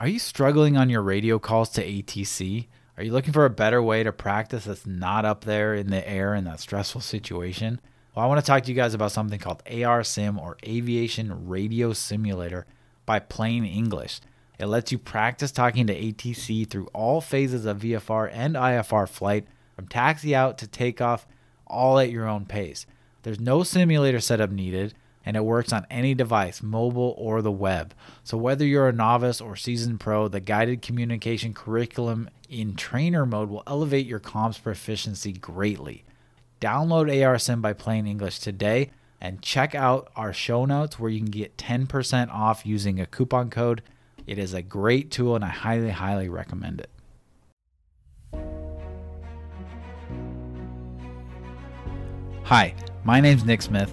Are 0.00 0.06
you 0.06 0.20
struggling 0.20 0.76
on 0.76 0.90
your 0.90 1.02
radio 1.02 1.40
calls 1.40 1.70
to 1.70 1.84
ATC? 1.84 2.68
Are 2.96 3.02
you 3.02 3.10
looking 3.10 3.32
for 3.32 3.44
a 3.44 3.50
better 3.50 3.82
way 3.82 4.04
to 4.04 4.12
practice 4.12 4.66
that's 4.66 4.86
not 4.86 5.24
up 5.24 5.42
there 5.42 5.74
in 5.74 5.90
the 5.90 6.08
air 6.08 6.36
in 6.36 6.44
that 6.44 6.60
stressful 6.60 7.00
situation? 7.00 7.80
Well, 8.14 8.24
I 8.24 8.28
want 8.28 8.38
to 8.38 8.46
talk 8.46 8.62
to 8.62 8.68
you 8.68 8.76
guys 8.76 8.94
about 8.94 9.10
something 9.10 9.40
called 9.40 9.64
ARSim 9.64 10.40
or 10.40 10.56
Aviation 10.64 11.48
Radio 11.48 11.92
Simulator 11.92 12.64
by 13.06 13.18
PlaneEnglish. 13.18 14.20
It 14.60 14.66
lets 14.66 14.92
you 14.92 14.98
practice 14.98 15.50
talking 15.50 15.88
to 15.88 16.00
ATC 16.00 16.70
through 16.70 16.86
all 16.92 17.20
phases 17.20 17.64
of 17.66 17.80
VFR 17.80 18.30
and 18.32 18.54
IFR 18.54 19.08
flight, 19.08 19.48
from 19.74 19.88
taxi 19.88 20.32
out 20.32 20.58
to 20.58 20.68
takeoff, 20.68 21.26
all 21.66 21.98
at 21.98 22.12
your 22.12 22.28
own 22.28 22.46
pace. 22.46 22.86
There's 23.24 23.40
no 23.40 23.64
simulator 23.64 24.20
setup 24.20 24.50
needed, 24.52 24.94
and 25.28 25.36
it 25.36 25.44
works 25.44 25.74
on 25.74 25.86
any 25.90 26.14
device, 26.14 26.62
mobile 26.62 27.14
or 27.18 27.42
the 27.42 27.52
web. 27.52 27.92
So, 28.24 28.38
whether 28.38 28.64
you're 28.64 28.88
a 28.88 28.94
novice 28.94 29.42
or 29.42 29.56
seasoned 29.56 30.00
pro, 30.00 30.26
the 30.26 30.40
guided 30.40 30.80
communication 30.80 31.52
curriculum 31.52 32.30
in 32.48 32.76
trainer 32.76 33.26
mode 33.26 33.50
will 33.50 33.62
elevate 33.66 34.06
your 34.06 34.20
comms 34.20 34.60
proficiency 34.62 35.34
greatly. 35.34 36.02
Download 36.62 37.14
ARSim 37.14 37.60
by 37.60 37.74
PlaneEnglish 37.74 38.40
today 38.40 38.90
and 39.20 39.42
check 39.42 39.74
out 39.74 40.10
our 40.16 40.32
show 40.32 40.64
notes 40.64 40.98
where 40.98 41.10
you 41.10 41.20
can 41.20 41.30
get 41.30 41.58
10% 41.58 42.32
off 42.32 42.64
using 42.64 42.98
a 42.98 43.04
coupon 43.04 43.50
code. 43.50 43.82
It 44.26 44.38
is 44.38 44.54
a 44.54 44.62
great 44.62 45.10
tool 45.10 45.36
and 45.36 45.44
I 45.44 45.48
highly, 45.48 45.90
highly 45.90 46.30
recommend 46.30 46.80
it. 46.80 46.90
Hi, 52.44 52.74
my 53.04 53.20
name's 53.20 53.44
Nick 53.44 53.60
Smith 53.60 53.92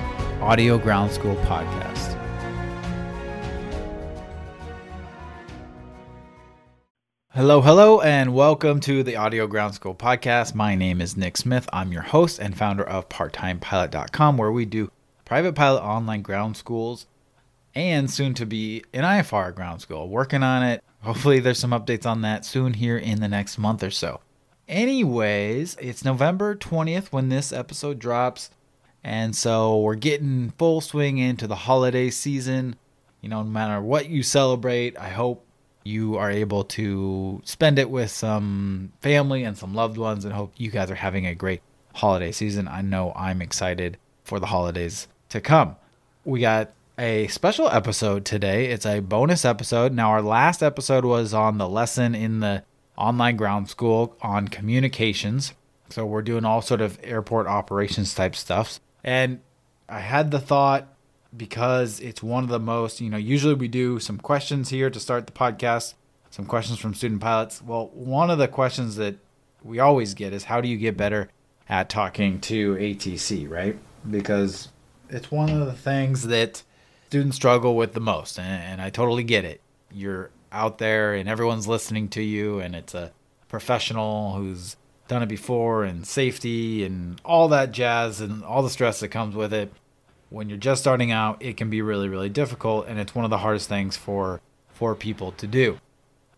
Audio 0.41 0.79
Ground 0.79 1.11
School 1.11 1.35
podcast. 1.45 2.17
Hello, 7.29 7.61
hello, 7.61 8.01
and 8.01 8.33
welcome 8.33 8.79
to 8.79 9.03
the 9.03 9.15
Audio 9.15 9.45
Ground 9.45 9.75
School 9.75 9.93
podcast. 9.93 10.55
My 10.55 10.73
name 10.73 10.99
is 10.99 11.15
Nick 11.15 11.37
Smith. 11.37 11.69
I'm 11.71 11.91
your 11.91 12.01
host 12.01 12.39
and 12.39 12.57
founder 12.57 12.83
of 12.83 13.07
PartTimePilot.com, 13.07 14.37
where 14.37 14.51
we 14.51 14.65
do 14.65 14.89
private 15.25 15.53
pilot 15.53 15.83
online 15.83 16.23
ground 16.23 16.57
schools 16.57 17.05
and 17.75 18.09
soon 18.09 18.33
to 18.33 18.47
be 18.47 18.83
an 18.93 19.03
IFR 19.03 19.53
ground 19.53 19.81
school. 19.81 20.09
Working 20.09 20.41
on 20.41 20.63
it. 20.63 20.83
Hopefully, 21.03 21.39
there's 21.39 21.59
some 21.59 21.69
updates 21.69 22.07
on 22.07 22.21
that 22.21 22.45
soon 22.45 22.73
here 22.73 22.97
in 22.97 23.21
the 23.21 23.27
next 23.27 23.59
month 23.59 23.83
or 23.83 23.91
so. 23.91 24.21
Anyways, 24.67 25.77
it's 25.79 26.03
November 26.03 26.55
20th 26.55 27.11
when 27.11 27.29
this 27.29 27.53
episode 27.53 27.99
drops. 27.99 28.49
And 29.03 29.35
so 29.35 29.79
we're 29.79 29.95
getting 29.95 30.51
full 30.57 30.81
swing 30.81 31.17
into 31.17 31.47
the 31.47 31.55
holiday 31.55 32.09
season. 32.09 32.75
You 33.21 33.29
know, 33.29 33.43
no 33.43 33.49
matter 33.49 33.81
what 33.81 34.09
you 34.09 34.23
celebrate, 34.23 34.97
I 34.97 35.09
hope 35.09 35.45
you 35.83 36.17
are 36.17 36.29
able 36.29 36.63
to 36.63 37.41
spend 37.43 37.79
it 37.79 37.89
with 37.89 38.11
some 38.11 38.91
family 39.01 39.43
and 39.43 39.57
some 39.57 39.73
loved 39.73 39.97
ones 39.97 40.25
and 40.25 40.33
hope 40.33 40.53
you 40.57 40.69
guys 40.69 40.91
are 40.91 40.95
having 40.95 41.25
a 41.25 41.35
great 41.35 41.61
holiday 41.95 42.31
season. 42.31 42.67
I 42.67 42.81
know 42.81 43.13
I'm 43.15 43.41
excited 43.41 43.97
for 44.23 44.39
the 44.39 44.45
holidays 44.47 45.07
to 45.29 45.41
come. 45.41 45.75
We 46.23 46.41
got 46.41 46.71
a 46.97 47.27
special 47.27 47.67
episode 47.69 48.25
today. 48.25 48.67
It's 48.67 48.85
a 48.85 48.99
bonus 48.99 49.43
episode. 49.43 49.93
Now, 49.93 50.11
our 50.11 50.21
last 50.21 50.61
episode 50.61 51.03
was 51.05 51.33
on 51.33 51.57
the 51.57 51.67
lesson 51.67 52.13
in 52.13 52.41
the 52.41 52.63
online 52.95 53.37
ground 53.37 53.69
school 53.69 54.15
on 54.21 54.47
communications. 54.47 55.53
So, 55.89 56.05
we're 56.05 56.21
doing 56.21 56.45
all 56.45 56.61
sort 56.61 56.81
of 56.81 56.99
airport 57.03 57.47
operations 57.47 58.13
type 58.13 58.35
stuff. 58.35 58.79
And 59.03 59.41
I 59.89 59.99
had 59.99 60.31
the 60.31 60.39
thought 60.39 60.87
because 61.35 61.99
it's 61.99 62.21
one 62.21 62.43
of 62.43 62.49
the 62.49 62.59
most, 62.59 63.01
you 63.01 63.09
know, 63.09 63.17
usually 63.17 63.53
we 63.53 63.67
do 63.67 63.99
some 63.99 64.17
questions 64.17 64.69
here 64.69 64.89
to 64.89 64.99
start 64.99 65.25
the 65.25 65.33
podcast, 65.33 65.93
some 66.29 66.45
questions 66.45 66.79
from 66.79 66.93
student 66.93 67.21
pilots. 67.21 67.61
Well, 67.61 67.89
one 67.93 68.29
of 68.29 68.37
the 68.37 68.47
questions 68.47 68.95
that 68.97 69.15
we 69.63 69.79
always 69.79 70.13
get 70.13 70.33
is 70.33 70.45
how 70.45 70.61
do 70.61 70.67
you 70.67 70.77
get 70.77 70.97
better 70.97 71.29
at 71.69 71.89
talking 71.89 72.39
to 72.41 72.75
ATC, 72.75 73.49
right? 73.49 73.77
Because 74.09 74.69
it's 75.09 75.31
one 75.31 75.49
of 75.49 75.65
the 75.65 75.73
things 75.73 76.27
that 76.27 76.63
students 77.07 77.35
struggle 77.37 77.75
with 77.75 77.93
the 77.93 77.99
most. 77.99 78.39
And, 78.39 78.81
I 78.81 78.89
totally 78.89 79.23
get 79.23 79.45
it. 79.45 79.61
You're 79.91 80.31
out 80.51 80.77
there 80.79 81.13
and 81.13 81.29
everyone's 81.29 81.67
listening 81.67 82.09
to 82.09 82.21
you, 82.21 82.59
and 82.59 82.75
it's 82.75 82.93
a 82.93 83.11
professional 83.47 84.33
who's 84.33 84.75
done 85.11 85.21
it 85.21 85.27
before 85.27 85.83
and 85.83 86.07
safety 86.07 86.85
and 86.85 87.19
all 87.25 87.49
that 87.49 87.73
jazz 87.73 88.21
and 88.21 88.45
all 88.45 88.63
the 88.63 88.69
stress 88.69 89.01
that 89.01 89.09
comes 89.09 89.35
with 89.35 89.53
it. 89.53 89.69
When 90.29 90.47
you're 90.47 90.57
just 90.57 90.79
starting 90.79 91.11
out, 91.11 91.43
it 91.43 91.57
can 91.57 91.69
be 91.69 91.81
really, 91.81 92.07
really 92.07 92.29
difficult, 92.29 92.87
and 92.87 92.97
it's 92.97 93.13
one 93.13 93.25
of 93.25 93.29
the 93.29 93.39
hardest 93.39 93.67
things 93.67 93.97
for 93.97 94.39
for 94.69 94.95
people 94.95 95.33
to 95.33 95.45
do. 95.45 95.77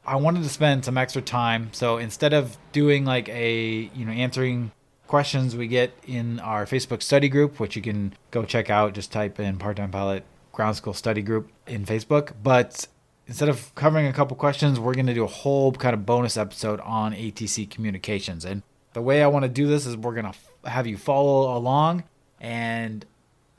I 0.08 0.16
wanted 0.16 0.42
to 0.42 0.50
spend 0.50 0.84
some 0.84 0.98
extra 0.98 1.22
time, 1.22 1.70
so 1.72 1.98
instead 1.98 2.34
of 2.34 2.58
doing 2.72 3.06
like 3.06 3.30
a 3.30 3.92
you 3.94 4.06
know 4.06 4.12
answering 4.12 4.72
questions 5.06 5.56
we 5.56 5.68
get 5.68 5.94
in 6.08 6.40
our 6.40 6.66
Facebook 6.66 7.04
study 7.04 7.30
group, 7.30 7.60
which 7.60 7.76
you 7.76 7.84
can 7.84 8.16
go 8.32 8.44
check 8.44 8.72
out, 8.72 8.94
just 8.94 9.12
type 9.12 9.40
in 9.40 9.60
part 9.60 9.78
time 9.78 9.92
pilot 9.92 10.24
ground 10.52 10.76
school 10.76 10.94
study 10.94 11.22
group 11.22 11.52
in 11.68 11.86
Facebook. 11.86 12.32
But 12.42 12.88
instead 13.28 13.50
of 13.50 13.74
covering 13.76 14.08
a 14.08 14.14
couple 14.14 14.36
questions, 14.36 14.80
we're 14.80 14.94
going 14.94 15.08
to 15.08 15.14
do 15.14 15.24
a 15.24 15.28
whole 15.28 15.72
kind 15.72 15.94
of 15.94 16.06
bonus 16.06 16.38
episode 16.38 16.80
on 16.82 17.14
ATC 17.14 17.70
communications. 17.70 18.46
And 18.46 18.64
the 18.94 19.02
way 19.02 19.24
I 19.24 19.28
want 19.28 19.44
to 19.44 19.50
do 19.50 19.68
this 19.68 19.86
is 19.86 19.96
we're 19.96 20.14
going 20.14 20.32
to 20.32 20.70
have 20.70 20.88
you 20.88 20.98
follow 20.98 21.58
along 21.58 22.04
and 22.40 23.06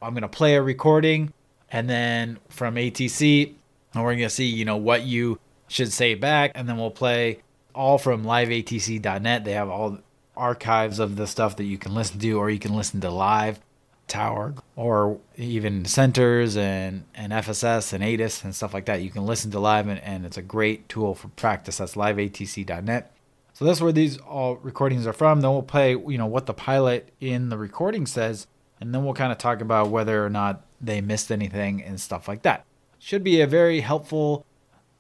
I'm 0.01 0.13
going 0.13 0.23
to 0.23 0.29
play 0.29 0.57
a 0.57 0.63
recording 0.63 1.33
and 1.71 1.89
then 1.89 2.39
from 2.49 2.77
ATC 2.77 3.55
and 3.95 4.03
we're 4.03 4.13
going 4.13 4.29
to 4.29 4.31
see, 4.31 4.47
you 4.47 4.65
know, 4.65 4.77
what 4.77 5.03
you 5.03 5.39
should 5.69 5.93
say 5.93 6.15
back 6.15 6.53
and 6.55 6.69
then 6.69 6.77
we'll 6.77 6.91
play 6.91 7.41
all 7.75 7.99
from 7.99 8.25
liveatc.net. 8.25 9.45
They 9.45 9.53
have 9.53 9.69
all 9.69 9.99
archives 10.37 10.99
of 10.99 11.17
the 11.17 11.27
stuff 11.27 11.57
that 11.57 11.65
you 11.65 11.79
can 11.79 11.95
listen 11.95 12.19
to 12.19 12.33
or 12.33 12.51
you 12.51 12.59
can 12.59 12.75
listen 12.75 13.01
to 13.01 13.11
live 13.11 13.61
tower 14.07 14.55
or 14.77 15.19
even 15.37 15.85
centers 15.85 16.57
and, 16.57 17.05
and 17.15 17.33
FSS 17.33 17.93
and 17.93 18.03
ATIS 18.05 18.45
and 18.45 18.55
stuff 18.55 18.75
like 18.75 18.87
that. 18.87 19.03
You 19.03 19.11
can 19.11 19.27
listen 19.27 19.51
to 19.53 19.59
live 19.59 19.89
and, 19.89 20.01
and 20.01 20.27
it's 20.27 20.37
a 20.37 20.43
great 20.43 20.89
tool 20.89 21.15
for 21.15 21.29
practice. 21.29 21.79
That's 21.79 21.95
liveatc.net. 21.95 23.11
So 23.55 23.65
that's 23.65 23.81
where 23.81 23.93
these 23.93 24.19
all 24.19 24.57
recordings 24.57 25.07
are 25.07 25.13
from. 25.13 25.41
Then 25.41 25.53
we'll 25.53 25.63
play, 25.63 25.93
you 25.93 26.19
know, 26.19 26.27
what 26.27 26.47
the 26.47 26.55
pilot 26.55 27.11
in 27.21 27.49
the 27.49 27.59
recording 27.59 28.05
says, 28.07 28.47
and 28.81 28.93
then 28.93 29.05
we'll 29.05 29.15
kind 29.15 29.31
of 29.31 29.39
talk 29.39 29.61
about 29.61 29.91
whether 29.91 30.25
or 30.25 30.31
not 30.31 30.65
they 30.81 31.01
missed 31.01 31.31
anything 31.31 31.83
and 31.83 32.01
stuff 32.01 32.27
like 32.27 32.43
that. 32.43 32.65
Should 32.99 33.23
be 33.23 33.41
a 33.41 33.47
very 33.47 33.81
helpful 33.81 34.45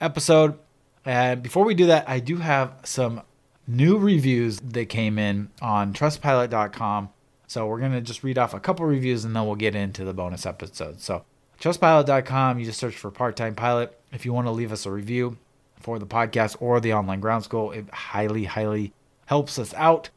episode. 0.00 0.58
And 1.04 1.42
before 1.42 1.64
we 1.64 1.74
do 1.74 1.86
that, 1.86 2.08
I 2.08 2.20
do 2.20 2.36
have 2.36 2.74
some 2.84 3.22
new 3.66 3.98
reviews 3.98 4.60
that 4.60 4.88
came 4.88 5.18
in 5.18 5.50
on 5.60 5.92
trustpilot.com 5.92 7.08
so 7.54 7.68
we're 7.68 7.78
going 7.78 7.92
to 7.92 8.00
just 8.00 8.24
read 8.24 8.36
off 8.36 8.52
a 8.52 8.58
couple 8.58 8.84
reviews 8.84 9.24
and 9.24 9.36
then 9.36 9.46
we'll 9.46 9.54
get 9.54 9.76
into 9.76 10.04
the 10.04 10.12
bonus 10.12 10.44
episode. 10.44 11.00
So 11.00 11.24
trustpilot.com, 11.60 12.58
you 12.58 12.64
just 12.64 12.80
search 12.80 12.96
for 12.96 13.12
part-time 13.12 13.54
pilot. 13.54 13.96
If 14.10 14.24
you 14.24 14.32
want 14.32 14.48
to 14.48 14.50
leave 14.50 14.72
us 14.72 14.86
a 14.86 14.90
review 14.90 15.38
for 15.78 16.00
the 16.00 16.06
podcast 16.06 16.56
or 16.58 16.80
the 16.80 16.94
online 16.94 17.20
ground 17.20 17.44
school, 17.44 17.70
it 17.70 17.88
highly, 17.90 18.42
highly 18.42 18.92
helps 19.26 19.56
us 19.60 19.72
out. 19.74 20.10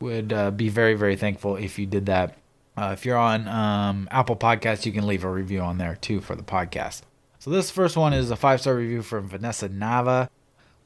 Would 0.00 0.32
uh, 0.32 0.50
be 0.50 0.68
very, 0.70 0.94
very 0.94 1.14
thankful 1.14 1.54
if 1.54 1.78
you 1.78 1.86
did 1.86 2.06
that. 2.06 2.36
Uh, 2.76 2.90
if 2.92 3.06
you're 3.06 3.16
on 3.16 3.46
um, 3.46 4.08
Apple 4.10 4.34
Podcasts, 4.34 4.84
you 4.84 4.90
can 4.90 5.06
leave 5.06 5.22
a 5.22 5.30
review 5.30 5.60
on 5.60 5.78
there 5.78 5.94
too 5.94 6.20
for 6.20 6.34
the 6.34 6.42
podcast. 6.42 7.02
So 7.38 7.50
this 7.50 7.70
first 7.70 7.96
one 7.96 8.12
is 8.12 8.32
a 8.32 8.36
five-star 8.36 8.74
review 8.74 9.02
from 9.02 9.28
Vanessa 9.28 9.68
Nava. 9.68 10.28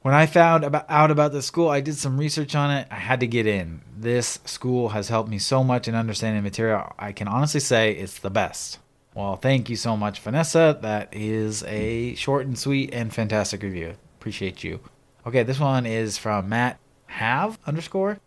When 0.06 0.14
I 0.14 0.26
found 0.26 0.62
about, 0.62 0.86
out 0.88 1.10
about 1.10 1.32
the 1.32 1.42
school, 1.42 1.68
I 1.68 1.80
did 1.80 1.96
some 1.96 2.16
research 2.16 2.54
on 2.54 2.70
it. 2.70 2.86
I 2.92 2.94
had 2.94 3.18
to 3.18 3.26
get 3.26 3.44
in. 3.44 3.80
This 3.98 4.38
school 4.44 4.90
has 4.90 5.08
helped 5.08 5.28
me 5.28 5.40
so 5.40 5.64
much 5.64 5.88
in 5.88 5.96
understanding 5.96 6.44
material. 6.44 6.92
I 6.96 7.10
can 7.10 7.26
honestly 7.26 7.58
say 7.58 7.90
it's 7.90 8.20
the 8.20 8.30
best. 8.30 8.78
Well, 9.16 9.34
thank 9.34 9.68
you 9.68 9.74
so 9.74 9.96
much, 9.96 10.20
Vanessa. 10.20 10.78
That 10.80 11.08
is 11.12 11.64
a 11.64 12.14
short 12.14 12.46
and 12.46 12.56
sweet 12.56 12.94
and 12.94 13.12
fantastic 13.12 13.64
review. 13.64 13.96
Appreciate 14.20 14.62
you. 14.62 14.78
Okay, 15.26 15.42
this 15.42 15.58
one 15.58 15.86
is 15.86 16.18
from 16.18 16.48
Matt 16.48 16.78
Have 17.06 17.58
underscore. 17.66 18.20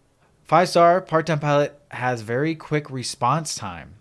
Five 0.44 0.68
star 0.68 1.00
part 1.00 1.28
time 1.28 1.40
pilot 1.40 1.80
has 1.92 2.24
very 2.24 2.56
quick 2.56 2.90
response 2.90 3.56
time. 3.56 3.94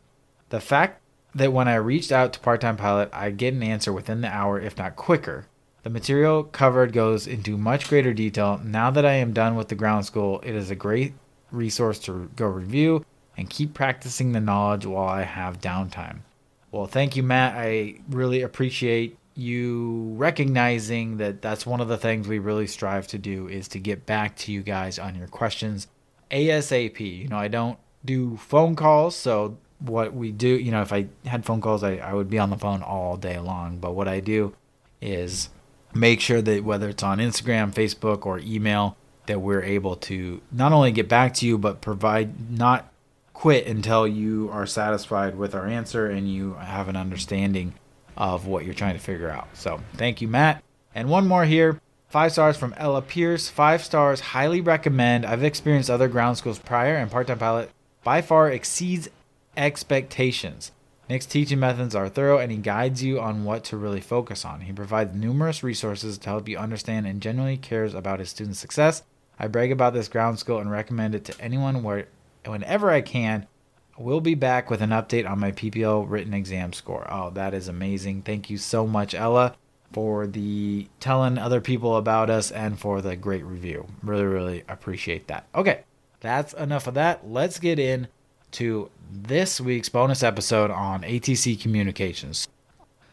The 0.48 0.58
fact 0.58 1.00
that 1.32 1.52
when 1.52 1.69
I 1.69 1.76
reached 1.76 2.10
out 2.10 2.32
to 2.32 2.40
part 2.40 2.60
time 2.60 2.76
pilot, 2.76 3.08
I 3.12 3.30
get 3.30 3.54
an 3.54 3.62
answer 3.62 3.92
within 3.92 4.20
the 4.20 4.34
hour, 4.34 4.58
if 4.58 4.76
not 4.76 4.96
quicker. 4.96 5.46
The 5.82 5.90
material 5.90 6.44
covered 6.44 6.92
goes 6.92 7.26
into 7.26 7.56
much 7.56 7.88
greater 7.88 8.12
detail. 8.12 8.60
Now 8.62 8.90
that 8.90 9.06
I 9.06 9.14
am 9.14 9.32
done 9.32 9.54
with 9.54 9.69
the 9.69 9.75
ground 9.75 10.06
school, 10.06 10.40
it 10.44 10.54
is 10.54 10.70
a 10.70 10.75
great 10.75 11.14
resource 11.50 11.98
to 12.00 12.30
go 12.36 12.46
review 12.46 13.04
and 13.36 13.48
keep 13.48 13.75
practicing 13.75 14.32
the 14.32 14.40
knowledge 14.40 14.84
while 14.84 15.08
I 15.08 15.22
have 15.22 15.60
downtime. 15.60 16.19
Well, 16.72 16.86
thank 16.86 17.16
you, 17.16 17.22
Matt. 17.22 17.54
I 17.56 18.00
really 18.08 18.42
appreciate 18.42 19.16
you 19.34 20.14
recognizing 20.16 21.19
that 21.19 21.40
that's 21.40 21.64
one 21.64 21.80
of 21.80 21.86
the 21.86 21.96
things 21.96 22.26
we 22.26 22.40
really 22.40 22.66
strive 22.66 23.06
to 23.06 23.19
do 23.19 23.46
is 23.46 23.69
to 23.69 23.78
get 23.78 24.04
back 24.04 24.36
to 24.36 24.52
you 24.52 24.62
guys 24.62 24.98
on 24.98 25.14
your 25.14 25.28
questions 25.28 25.86
ASAP. 26.30 27.00
You 27.00 27.28
know, 27.28 27.38
I 27.38 27.48
don't 27.48 27.78
do 28.04 28.36
phone 28.36 28.75
calls, 28.75 29.14
so 29.14 29.56
what 29.78 30.12
we 30.12 30.32
do, 30.32 30.48
you 30.48 30.72
know, 30.72 30.82
if 30.82 30.92
I 30.92 31.06
had 31.25 31.44
phone 31.44 31.60
calls, 31.60 31.84
I, 31.84 31.96
I 31.98 32.12
would 32.12 32.28
be 32.28 32.38
on 32.38 32.50
the 32.50 32.58
phone 32.58 32.82
all 32.82 33.16
day 33.16 33.38
long. 33.38 33.78
But 33.78 33.94
what 33.94 34.08
I 34.08 34.19
do 34.19 34.54
is 35.00 35.50
make 35.99 36.21
sure 36.21 36.41
that 36.43 36.65
whether 36.65 36.89
it's 36.89 37.03
on 37.03 37.19
Instagram, 37.19 37.73
Facebook, 37.73 38.27
or 38.27 38.39
email, 38.39 38.97
that 39.27 39.41
we're 39.41 39.62
able 39.62 39.97
to 39.97 40.41
not 40.50 40.73
only 40.73 40.93
get 40.93 41.09
back 41.09 41.35
to 41.35 41.47
you, 41.47 41.59
but 41.59 41.81
provide 41.81 42.50
not 42.50 42.93
quit 43.33 43.67
until 43.67 44.06
you 44.06 44.50
are 44.53 44.67
satisfied 44.67 45.37
with 45.37 45.55
our 45.55 45.67
answer 45.67 46.06
and 46.06 46.33
you 46.33 46.55
have 46.55 46.89
an 46.89 46.97
understanding 46.97 47.75
of 48.17 48.47
what 48.47 48.65
you're 48.65 48.75
trying 48.75 48.95
to 48.95 49.00
figure 49.00 49.31
out. 49.31 49.49
So 49.55 49.81
thank 49.95 50.21
you, 50.21 50.29
Matt. 50.29 50.62
And 50.95 51.09
one 51.09 51.29
more 51.29 51.45
here. 51.45 51.81
Five 52.09 52.33
stars 52.33 52.56
from 52.56 52.75
Ella 52.77 53.03
Pierce. 53.03 53.49
Five 53.49 53.85
stars. 53.85 54.21
Highly 54.21 54.61
recommend. 54.61 55.27
I've 55.27 55.45
experienced 55.45 55.91
other 55.91 56.09
ground 56.09 56.39
schools 56.39 56.59
prior, 56.59 56.97
and 56.97 57.11
part 57.11 57.27
time 57.27 57.39
pilot 57.39 57.71
by 58.03 58.23
far 58.23 58.50
exceeds 58.50 59.09
expectations. 59.56 60.73
Nick's 61.08 61.25
teaching 61.25 61.58
methods 61.58 61.94
are 61.94 62.08
thorough 62.08 62.38
and 62.38 62.52
he 62.52 62.58
guides 62.58 63.02
you 63.02 63.19
on 63.19 63.44
what 63.44 63.64
to 63.64 63.78
really 63.78 64.00
focus 64.00 64.44
on. 64.44 64.60
He 64.62 64.72
provides 64.72 65.14
numerous 65.14 65.62
resources 65.62 66.19
to 66.19 66.28
help 66.28 66.49
you 66.49 66.58
understand 66.58 67.06
and 67.06 67.22
genuinely 67.22 67.56
cares 67.56 67.94
about 67.94 68.20
his 68.20 68.28
students' 68.28 68.58
success. 68.58 69.02
I 69.38 69.46
brag 69.46 69.72
about 69.72 69.94
this 69.94 70.08
ground 70.08 70.38
school 70.38 70.58
and 70.58 70.70
recommend 70.70 71.14
it 71.14 71.25
to 71.26 71.40
anyone 71.40 71.82
where 71.82 72.08
whenever 72.44 72.90
I 72.90 73.00
can, 73.00 73.46
we'll 73.96 74.20
be 74.20 74.34
back 74.34 74.69
with 74.69 74.82
an 74.82 74.90
update 74.90 75.28
on 75.28 75.38
my 75.38 75.52
PPL 75.52 76.05
written 76.08 76.34
exam 76.34 76.75
score. 76.75 77.06
Oh, 77.11 77.31
that 77.31 77.54
is 77.54 77.69
amazing. 77.69 78.22
Thank 78.22 78.50
you 78.50 78.58
so 78.58 78.87
much, 78.87 79.14
Ella, 79.14 79.54
for 79.93 80.26
the 80.26 80.88
telling 81.00 81.38
other 81.38 81.62
people 81.62 81.96
about 81.96 82.28
us 82.28 82.50
and 82.50 82.78
for 82.78 83.00
the 83.00 83.16
great 83.16 83.44
review. 83.44 83.87
Really, 84.02 84.25
really 84.25 84.64
appreciate 84.69 85.28
that. 85.28 85.46
Okay, 85.54 85.84
that's 86.20 86.52
enough 86.52 86.87
of 86.87 86.94
that. 86.94 87.26
Let's 87.26 87.58
get 87.58 87.78
in 87.78 88.08
to 88.52 88.90
this 89.10 89.60
week's 89.60 89.88
bonus 89.88 90.22
episode 90.22 90.70
on 90.70 91.02
ATC 91.02 91.60
communications. 91.60 92.49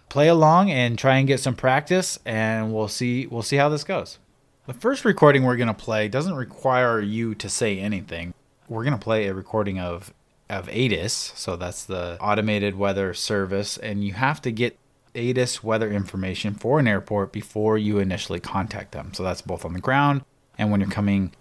Play 0.09 0.27
along 0.27 0.71
and 0.71 0.97
try 0.97 1.18
and 1.18 1.27
get 1.27 1.39
some 1.39 1.56
practice 1.56 2.19
and 2.25 2.74
we'll 2.74 2.88
see 2.88 3.27
we'll 3.27 3.42
see 3.42 3.57
how 3.57 3.69
this 3.69 3.83
goes. 3.83 4.19
The 4.68 4.74
first 4.74 5.06
recording 5.06 5.44
we're 5.44 5.57
going 5.57 5.68
to 5.68 5.74
play 5.74 6.07
doesn't 6.07 6.36
require 6.36 7.00
you 7.00 7.36
to 7.36 7.50
say 7.50 7.80
anything 7.80 8.33
we're 8.68 8.83
going 8.83 8.97
to 8.97 9.03
play 9.03 9.27
a 9.27 9.33
recording 9.33 9.80
of 9.80 10.13
of 10.47 10.69
ATIS, 10.69 11.31
so 11.36 11.56
that's 11.56 11.86
the 11.86 12.19
automated 12.21 12.75
weather 12.75 13.15
service, 13.15 13.77
and 13.77 14.03
you 14.03 14.13
have 14.13 14.39
to 14.44 14.51
get 14.51 14.77
ATIS 15.15 15.63
weather 15.63 15.91
information 15.91 16.53
for 16.53 16.77
an 16.77 16.88
airport 16.88 17.31
before 17.31 17.80
you 17.80 17.98
initially 17.98 18.39
contact 18.39 18.91
them. 18.91 19.12
So 19.13 19.24
that's 19.24 19.41
both 19.41 19.65
on 19.65 19.74
the 19.74 19.80
ground 19.80 20.24
and 20.57 20.69
when 20.69 20.81
you're 20.81 20.89
coming 20.89 21.33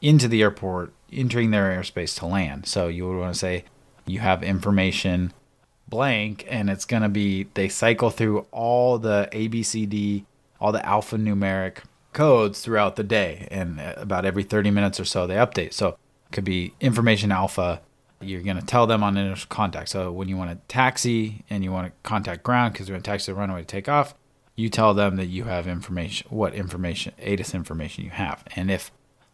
into 0.00 0.26
the 0.26 0.42
airport, 0.42 0.92
entering 1.12 1.52
their 1.52 1.70
airspace 1.70 2.18
to 2.18 2.26
land. 2.26 2.66
So 2.66 2.88
you 2.88 3.06
would 3.08 3.18
want 3.18 3.32
to 3.32 3.38
say 3.38 3.64
you 4.08 4.20
have 4.20 4.42
information 4.42 5.32
blank, 5.88 6.46
and 6.48 6.68
it's 6.68 6.84
going 6.84 7.02
to 7.02 7.08
be 7.08 7.48
they 7.54 7.68
cycle 7.68 8.10
through 8.10 8.46
all 8.50 8.98
the 8.98 9.28
ABCD, 9.32 10.24
all 10.60 10.72
the 10.72 10.80
alphanumeric 10.80 11.78
codes 12.12 12.60
throughout 12.60 12.96
the 12.96 13.04
day, 13.04 13.48
and 13.50 13.80
uh, 13.80 13.94
about 13.96 14.24
every 14.24 14.42
30 14.42 14.70
minutes 14.70 14.98
or 14.98 15.04
so 15.04 15.26
they 15.26 15.36
update. 15.36 15.72
So 15.72 15.88
it 15.88 16.32
could 16.32 16.44
be 16.44 16.74
information 16.80 17.32
alpha. 17.32 17.80
You're 18.20 18.42
going 18.42 18.58
to 18.58 18.66
tell 18.66 18.86
them 18.86 19.04
on 19.04 19.16
initial 19.16 19.46
contact. 19.48 19.90
So 19.90 20.10
when 20.10 20.28
you 20.28 20.36
want 20.36 20.50
to 20.50 20.58
taxi 20.66 21.44
and 21.48 21.62
you 21.62 21.70
want 21.70 21.86
to 21.86 21.92
contact 22.02 22.42
ground 22.42 22.72
because 22.72 22.88
you're 22.88 22.96
going 22.96 23.02
to 23.02 23.10
taxi 23.10 23.30
the 23.30 23.38
runway 23.38 23.60
to 23.60 23.66
take 23.66 23.88
off, 23.88 24.14
you 24.56 24.68
tell 24.68 24.92
them 24.92 25.14
that 25.16 25.26
you 25.26 25.44
have 25.44 25.68
information, 25.68 26.26
what 26.30 26.52
information, 26.52 27.14
ATIS 27.20 27.54
information 27.54 28.04
you 28.04 28.10
have. 28.10 28.42
And 28.56 28.72
if, 28.72 28.90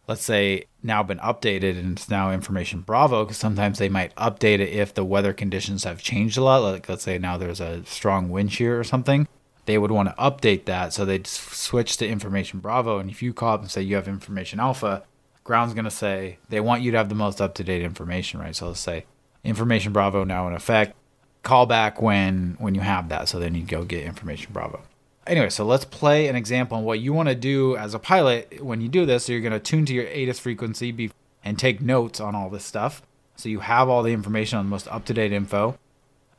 let's 0.07 0.23
say, 0.23 0.65
now 0.83 1.01
been 1.03 1.19
updated 1.19 1.79
and 1.79 1.97
it's 1.97 2.09
now 2.09 2.31
information 2.31 2.81
Bravo, 2.81 3.23
because 3.23 3.37
sometimes 3.37 3.79
they 3.79 3.89
might 3.89 4.15
update 4.15 4.59
it 4.59 4.69
if 4.69 4.93
the 4.93 5.05
weather 5.05 5.33
conditions 5.33 5.83
have 5.83 6.01
changed 6.01 6.37
a 6.37 6.43
lot. 6.43 6.61
Like, 6.61 6.87
let's 6.87 7.03
say 7.03 7.17
now 7.17 7.37
there's 7.37 7.59
a 7.59 7.83
strong 7.85 8.29
wind 8.29 8.53
shear 8.53 8.79
or 8.79 8.83
something. 8.83 9.27
They 9.65 9.77
would 9.77 9.91
want 9.91 10.09
to 10.09 10.15
update 10.15 10.65
that. 10.65 10.93
So 10.93 11.05
they'd 11.05 11.25
switch 11.25 11.97
to 11.97 12.07
information 12.07 12.59
Bravo. 12.59 12.99
And 12.99 13.09
if 13.09 13.23
you 13.23 13.33
call 13.33 13.55
up 13.55 13.61
and 13.61 13.71
say 13.71 13.81
you 13.81 13.95
have 13.95 14.07
information 14.07 14.59
Alpha, 14.59 15.03
ground's 15.43 15.73
going 15.73 15.85
to 15.85 15.91
say 15.91 16.37
they 16.49 16.59
want 16.59 16.83
you 16.83 16.91
to 16.91 16.97
have 16.97 17.09
the 17.09 17.15
most 17.15 17.41
up 17.41 17.55
to 17.55 17.63
date 17.63 17.81
information, 17.81 18.39
right? 18.39 18.55
So 18.55 18.67
let's 18.67 18.79
say 18.79 19.05
information 19.43 19.91
Bravo 19.91 20.23
now 20.23 20.47
in 20.47 20.53
effect. 20.53 20.95
Call 21.41 21.65
back 21.65 22.01
when 22.01 22.55
when 22.59 22.75
you 22.75 22.81
have 22.81 23.09
that. 23.09 23.27
So 23.27 23.39
then 23.39 23.55
you 23.55 23.63
go 23.63 23.83
get 23.85 24.03
information 24.03 24.53
Bravo. 24.53 24.81
Anyway, 25.27 25.49
so 25.49 25.65
let's 25.65 25.85
play 25.85 26.27
an 26.27 26.35
example 26.35 26.77
on 26.77 26.83
what 26.83 26.99
you 26.99 27.11
want 27.11 27.29
to 27.29 27.35
do 27.35 27.75
as 27.77 27.93
a 27.93 27.99
pilot 27.99 28.61
when 28.61 28.79
you 28.79 28.87
do 28.87 29.05
this. 29.05 29.25
So 29.25 29.31
you're 29.31 29.41
going 29.41 29.53
to 29.53 29.59
tune 29.59 29.85
to 29.85 29.93
your 29.93 30.05
ATIS 30.05 30.39
frequency 30.39 31.11
and 31.43 31.57
take 31.57 31.81
notes 31.81 32.19
on 32.19 32.35
all 32.35 32.49
this 32.49 32.63
stuff. 32.63 33.01
So 33.35 33.49
you 33.49 33.59
have 33.59 33.89
all 33.89 34.03
the 34.03 34.13
information 34.13 34.59
on 34.59 34.65
the 34.65 34.69
most 34.69 34.87
up 34.87 35.05
to 35.05 35.13
date 35.13 35.31
info. 35.31 35.77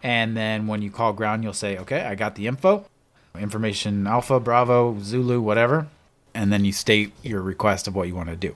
And 0.02 0.36
then 0.36 0.66
when 0.66 0.82
you 0.82 0.90
call 0.90 1.12
ground, 1.12 1.42
you'll 1.42 1.52
say, 1.52 1.78
okay, 1.78 2.02
I 2.02 2.14
got 2.14 2.36
the 2.36 2.46
info, 2.46 2.84
information 3.38 4.06
Alpha, 4.06 4.38
Bravo, 4.38 4.98
Zulu, 5.00 5.40
whatever. 5.40 5.88
And 6.34 6.52
then 6.52 6.64
you 6.64 6.72
state 6.72 7.12
your 7.22 7.40
request 7.42 7.88
of 7.88 7.94
what 7.94 8.06
you 8.06 8.14
want 8.14 8.28
to 8.28 8.36
do. 8.36 8.54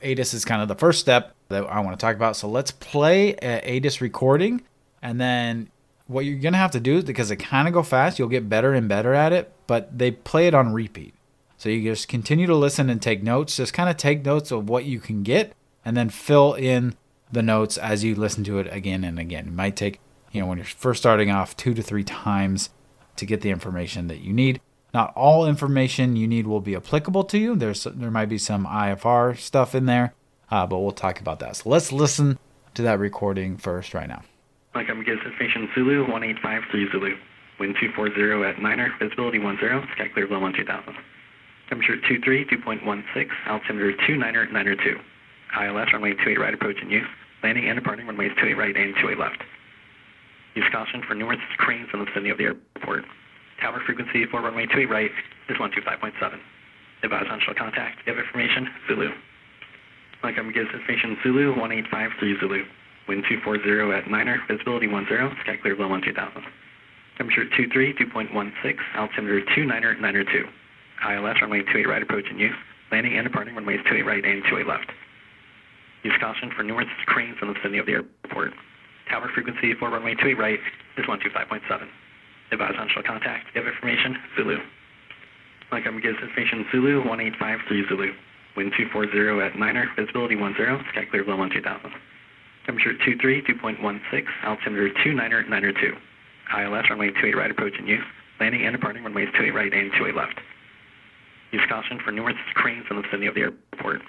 ATIS 0.00 0.32
is 0.32 0.44
kind 0.44 0.62
of 0.62 0.68
the 0.68 0.74
first 0.74 1.00
step 1.00 1.34
that 1.48 1.64
I 1.64 1.80
want 1.80 1.98
to 1.98 2.04
talk 2.04 2.16
about. 2.16 2.36
So 2.36 2.48
let's 2.48 2.70
play 2.70 3.34
uh, 3.36 3.60
a 3.62 3.76
ATIS 3.76 4.00
recording. 4.00 4.62
And 5.02 5.20
then 5.20 5.68
what 6.06 6.24
you're 6.24 6.38
to 6.40 6.58
have 6.58 6.70
to 6.72 6.80
do 6.80 6.98
is 6.98 7.04
because 7.04 7.28
they 7.28 7.36
kind 7.36 7.66
of 7.66 7.74
go 7.74 7.82
fast, 7.82 8.18
you'll 8.18 8.28
get 8.28 8.48
better 8.48 8.72
and 8.72 8.88
better 8.88 9.14
at 9.14 9.32
it, 9.32 9.52
but 9.66 9.96
they 9.96 10.10
play 10.10 10.46
it 10.46 10.54
on 10.54 10.72
repeat. 10.72 11.14
So 11.58 11.68
you 11.68 11.90
just 11.90 12.08
continue 12.08 12.46
to 12.46 12.54
listen 12.54 12.90
and 12.90 13.00
take 13.00 13.22
notes. 13.22 13.56
Just 13.56 13.72
kind 13.72 13.88
of 13.88 13.96
take 13.96 14.24
notes 14.24 14.50
of 14.50 14.68
what 14.68 14.84
you 14.84 15.00
can 15.00 15.22
get 15.22 15.54
and 15.84 15.96
then 15.96 16.10
fill 16.10 16.54
in 16.54 16.96
the 17.32 17.42
notes 17.42 17.78
as 17.78 18.04
you 18.04 18.14
listen 18.14 18.44
to 18.44 18.58
it 18.58 18.72
again 18.72 19.04
and 19.04 19.18
again. 19.18 19.48
It 19.48 19.52
might 19.52 19.76
take, 19.76 20.00
you 20.32 20.40
know, 20.40 20.46
when 20.46 20.58
you're 20.58 20.64
first 20.64 21.02
starting 21.02 21.30
off, 21.30 21.56
two 21.56 21.74
to 21.74 21.82
three 21.82 22.04
times 22.04 22.70
to 23.16 23.26
get 23.26 23.40
the 23.40 23.50
information 23.50 24.08
that 24.08 24.20
you 24.20 24.32
need. 24.32 24.60
Not 24.92 25.12
all 25.16 25.46
information 25.46 26.16
you 26.16 26.28
need 26.28 26.46
will 26.46 26.60
be 26.60 26.76
applicable 26.76 27.24
to 27.24 27.38
you. 27.38 27.56
There's 27.56 27.84
there 27.84 28.10
might 28.10 28.28
be 28.28 28.38
some 28.38 28.66
IFR 28.66 29.36
stuff 29.36 29.74
in 29.74 29.86
there, 29.86 30.14
uh, 30.50 30.66
but 30.66 30.78
we'll 30.78 30.92
talk 30.92 31.20
about 31.20 31.40
that. 31.40 31.56
So 31.56 31.70
let's 31.70 31.92
listen 31.92 32.38
to 32.74 32.82
that 32.82 32.98
recording 32.98 33.56
first 33.56 33.92
right 33.92 34.08
now. 34.08 34.22
Like 34.76 34.92
I'm 34.92 35.00
against 35.00 35.24
station 35.40 35.72
Zulu 35.72 36.04
1853 36.04 36.92
Zulu. 36.92 37.16
Wind 37.56 37.80
240 37.80 38.44
at 38.44 38.60
Niner, 38.60 38.92
visibility 39.00 39.40
10, 39.40 39.56
sky 39.56 40.12
clear 40.12 40.28
below 40.28 40.44
2000. 40.44 40.68
Temperature 41.72 41.96
23, 42.04 42.44
2.16, 42.44 42.84
altimeter 43.48 43.96
2992. 44.04 45.00
ILS 45.00 45.88
runway 45.96 46.12
28 46.12 46.36
right 46.36 46.52
approach 46.52 46.76
in 46.84 46.92
use. 46.92 47.08
Landing 47.40 47.72
and 47.72 47.80
departing 47.80 48.04
runways 48.04 48.36
28 48.36 48.52
right 48.52 48.76
and 48.76 48.92
28 49.00 49.16
left. 49.16 49.40
Use 50.52 50.68
caution 50.68 51.00
for 51.08 51.16
numerous 51.16 51.40
cranes 51.56 51.88
in 51.96 52.00
the 52.00 52.04
vicinity 52.04 52.28
of 52.28 52.36
the 52.36 52.52
airport. 52.52 53.08
Tower 53.64 53.80
frequency 53.88 54.28
for 54.28 54.44
runway 54.44 54.68
28 54.68 54.92
right 54.92 55.10
is 55.48 55.56
125.7. 55.56 56.12
Advise 57.00 57.24
on 57.32 57.40
shell 57.40 57.56
contact. 57.56 58.04
If 58.04 58.20
information, 58.20 58.68
Zulu. 58.92 59.08
Like 60.20 60.36
I'm 60.36 60.52
gives 60.52 60.68
information 60.68 61.16
Zulu 61.24 61.56
1853 61.56 62.44
Zulu. 62.44 62.60
Wind 63.08 63.22
240 63.30 63.94
at 63.94 64.10
Niner, 64.10 64.42
visibility 64.50 64.88
10, 64.88 65.06
sky 65.42 65.56
clear 65.62 65.76
below 65.76 65.94
2000. 65.94 66.42
Temperature 67.16 67.46
23, 67.54 67.94
2.16, 67.94 68.34
altimeter 68.98 69.40
2992. 69.54 70.44
ILS 71.06 71.36
runway 71.40 71.62
28 71.62 71.86
right 71.86 72.02
approach 72.02 72.26
in 72.30 72.38
use. 72.38 72.56
Landing 72.90 73.16
and 73.16 73.26
departing 73.26 73.54
runways 73.54 73.80
28 73.86 74.02
right 74.02 74.24
and 74.24 74.42
28 74.50 74.66
left. 74.66 74.90
Use 76.02 76.14
caution 76.20 76.50
for 76.54 76.62
numerous 76.62 76.88
cranes 77.06 77.36
in 77.40 77.48
the 77.48 77.54
vicinity 77.54 77.78
of 77.78 77.86
the 77.86 77.98
airport. 77.98 78.52
Tower 79.08 79.30
frequency 79.34 79.74
for 79.78 79.90
runway 79.90 80.14
28 80.14 80.38
right 80.38 80.60
is 80.98 81.06
125.7. 81.06 81.62
Advise 82.52 82.74
on 82.78 82.88
contact. 83.06 83.46
Have 83.54 83.66
information, 83.66 84.16
Zulu. 84.36 84.58
I'm 85.72 86.00
gives 86.00 86.18
information 86.22 86.66
Zulu 86.70 87.06
1853 87.06 87.88
Zulu. 87.88 88.12
Wind 88.56 88.72
240 88.76 89.46
at 89.46 89.58
Niner, 89.58 89.86
visibility 89.98 90.36
10, 90.36 90.54
sky 90.92 91.04
clear 91.10 91.24
below 91.24 91.36
12000. 91.36 91.92
Temperature 92.66 92.94
23, 92.94 93.42
2.16, 93.42 94.26
altimeter 94.44 94.90
29er, 94.90 95.48
niner 95.48 95.72
2. 95.72 95.78
ILS 96.58 96.90
runway 96.90 97.10
28 97.10 97.36
right 97.36 97.50
approach 97.50 97.74
in 97.78 97.86
use. 97.86 98.04
Landing 98.40 98.66
and 98.66 98.74
departing 98.74 99.04
runways 99.04 99.28
28 99.34 99.54
right 99.54 99.72
and 99.72 99.92
28 99.92 100.14
left. 100.14 100.40
Use 101.52 101.62
caution 101.68 102.00
for 102.04 102.10
numerous 102.10 102.36
cranes 102.54 102.84
in 102.90 102.96
the 102.96 103.02
vicinity 103.02 103.28
of 103.28 103.34
the 103.34 103.42
airport. 103.42 104.02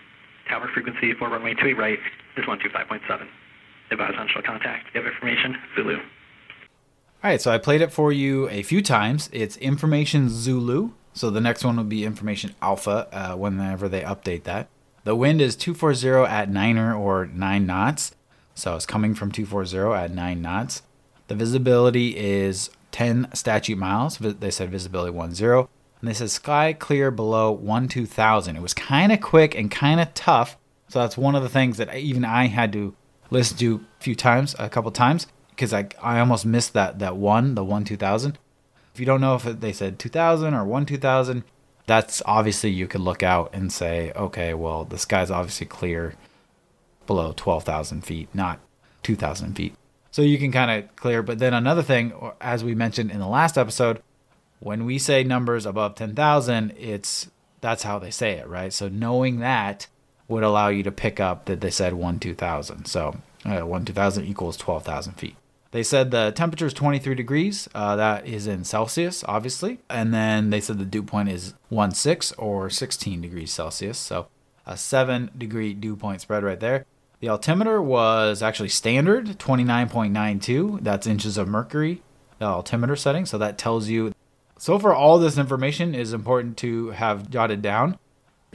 Tower 0.50 0.70
frequency 0.74 1.14
for 1.14 1.30
runway 1.30 1.54
28 1.54 1.78
right 1.78 2.00
is 2.36 2.46
125.7. 2.46 3.28
Advise 3.92 4.14
on 4.18 4.28
shell 4.28 4.42
contact. 4.42 4.90
Have 4.96 5.06
information, 5.06 5.56
Zulu. 5.76 5.98
All 5.98 6.04
right, 7.32 7.42
so 7.42 7.52
I 7.52 7.58
played 7.58 7.82
it 7.82 7.92
for 7.92 8.12
you 8.12 8.50
a 8.50 8.64
few 8.64 8.82
times. 8.82 9.30
It's 9.32 9.58
information 9.58 10.30
Zulu. 10.30 10.92
So 11.14 11.30
the 11.30 11.42
next 11.42 11.64
one 11.64 11.78
will 11.78 11.84
be 11.84 12.06
information 12.06 12.56
alpha 12.62 13.08
uh, 13.12 13.36
whenever 13.36 13.88
they 13.88 14.02
update 14.02 14.44
that. 14.44 14.68
The 15.04 15.16
wind 15.16 15.42
is 15.42 15.56
240 15.56 16.30
at 16.30 16.50
9 16.50 16.78
or 16.78 17.28
9 17.28 17.66
knots. 17.66 18.14
So 18.58 18.76
it's 18.76 18.88
coming 18.88 19.14
from 19.14 19.32
240 19.32 19.94
at 19.94 20.12
9 20.12 20.42
knots. 20.42 20.82
The 21.28 21.36
visibility 21.36 22.18
is 22.18 22.72
10 22.92 23.30
statute 23.34 23.78
miles. 23.78 24.18
They 24.18 24.50
said 24.50 24.72
visibility 24.72 25.16
10. 25.16 25.68
And 26.00 26.10
they 26.10 26.14
said 26.14 26.32
sky 26.32 26.74
clear 26.74 27.12
below 27.12 27.52
1 27.52 27.88
2000. 27.88 28.56
It 28.56 28.62
was 28.62 28.74
kind 28.74 29.12
of 29.12 29.22
quick 29.22 29.54
and 29.54 29.70
kind 29.70 30.00
of 30.00 30.12
tough. 30.16 30.58
So 30.88 31.00
that's 31.00 31.18
one 31.18 31.36
of 31.36 31.44
the 31.44 31.50
things 31.50 31.78
that 31.78 31.96
even 31.96 32.26
I 32.26 32.48
had 32.48 32.74
to 32.74 32.96
listen 33.30 33.58
to 33.58 33.86
a 34.00 34.04
few 34.04 34.16
times, 34.16 34.56
a 34.58 34.70
couple 34.70 34.90
times, 34.90 35.28
because 35.52 35.72
I, 35.72 35.90
I 36.02 36.20
almost 36.20 36.46
missed 36.46 36.74
that, 36.74 36.98
that 36.98 37.16
one, 37.16 37.54
the 37.54 37.64
1 37.64 37.84
2000. 37.84 38.40
If 38.92 39.00
you 39.00 39.06
don't 39.06 39.22
know 39.22 39.36
if 39.36 39.44
they 39.44 39.74
said 39.74 40.00
2000 40.00 40.56
or 40.56 40.66
1 40.66 40.86
2000, 40.88 41.44
that's 41.86 42.24
obviously 42.26 42.72
you 42.72 42.88
could 42.88 43.02
look 43.02 43.22
out 43.22 43.52
and 43.54 43.72
say, 43.72 44.12
okay, 44.16 44.56
well, 44.56 44.84
the 44.84 44.98
sky's 44.98 45.30
obviously 45.30 45.68
clear 45.68 46.16
below 47.08 47.34
12,000 47.36 48.02
feet, 48.02 48.30
not 48.34 48.60
2,000 49.04 49.56
feet. 49.56 49.76
So 50.12 50.22
you 50.22 50.38
can 50.38 50.52
kind 50.52 50.72
of 50.72 50.96
clear. 50.96 51.24
But 51.24 51.40
then 51.40 51.54
another 51.54 51.84
thing, 51.84 52.14
as 52.42 52.64
we 52.64 52.76
mentioned 52.76 53.12
in 53.12 53.20
the 53.20 53.28
last 53.28 53.58
episode, 53.58 54.02
when 54.60 54.86
we 54.86 54.98
say 54.98 55.24
numbers 55.24 55.66
above 55.66 55.96
10,000, 55.96 56.74
it's 56.78 57.30
that's 57.62 57.84
how 57.84 58.00
they 58.00 58.12
say 58.12 58.34
it, 58.34 58.48
right? 58.48 58.72
So 58.72 58.88
knowing 58.88 59.40
that 59.40 59.88
would 60.28 60.44
allow 60.44 60.68
you 60.68 60.84
to 60.84 60.92
pick 60.92 61.20
up 61.20 61.46
that 61.46 61.62
they 61.62 61.70
said 61.70 61.94
1 61.94 62.20
2000. 62.20 62.86
So 62.86 63.18
uh, 63.46 63.62
1 63.62 63.86
2000 63.86 64.26
equals 64.26 64.58
12,000 64.58 65.14
feet. 65.14 65.36
They 65.72 65.84
said 65.84 66.12
the 66.12 66.32
temperature 66.32 66.66
is 66.66 66.74
23 66.74 67.16
degrees. 67.16 67.68
Uh, 67.76 67.96
that 67.96 68.26
is 68.26 68.48
in 68.48 68.64
Celsius, 68.64 69.24
obviously. 69.28 69.80
And 69.90 70.14
then 70.14 70.50
they 70.50 70.62
said 70.62 70.80
the 70.80 70.86
dew 70.86 71.04
point 71.04 71.30
is 71.30 71.54
1 71.70 71.92
6 71.92 72.32
or 72.34 72.70
16 72.70 73.22
degrees 73.22 73.52
Celsius. 73.52 73.98
So 73.98 74.28
a 74.66 74.78
7 74.78 75.32
degree 75.38 75.74
dew 75.74 75.96
point 75.96 76.22
spread 76.22 76.44
right 76.44 76.60
there. 76.60 76.86
The 77.20 77.30
altimeter 77.30 77.82
was 77.82 78.44
actually 78.44 78.70
standard, 78.70 79.40
29.92. 79.40 80.84
That's 80.84 81.08
inches 81.08 81.38
of 81.38 81.48
mercury, 81.48 82.02
the 82.38 82.46
altimeter 82.46 82.96
setting. 82.96 83.26
So 83.26 83.38
that 83.38 83.58
tells 83.58 83.90
you. 83.90 84.14
So 84.60 84.78
for 84.78 84.94
all 84.94 85.18
this 85.18 85.38
information 85.38 85.96
is 85.96 86.14
important 86.14 86.58
to 86.58 86.92
have 86.92 87.30
jotted 87.30 87.62
down, 87.62 87.98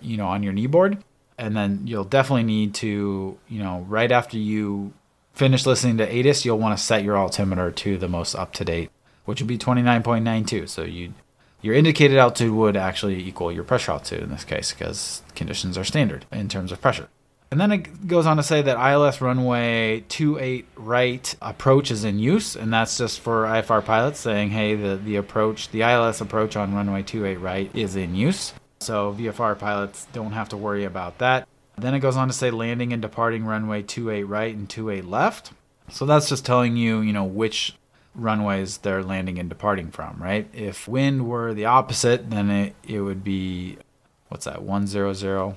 you 0.00 0.16
know, 0.16 0.26
on 0.26 0.42
your 0.42 0.52
kneeboard. 0.52 1.02
And 1.38 1.57
then 1.57 1.87
you'll 1.87 2.04
definitely 2.04 2.45
need 2.45 2.75
to, 2.75 3.38
you 3.49 3.62
know, 3.62 3.85
right 3.88 4.12
after 4.12 4.37
you 4.37 4.92
finish 5.33 5.66
listening 5.66 5.97
to 5.99 6.07
ATIS, 6.07 6.45
you'll 6.45 6.59
want 6.59 6.76
to 6.76 6.85
set 6.85 7.02
your 7.02 7.16
altimeter 7.16 7.73
to 7.73 7.99
the 7.99 8.09
most 8.09 8.35
up 8.35 8.52
to 8.54 8.64
date, 8.64 8.90
which 9.25 9.40
would 9.40 9.49
be 9.49 9.59
29.92. 9.59 10.69
So 10.69 10.83
you 10.83 11.14
your 11.62 11.75
indicated 11.75 12.19
altitude 12.19 12.52
would 12.52 12.76
actually 12.76 13.16
equal 13.25 13.52
your 13.52 13.62
pressure 13.62 13.92
altitude 13.92 14.25
in 14.25 14.31
this 14.31 14.45
case 14.45 14.73
because 14.73 15.23
conditions 15.37 15.78
are 15.78 15.85
standard 15.85 16.26
in 16.33 16.49
terms 16.49 16.73
of 16.73 16.81
pressure. 16.81 17.09
And 17.52 17.61
then 17.61 17.71
it 17.71 18.09
goes 18.09 18.25
on 18.25 18.38
to 18.38 18.42
say 18.42 18.62
that 18.62 18.78
ILS 18.78 19.21
runway 19.21 20.04
28 20.09 20.64
right 20.75 21.37
approach 21.42 21.90
is 21.90 22.02
in 22.02 22.18
use, 22.18 22.56
and 22.56 22.73
that's 22.73 22.97
just 22.97 23.21
for 23.21 23.44
IFR 23.44 23.85
pilots 23.85 24.21
saying, 24.21 24.49
hey, 24.49 24.75
the, 24.75 24.97
the 24.97 25.16
approach, 25.16 25.68
the 25.68 25.82
ILS 25.82 26.23
approach 26.23 26.56
on 26.56 26.75
runway 26.75 27.02
28 27.02 27.37
right 27.40 27.71
is 27.76 27.94
in 27.94 28.14
use. 28.14 28.54
So 28.80 29.14
VFR 29.18 29.59
pilots 29.59 30.06
don't 30.14 30.32
have 30.32 30.49
to 30.49 30.56
worry 30.56 30.85
about 30.85 31.18
that. 31.18 31.47
Then 31.76 31.92
it 31.92 32.00
goes 32.00 32.16
on 32.16 32.28
to 32.28 32.32
say 32.32 32.50
landing 32.50 32.90
and 32.94 33.02
departing 33.02 33.44
runway 33.44 33.82
28 33.82 34.25
right 34.25 34.56
and 34.56 34.71
28 34.71 35.04
left. 35.04 35.52
So 35.90 36.06
that's 36.06 36.30
just 36.30 36.47
telling 36.47 36.78
you, 36.78 37.02
you 37.02 37.12
know, 37.12 37.25
which 37.25 37.75
runways 38.14 38.78
they're 38.78 39.04
landing 39.04 39.38
and 39.38 39.50
departing 39.50 39.90
from, 39.90 40.16
right? 40.23 40.49
If 40.54 40.88
wind 40.88 41.28
were 41.28 41.52
the 41.52 41.66
opposite, 41.66 42.30
then 42.30 42.49
it, 42.49 42.75
it 42.88 43.02
would 43.02 43.23
be, 43.23 43.76
what's 44.30 44.47
that, 44.47 44.62
100? 44.62 45.56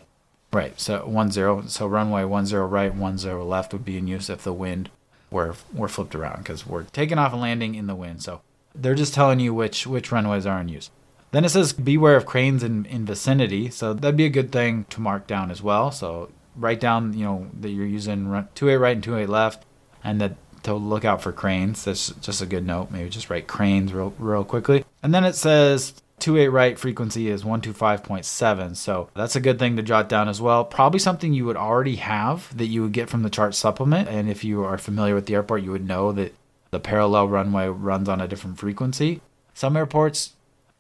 Right, 0.56 0.80
so 0.80 1.04
10. 1.06 1.68
So 1.68 1.86
runway 1.86 2.22
10 2.22 2.58
right, 2.70 2.94
10 2.98 3.50
left 3.50 3.74
would 3.74 3.84
be 3.84 3.98
in 3.98 4.08
use 4.08 4.30
if 4.30 4.46
the 4.46 4.54
wind 4.54 4.90
were, 5.30 5.56
were 5.74 5.90
flipped 5.90 6.16
around 6.16 6.44
because 6.44 6.66
we're 6.66 6.84
taking 6.84 7.18
off 7.18 7.34
and 7.34 7.42
landing 7.42 7.76
in 7.76 7.88
the 7.88 7.94
wind. 7.94 8.24
So 8.24 8.40
they're 8.74 8.96
just 8.96 9.14
telling 9.14 9.42
you 9.42 9.54
which, 9.54 9.86
which 9.86 10.14
runways 10.14 10.46
are 10.46 10.62
in 10.62 10.70
use. 10.70 10.92
Then 11.32 11.44
it 11.44 11.50
says 11.50 11.74
beware 11.74 12.16
of 12.16 12.26
cranes 12.26 12.64
in, 12.64 12.86
in 12.86 13.06
vicinity. 13.06 13.70
So 13.70 13.94
that'd 13.94 14.16
be 14.16 14.24
a 14.24 14.30
good 14.30 14.54
thing 14.54 14.86
to 14.92 15.02
mark 15.02 15.28
down 15.28 15.52
as 15.52 15.62
well. 15.62 15.92
So 15.92 16.32
write 16.56 16.80
down, 16.80 17.12
you 17.12 17.26
know, 17.26 17.48
that 17.60 17.72
you're 17.72 17.86
using 17.86 18.48
two 18.56 18.70
eight 18.70 18.78
right 18.78 18.96
and 18.96 19.04
two 19.04 19.18
eight 19.18 19.28
left 19.28 19.66
and 20.06 20.22
that 20.22 20.38
to 20.64 20.74
look 20.74 21.04
out 21.04 21.22
for 21.22 21.34
cranes. 21.34 21.84
That's 21.84 22.14
just 22.22 22.42
a 22.42 22.46
good 22.46 22.66
note. 22.66 22.92
Maybe 22.92 23.10
just 23.10 23.30
write 23.30 23.48
cranes 23.48 23.92
real, 23.92 24.14
real 24.18 24.46
quickly. 24.46 24.86
And 25.04 25.14
then 25.14 25.26
it 25.26 25.36
says 25.36 26.02
2 26.20 26.50
right 26.50 26.80
frequency 26.80 27.30
is 27.30 27.44
125.7. 27.44 28.76
So 28.76 29.10
that's 29.14 29.36
a 29.36 29.42
good 29.42 29.60
thing 29.60 29.76
to 29.76 29.84
jot 29.84 30.10
down 30.10 30.30
as 30.30 30.42
well. 30.42 30.64
Probably 30.64 31.00
something 31.00 31.34
you 31.34 31.46
would 31.46 31.58
already 31.58 31.98
have 31.98 32.56
that 32.58 32.68
you 32.68 32.84
would 32.84 32.94
get 32.94 33.10
from 33.10 33.24
the 33.24 33.30
chart 33.30 33.56
supplement. 33.56 34.10
And 34.10 34.30
if 34.30 34.44
you 34.44 34.64
are 34.64 34.78
familiar 34.78 35.16
with 35.16 35.26
the 35.26 35.36
airport, 35.36 35.64
you 35.64 35.72
would 35.72 35.88
know 35.88 36.12
that 36.14 36.34
the 36.72 36.80
parallel 36.80 37.28
runway 37.28 37.68
runs 37.68 38.10
on 38.10 38.22
a 38.22 38.28
different 38.28 38.60
frequency. 38.60 39.22
Some 39.54 39.78
airports 39.78 40.34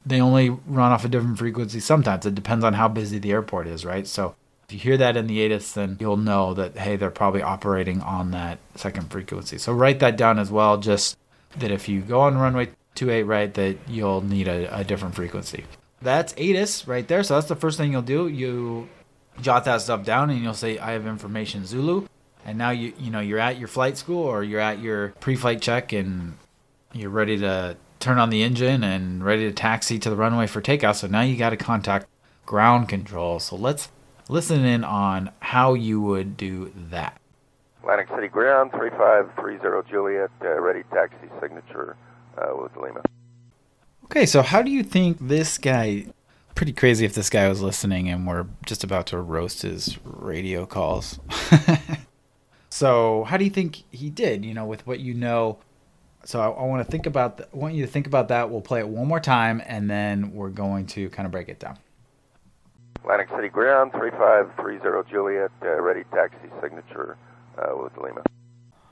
they 0.05 0.21
only 0.21 0.49
run 0.49 0.91
off 0.91 1.03
a 1.03 1.09
different 1.09 1.39
frequency 1.39 1.79
sometimes. 1.79 2.25
It 2.25 2.35
depends 2.35 2.63
on 2.63 2.73
how 2.73 2.87
busy 2.87 3.17
the 3.17 3.31
airport 3.31 3.67
is, 3.67 3.83
right? 3.83 4.05
So 4.05 4.35
if 4.67 4.73
you 4.73 4.79
hear 4.79 4.97
that 4.97 5.17
in 5.17 5.27
the 5.27 5.43
ATIS, 5.43 5.73
then 5.73 5.97
you'll 5.99 6.17
know 6.17 6.53
that, 6.53 6.77
hey, 6.77 6.95
they're 6.95 7.09
probably 7.09 7.41
operating 7.41 8.01
on 8.01 8.31
that 8.31 8.59
second 8.75 9.11
frequency. 9.11 9.57
So 9.57 9.73
write 9.73 9.99
that 9.99 10.17
down 10.17 10.37
as 10.37 10.51
well, 10.51 10.77
just 10.77 11.17
that 11.57 11.71
if 11.71 11.89
you 11.89 12.01
go 12.01 12.21
on 12.21 12.37
runway 12.37 12.69
28 12.95 13.23
right, 13.23 13.53
that 13.53 13.77
you'll 13.87 14.21
need 14.21 14.47
a, 14.47 14.79
a 14.79 14.83
different 14.83 15.15
frequency. 15.15 15.65
That's 16.01 16.33
ATIS 16.33 16.87
right 16.87 17.07
there. 17.07 17.23
So 17.23 17.35
that's 17.35 17.47
the 17.47 17.55
first 17.55 17.77
thing 17.77 17.91
you'll 17.91 18.01
do. 18.01 18.27
You 18.27 18.89
jot 19.41 19.65
that 19.65 19.81
stuff 19.81 20.03
down 20.03 20.29
and 20.29 20.41
you'll 20.41 20.53
say, 20.53 20.77
I 20.77 20.91
have 20.91 21.05
information 21.05 21.65
Zulu. 21.65 22.07
And 22.45 22.57
now 22.57 22.69
you 22.69 22.93
you 22.99 23.09
know 23.09 23.21
you're 23.21 23.39
at 23.39 23.57
your 23.57 23.67
flight 23.67 23.97
school 23.97 24.23
or 24.23 24.43
you're 24.43 24.59
at 24.59 24.79
your 24.79 25.09
pre-flight 25.19 25.61
check 25.61 25.93
and 25.93 26.37
you're 26.93 27.09
ready 27.09 27.39
to 27.39 27.75
turn 27.99 28.19
on 28.19 28.29
the 28.29 28.43
engine 28.43 28.83
and 28.83 29.25
ready 29.25 29.45
to 29.45 29.51
taxi 29.51 29.97
to 29.97 30.09
the 30.11 30.15
runway 30.15 30.45
for 30.45 30.61
takeoff. 30.61 30.97
So 30.97 31.07
now 31.07 31.21
you 31.21 31.37
got 31.37 31.49
to 31.49 31.57
contact 31.57 32.05
ground 32.45 32.87
control. 32.87 33.39
So 33.39 33.55
let's 33.55 33.89
listen 34.29 34.63
in 34.63 34.83
on 34.83 35.31
how 35.39 35.73
you 35.73 35.99
would 36.01 36.37
do 36.37 36.71
that. 36.91 37.19
Atlantic 37.81 38.09
City 38.15 38.27
Ground, 38.27 38.71
3530 38.71 39.89
Juliet, 39.89 40.31
uh, 40.41 40.59
ready 40.59 40.83
taxi 40.91 41.29
signature 41.41 41.95
uh, 42.37 42.55
with 42.55 42.75
Lima. 42.75 43.01
Okay, 44.05 44.25
so 44.25 44.41
how 44.41 44.61
do 44.61 44.71
you 44.71 44.83
think 44.83 45.17
this 45.19 45.57
guy, 45.57 46.07
pretty 46.53 46.73
crazy 46.73 47.05
if 47.05 47.13
this 47.13 47.29
guy 47.29 47.47
was 47.49 47.61
listening 47.61 48.09
and 48.09 48.27
we're 48.27 48.45
just 48.65 48.83
about 48.83 49.07
to 49.07 49.19
roast 49.19 49.63
his 49.63 49.97
radio 50.03 50.65
calls. 50.65 51.19
so 52.69 53.23
how 53.25 53.37
do 53.37 53.43
you 53.43 53.51
think 53.51 53.83
he 53.91 54.09
did, 54.09 54.45
you 54.45 54.53
know, 54.53 54.65
with 54.65 54.85
what 54.85 54.99
you 54.99 55.13
know 55.13 55.59
so 56.25 56.39
I, 56.41 56.47
I 56.49 56.63
want 56.65 56.85
to 56.85 56.91
think 56.91 57.05
about. 57.05 57.37
The, 57.37 57.43
I 57.43 57.55
want 57.55 57.75
you 57.75 57.85
to 57.85 57.91
think 57.91 58.07
about 58.07 58.27
that. 58.29 58.49
We'll 58.49 58.61
play 58.61 58.79
it 58.79 58.87
one 58.87 59.07
more 59.07 59.19
time, 59.19 59.61
and 59.65 59.89
then 59.89 60.33
we're 60.33 60.49
going 60.49 60.87
to 60.87 61.09
kind 61.11 61.25
of 61.25 61.31
break 61.31 61.49
it 61.49 61.59
down. 61.59 61.77
Atlantic 62.97 63.29
City 63.35 63.49
Ground, 63.49 63.91
3530 63.91 65.11
Juliet, 65.11 65.51
uh, 65.61 65.79
ready 65.79 66.03
taxi 66.11 66.49
signature 66.61 67.17
uh, 67.59 67.77
with 67.77 67.95
Lima. 67.97 68.23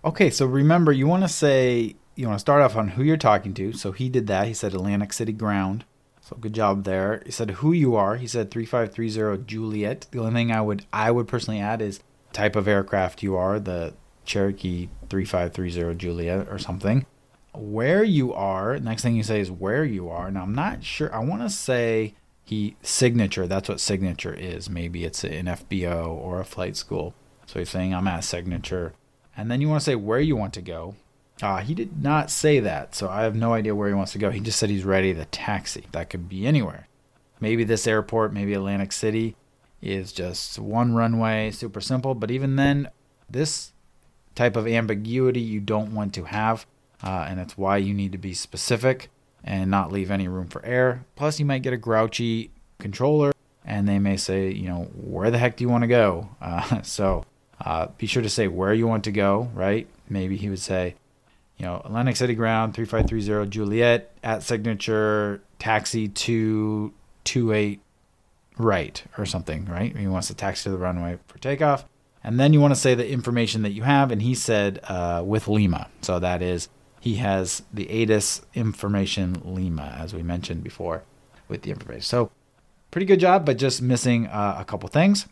Okay, 0.05 0.29
so 0.29 0.45
remember, 0.45 0.91
you 0.91 1.07
want 1.07 1.23
to 1.23 1.27
say, 1.27 1.95
you 2.15 2.27
want 2.27 2.35
to 2.37 2.41
start 2.41 2.61
off 2.61 2.75
on 2.75 2.89
who 2.89 3.03
you're 3.03 3.17
talking 3.17 3.53
to. 3.55 3.73
So 3.73 3.91
he 3.91 4.09
did 4.09 4.27
that. 4.27 4.47
He 4.47 4.53
said 4.53 4.73
Atlantic 4.73 5.13
City 5.13 5.33
Ground. 5.33 5.85
So 6.21 6.37
good 6.37 6.53
job 6.53 6.83
there. 6.83 7.21
He 7.25 7.31
said 7.31 7.51
who 7.51 7.73
you 7.73 7.95
are. 7.95 8.15
He 8.15 8.27
said 8.27 8.51
3530 8.51 9.43
Juliet. 9.45 10.07
The 10.11 10.19
only 10.19 10.33
thing 10.33 10.51
I 10.51 10.61
would 10.61 10.85
I 10.93 11.11
would 11.11 11.27
personally 11.27 11.59
add 11.59 11.81
is 11.81 11.99
type 12.31 12.55
of 12.55 12.67
aircraft 12.67 13.23
you 13.23 13.35
are, 13.35 13.59
the 13.59 13.93
Cherokee 14.25 14.89
3530 15.09 15.95
Juliet 15.95 16.47
or 16.49 16.57
something 16.57 17.05
where 17.53 18.03
you 18.03 18.33
are. 18.33 18.79
Next 18.79 19.03
thing 19.03 19.15
you 19.15 19.23
say 19.23 19.39
is 19.39 19.51
where 19.51 19.85
you 19.85 20.09
are. 20.09 20.31
Now 20.31 20.43
I'm 20.43 20.55
not 20.55 20.83
sure. 20.83 21.13
I 21.13 21.19
want 21.19 21.41
to 21.41 21.49
say 21.49 22.15
he 22.43 22.75
signature. 22.81 23.47
That's 23.47 23.69
what 23.69 23.79
signature 23.79 24.33
is. 24.33 24.69
Maybe 24.69 25.05
it's 25.05 25.23
an 25.23 25.45
FBO 25.45 26.07
or 26.07 26.39
a 26.39 26.45
flight 26.45 26.75
school. 26.75 27.13
So 27.45 27.59
he's 27.59 27.69
saying 27.69 27.93
I'm 27.93 28.07
at 28.07 28.23
signature, 28.23 28.93
and 29.35 29.51
then 29.51 29.61
you 29.61 29.69
want 29.69 29.81
to 29.81 29.85
say 29.85 29.95
where 29.95 30.19
you 30.19 30.35
want 30.35 30.53
to 30.53 30.61
go. 30.61 30.95
Uh, 31.41 31.61
he 31.61 31.73
did 31.73 32.01
not 32.01 32.29
say 32.29 32.59
that, 32.59 32.95
so 32.95 33.09
I 33.09 33.23
have 33.23 33.35
no 33.35 33.53
idea 33.53 33.75
where 33.75 33.87
he 33.87 33.93
wants 33.93 34.11
to 34.13 34.19
go. 34.19 34.29
He 34.29 34.39
just 34.39 34.59
said 34.59 34.69
he's 34.69 34.85
ready 34.85 35.13
to 35.13 35.25
taxi. 35.25 35.85
That 35.91 36.09
could 36.09 36.29
be 36.29 36.45
anywhere. 36.45 36.87
Maybe 37.39 37.63
this 37.63 37.87
airport, 37.87 38.33
maybe 38.33 38.53
Atlantic 38.53 38.91
City, 38.91 39.35
is 39.81 40.13
just 40.13 40.59
one 40.59 40.93
runway, 40.93 41.51
super 41.51 41.81
simple. 41.81 42.15
But 42.15 42.31
even 42.31 42.55
then, 42.55 42.89
this 43.29 43.73
type 44.35 44.55
of 44.55 44.67
ambiguity 44.67 45.41
you 45.41 45.59
don't 45.59 45.93
want 45.93 46.13
to 46.13 46.25
have, 46.25 46.65
uh, 47.03 47.25
and 47.27 47.39
that's 47.39 47.57
why 47.57 47.77
you 47.77 47.93
need 47.93 48.11
to 48.13 48.17
be 48.17 48.33
specific 48.33 49.09
and 49.43 49.69
not 49.69 49.91
leave 49.91 50.09
any 50.09 50.27
room 50.27 50.47
for 50.47 50.63
error. 50.65 51.03
Plus, 51.15 51.39
you 51.39 51.45
might 51.45 51.63
get 51.63 51.73
a 51.73 51.77
grouchy 51.77 52.51
controller, 52.79 53.33
and 53.65 53.87
they 53.87 53.99
may 53.99 54.15
say, 54.15 54.51
you 54.51 54.67
know, 54.67 54.83
where 54.95 55.31
the 55.31 55.37
heck 55.37 55.57
do 55.57 55.63
you 55.63 55.69
want 55.69 55.83
to 55.83 55.87
go? 55.87 56.29
Uh, 56.41 56.81
so 56.81 57.25
uh, 57.65 57.87
be 57.97 58.05
sure 58.05 58.21
to 58.21 58.29
say 58.29 58.47
where 58.47 58.73
you 58.73 58.87
want 58.87 59.03
to 59.05 59.11
go, 59.11 59.49
right? 59.53 59.87
Maybe 60.09 60.37
he 60.37 60.49
would 60.49 60.59
say, 60.59 60.95
you 61.63 61.69
know, 61.69 61.81
Atlantic 61.85 62.17
City 62.17 62.35
Ground 62.35 62.73
3530 62.73 63.49
Juliet 63.49 64.11
at 64.21 64.43
signature 64.43 65.41
taxi 65.59 66.09
to 66.09 66.93
28 67.23 67.79
right 68.57 69.03
or 69.17 69.25
something, 69.25 69.63
right? 69.67 69.95
He 69.95 70.07
wants 70.07 70.27
to 70.27 70.33
taxi 70.33 70.63
to 70.63 70.71
the 70.71 70.77
runway 70.77 71.19
for 71.27 71.37
takeoff. 71.37 71.85
And 72.21 72.37
then 72.37 72.51
you 72.51 72.59
want 72.59 72.73
to 72.73 72.79
say 72.79 72.95
the 72.95 73.09
information 73.09 73.61
that 73.61 73.71
you 73.71 73.83
have. 73.83 74.11
And 74.11 74.21
he 74.21 74.35
said 74.35 74.81
uh, 74.83 75.23
with 75.25 75.47
Lima. 75.47 75.89
So 76.01 76.19
that 76.19 76.41
is, 76.41 76.67
he 76.99 77.15
has 77.15 77.63
the 77.73 77.89
ATIS 77.89 78.41
information 78.53 79.41
Lima, 79.45 79.95
as 79.97 80.13
we 80.13 80.21
mentioned 80.21 80.65
before 80.65 81.03
with 81.47 81.61
the 81.61 81.71
information. 81.71 82.01
So 82.01 82.29
pretty 82.91 83.05
good 83.05 83.21
job, 83.21 83.45
but 83.45 83.57
just 83.57 83.81
missing 83.81 84.27
uh, 84.27 84.57
a 84.59 84.65
couple 84.65 84.89
things. 84.89 85.27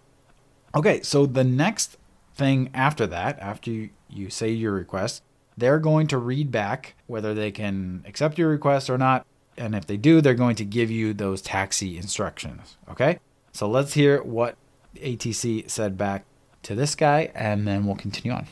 Okay, 0.73 1.01
so 1.01 1.25
the 1.25 1.43
next 1.43 1.97
thing 2.35 2.69
after 2.73 3.05
that, 3.07 3.37
after 3.39 3.69
you, 3.69 3.89
you 4.09 4.29
say 4.29 4.49
your 4.49 4.71
request, 4.71 5.23
they're 5.61 5.79
going 5.79 6.07
to 6.07 6.17
read 6.17 6.51
back 6.51 6.95
whether 7.05 7.33
they 7.35 7.51
can 7.51 8.03
accept 8.07 8.37
your 8.39 8.49
request 8.49 8.89
or 8.89 8.97
not. 8.97 9.25
And 9.57 9.75
if 9.75 9.85
they 9.85 9.95
do, 9.95 10.19
they're 10.19 10.33
going 10.33 10.55
to 10.55 10.65
give 10.65 10.89
you 10.89 11.13
those 11.13 11.41
taxi 11.41 11.97
instructions. 11.97 12.77
Okay? 12.89 13.19
So 13.51 13.69
let's 13.69 13.93
hear 13.93 14.23
what 14.23 14.57
ATC 14.95 15.69
said 15.69 15.97
back 15.97 16.25
to 16.63 16.73
this 16.73 16.95
guy, 16.95 17.31
and 17.35 17.67
then 17.67 17.85
we'll 17.85 17.95
continue 17.95 18.31
on. 18.31 18.47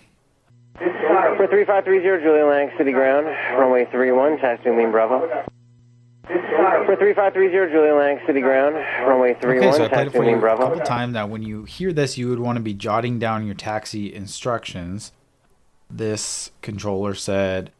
For 0.76 1.48
3530 1.48 2.22
Juliet 2.22 2.44
Atlantic 2.44 2.78
City 2.78 2.92
Ground, 2.92 3.26
runway 3.58 3.86
31, 3.92 4.38
taxi 4.38 4.70
Lima 4.70 4.92
Bravo. 4.92 5.28
For 6.28 6.96
3530 6.96 7.72
Juliet 7.72 7.92
Atlantic 7.92 8.28
City 8.28 8.42
Ground, 8.42 8.76
runway 9.08 9.34
31, 9.42 9.68
Okay, 9.68 9.78
so 9.78 9.86
I 9.86 9.88
played 9.88 10.00
it 10.02 10.04
taxi 10.04 10.18
for 10.18 10.24
you 10.24 10.30
Lima 10.30 10.38
a 10.38 10.42
Bravo. 10.42 10.64
couple 10.64 10.80
times. 10.82 11.14
Now, 11.14 11.26
when 11.26 11.42
you 11.42 11.64
hear 11.64 11.92
this, 11.92 12.20
you 12.20 12.30
would 12.30 12.40
want 12.40 12.58
to 12.58 12.62
be 12.62 12.76
jotting 12.76 13.18
down 13.18 13.48
your 13.48 13.56
taxi 13.56 14.14
instructions. 14.14 15.12
This 15.90 16.52
controller 16.62 17.16
said 17.16 17.72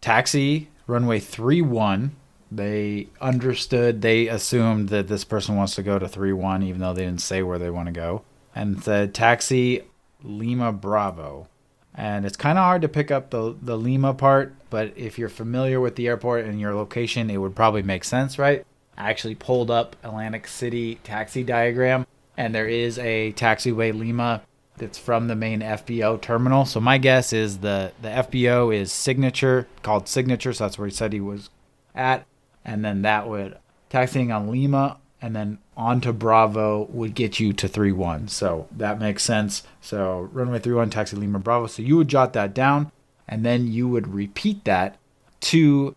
taxi 0.00 0.68
runway 0.86 1.18
31. 1.18 2.14
They 2.52 3.08
understood, 3.20 4.02
they 4.02 4.28
assumed 4.28 4.90
that 4.90 5.08
this 5.08 5.24
person 5.24 5.56
wants 5.56 5.74
to 5.74 5.82
go 5.82 5.98
to 5.98 6.06
31, 6.06 6.62
even 6.62 6.80
though 6.80 6.92
they 6.92 7.04
didn't 7.04 7.22
say 7.22 7.42
where 7.42 7.58
they 7.58 7.70
want 7.70 7.86
to 7.86 7.92
go, 7.92 8.22
and 8.54 8.82
said 8.82 9.12
taxi 9.12 9.82
Lima 10.22 10.72
Bravo. 10.72 11.48
And 11.94 12.24
it's 12.24 12.36
kind 12.36 12.58
of 12.58 12.64
hard 12.64 12.82
to 12.82 12.88
pick 12.88 13.10
up 13.10 13.30
the, 13.30 13.56
the 13.60 13.76
Lima 13.76 14.14
part, 14.14 14.54
but 14.70 14.92
if 14.96 15.18
you're 15.18 15.28
familiar 15.28 15.80
with 15.80 15.96
the 15.96 16.06
airport 16.06 16.44
and 16.44 16.60
your 16.60 16.74
location, 16.74 17.30
it 17.30 17.38
would 17.38 17.56
probably 17.56 17.82
make 17.82 18.04
sense, 18.04 18.38
right? 18.38 18.64
I 18.96 19.10
actually 19.10 19.34
pulled 19.34 19.70
up 19.70 19.96
Atlantic 20.02 20.46
City 20.46 20.96
taxi 21.02 21.42
diagram, 21.42 22.06
and 22.36 22.54
there 22.54 22.68
is 22.68 22.98
a 22.98 23.32
taxiway 23.32 23.96
Lima 23.96 24.42
that's 24.76 24.98
from 24.98 25.28
the 25.28 25.36
main 25.36 25.60
FBO 25.60 26.20
terminal. 26.20 26.64
So 26.64 26.80
my 26.80 26.98
guess 26.98 27.32
is 27.32 27.58
the 27.58 27.92
the 28.02 28.08
FBO 28.08 28.74
is 28.74 28.92
Signature, 28.92 29.68
called 29.82 30.08
Signature. 30.08 30.52
So 30.52 30.64
that's 30.64 30.78
where 30.78 30.88
he 30.88 30.94
said 30.94 31.12
he 31.12 31.20
was 31.20 31.50
at, 31.94 32.26
and 32.64 32.84
then 32.84 33.02
that 33.02 33.28
would 33.28 33.58
taxiing 33.88 34.32
on 34.32 34.50
Lima 34.50 34.98
and 35.22 35.34
then 35.34 35.56
on 35.76 36.00
to 36.02 36.12
Bravo 36.12 36.84
would 36.90 37.14
get 37.14 37.40
you 37.40 37.52
to 37.54 37.68
3-1. 37.68 38.28
So 38.28 38.68
that 38.72 38.98
makes 38.98 39.22
sense. 39.22 39.62
So 39.80 40.28
runway 40.32 40.58
3-1, 40.58 40.90
taxi 40.90 41.16
Lima 41.16 41.38
Bravo. 41.38 41.66
So 41.66 41.80
you 41.80 41.96
would 41.96 42.08
jot 42.08 42.32
that 42.34 42.52
down 42.52 42.92
and 43.26 43.42
then 43.42 43.72
you 43.72 43.88
would 43.88 44.12
repeat 44.12 44.64
that 44.64 44.98
to 45.40 45.96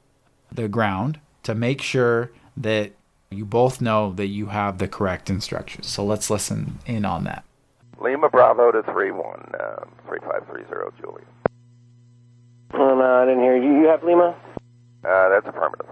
the 0.51 0.69
ground 0.69 1.19
to 1.43 1.53
make 1.53 1.81
sure 1.81 2.31
that 2.55 2.93
you 3.29 3.43
both 3.43 3.81
know 3.81 4.13
that 4.13 4.27
you 4.27 4.45
have 4.45 4.77
the 4.77 4.87
correct 4.87 5.29
instructions. 5.29 5.87
So 5.87 6.05
let's 6.05 6.29
listen 6.29 6.79
in 6.85 7.03
on 7.03 7.25
that. 7.25 7.43
Lima 7.99 8.29
Bravo 8.29 8.71
to 8.71 8.83
31, 8.83 9.51
uh, 9.59 9.85
3530 10.07 11.01
Julia. 11.01 11.25
Uh, 12.73 13.03
I 13.03 13.25
didn't 13.25 13.41
hear 13.41 13.57
you. 13.57 13.81
You 13.81 13.87
have 13.87 14.03
Lima? 14.03 14.35
Uh, 15.03 15.29
that's 15.29 15.47
affirmative. 15.47 15.87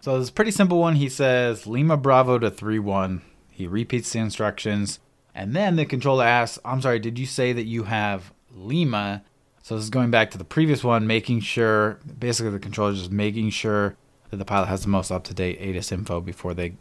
So 0.00 0.18
it's 0.18 0.30
a 0.30 0.32
pretty 0.32 0.50
simple 0.50 0.80
one. 0.80 0.96
He 0.96 1.08
says 1.08 1.66
Lima 1.66 1.96
Bravo 1.96 2.38
to 2.38 2.50
3 2.50 2.78
1. 2.78 3.22
He 3.50 3.66
repeats 3.66 4.12
the 4.12 4.18
instructions. 4.18 4.98
And 5.34 5.54
then 5.54 5.76
the 5.76 5.86
controller 5.86 6.24
asks, 6.24 6.58
I'm 6.64 6.82
sorry, 6.82 6.98
did 6.98 7.18
you 7.18 7.26
say 7.26 7.52
that 7.52 7.64
you 7.64 7.84
have 7.84 8.32
Lima? 8.50 9.22
So 9.62 9.76
this 9.76 9.84
is 9.84 9.90
going 9.90 10.10
back 10.10 10.30
to 10.32 10.38
the 10.38 10.44
previous 10.44 10.82
one, 10.82 11.06
making 11.06 11.40
sure, 11.40 12.00
basically, 12.18 12.50
the 12.50 12.58
controller 12.58 12.92
is 12.92 12.98
just 12.98 13.12
making 13.12 13.50
sure 13.50 13.96
that 14.30 14.38
the 14.38 14.44
pilot 14.44 14.66
has 14.66 14.82
the 14.82 14.88
most 14.88 15.12
up 15.12 15.22
to 15.24 15.34
date 15.34 15.60
ATIS 15.60 15.92
info 15.92 16.20
before 16.20 16.52
they 16.52 16.74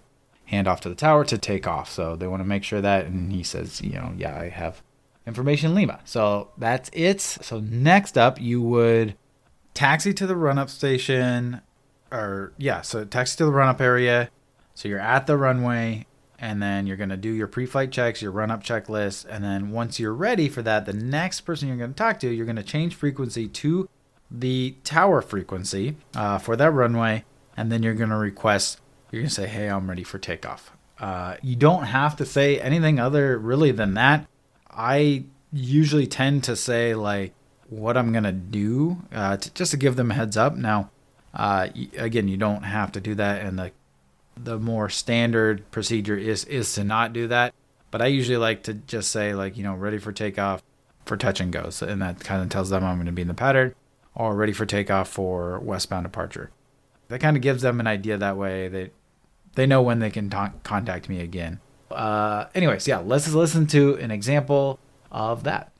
hand 0.45 0.67
off 0.67 0.81
to 0.81 0.89
the 0.89 0.95
tower 0.95 1.23
to 1.25 1.37
take 1.37 1.67
off. 1.67 1.89
So 1.89 2.15
they 2.15 2.27
want 2.27 2.41
to 2.41 2.47
make 2.47 2.63
sure 2.63 2.81
that. 2.81 3.05
And 3.05 3.31
he 3.31 3.43
says, 3.43 3.81
you 3.81 3.93
know, 3.93 4.13
yeah, 4.17 4.37
I 4.37 4.49
have 4.49 4.81
information 5.25 5.73
Lima. 5.73 5.99
So 6.05 6.51
that's 6.57 6.89
it. 6.93 7.21
So 7.21 7.59
next 7.59 8.17
up, 8.17 8.39
you 8.41 8.61
would 8.61 9.15
taxi 9.73 10.13
to 10.13 10.27
the 10.27 10.35
run 10.35 10.57
up 10.57 10.69
station 10.69 11.61
or 12.11 12.53
yeah, 12.57 12.81
so 12.81 13.05
taxi 13.05 13.37
to 13.37 13.45
the 13.45 13.51
run 13.51 13.69
up 13.69 13.79
area. 13.79 14.29
So 14.73 14.89
you're 14.89 14.99
at 14.99 15.27
the 15.27 15.37
runway 15.37 16.05
and 16.41 16.61
then 16.61 16.87
you're 16.87 16.97
going 16.97 17.09
to 17.09 17.17
do 17.17 17.29
your 17.29 17.47
pre-flight 17.47 17.91
checks, 17.91 18.21
your 18.21 18.31
run 18.31 18.49
up 18.49 18.63
checklist, 18.63 19.27
and 19.29 19.43
then 19.43 19.69
once 19.69 19.99
you're 19.99 20.13
ready 20.13 20.49
for 20.49 20.63
that, 20.63 20.87
the 20.87 20.93
next 20.93 21.41
person 21.41 21.67
you're 21.67 21.77
going 21.77 21.93
to 21.93 21.97
talk 21.97 22.19
to, 22.19 22.29
you're 22.29 22.47
going 22.47 22.55
to 22.55 22.63
change 22.63 22.95
frequency 22.95 23.47
to 23.47 23.87
the 24.31 24.75
tower 24.83 25.21
frequency 25.21 25.97
uh, 26.15 26.39
for 26.39 26.55
that 26.55 26.71
runway, 26.71 27.23
and 27.55 27.71
then 27.71 27.83
you're 27.83 27.93
going 27.93 28.09
to 28.09 28.17
request. 28.17 28.81
You're 29.11 29.21
going 29.21 29.29
to 29.29 29.35
say, 29.35 29.47
"Hey, 29.47 29.69
I'm 29.69 29.89
ready 29.89 30.03
for 30.03 30.17
takeoff." 30.17 30.71
Uh, 30.99 31.35
you 31.41 31.55
don't 31.55 31.83
have 31.83 32.15
to 32.17 32.25
say 32.25 32.59
anything 32.59 32.99
other 32.99 33.37
really 33.37 33.71
than 33.71 33.95
that. 33.95 34.27
I 34.69 35.25
usually 35.51 36.07
tend 36.07 36.43
to 36.45 36.55
say 36.55 36.93
like 36.95 37.33
what 37.69 37.97
I'm 37.97 38.11
gonna 38.11 38.31
do, 38.31 39.01
uh, 39.13 39.37
to, 39.37 39.53
just 39.53 39.71
to 39.71 39.77
give 39.77 39.95
them 39.95 40.11
a 40.11 40.13
heads 40.13 40.37
up. 40.37 40.55
Now, 40.55 40.91
uh, 41.33 41.69
y- 41.75 41.89
again, 41.97 42.27
you 42.27 42.37
don't 42.37 42.63
have 42.63 42.91
to 42.93 43.01
do 43.01 43.15
that, 43.15 43.41
and 43.41 43.57
the 43.57 43.71
the 44.37 44.59
more 44.59 44.89
standard 44.89 45.69
procedure 45.71 46.17
is 46.17 46.45
is 46.45 46.71
to 46.73 46.83
not 46.83 47.13
do 47.13 47.27
that. 47.27 47.53
But 47.89 48.01
I 48.01 48.07
usually 48.07 48.37
like 48.37 48.63
to 48.63 48.73
just 48.73 49.11
say 49.11 49.33
like 49.33 49.57
you 49.57 49.63
know 49.63 49.73
ready 49.73 49.97
for 49.97 50.11
takeoff 50.11 50.61
for 51.05 51.17
touch 51.17 51.39
and 51.39 51.51
go, 51.51 51.69
so, 51.69 51.87
and 51.87 52.01
that 52.01 52.19
kind 52.19 52.43
of 52.43 52.49
tells 52.49 52.69
them 52.69 52.83
I'm 52.83 52.97
going 52.97 53.07
to 53.07 53.11
be 53.11 53.23
in 53.23 53.27
the 53.27 53.33
pattern, 53.33 53.73
or 54.13 54.35
ready 54.35 54.53
for 54.53 54.65
takeoff 54.65 55.09
for 55.09 55.59
westbound 55.59 56.03
departure. 56.03 56.51
That 57.07 57.19
kind 57.19 57.35
of 57.35 57.41
gives 57.41 57.63
them 57.63 57.79
an 57.79 57.87
idea 57.87 58.17
that 58.17 58.37
way 58.37 58.67
that 58.67 58.91
they 59.55 59.65
know 59.65 59.81
when 59.81 59.99
they 59.99 60.09
can 60.09 60.29
ta- 60.29 60.53
contact 60.63 61.09
me 61.09 61.19
again. 61.21 61.59
Uh, 61.89 62.45
anyways, 62.55 62.87
yeah, 62.87 62.99
let's 62.99 63.31
listen 63.33 63.67
to 63.67 63.95
an 63.95 64.11
example 64.11 64.79
of 65.11 65.43
that. 65.43 65.71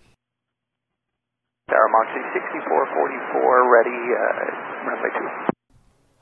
Tower 1.69 1.87
Moxie 1.89 2.21
6444, 2.33 3.71
ready, 3.71 3.89
uh, 3.89 4.89
runway 4.89 5.09
2. 5.47 5.51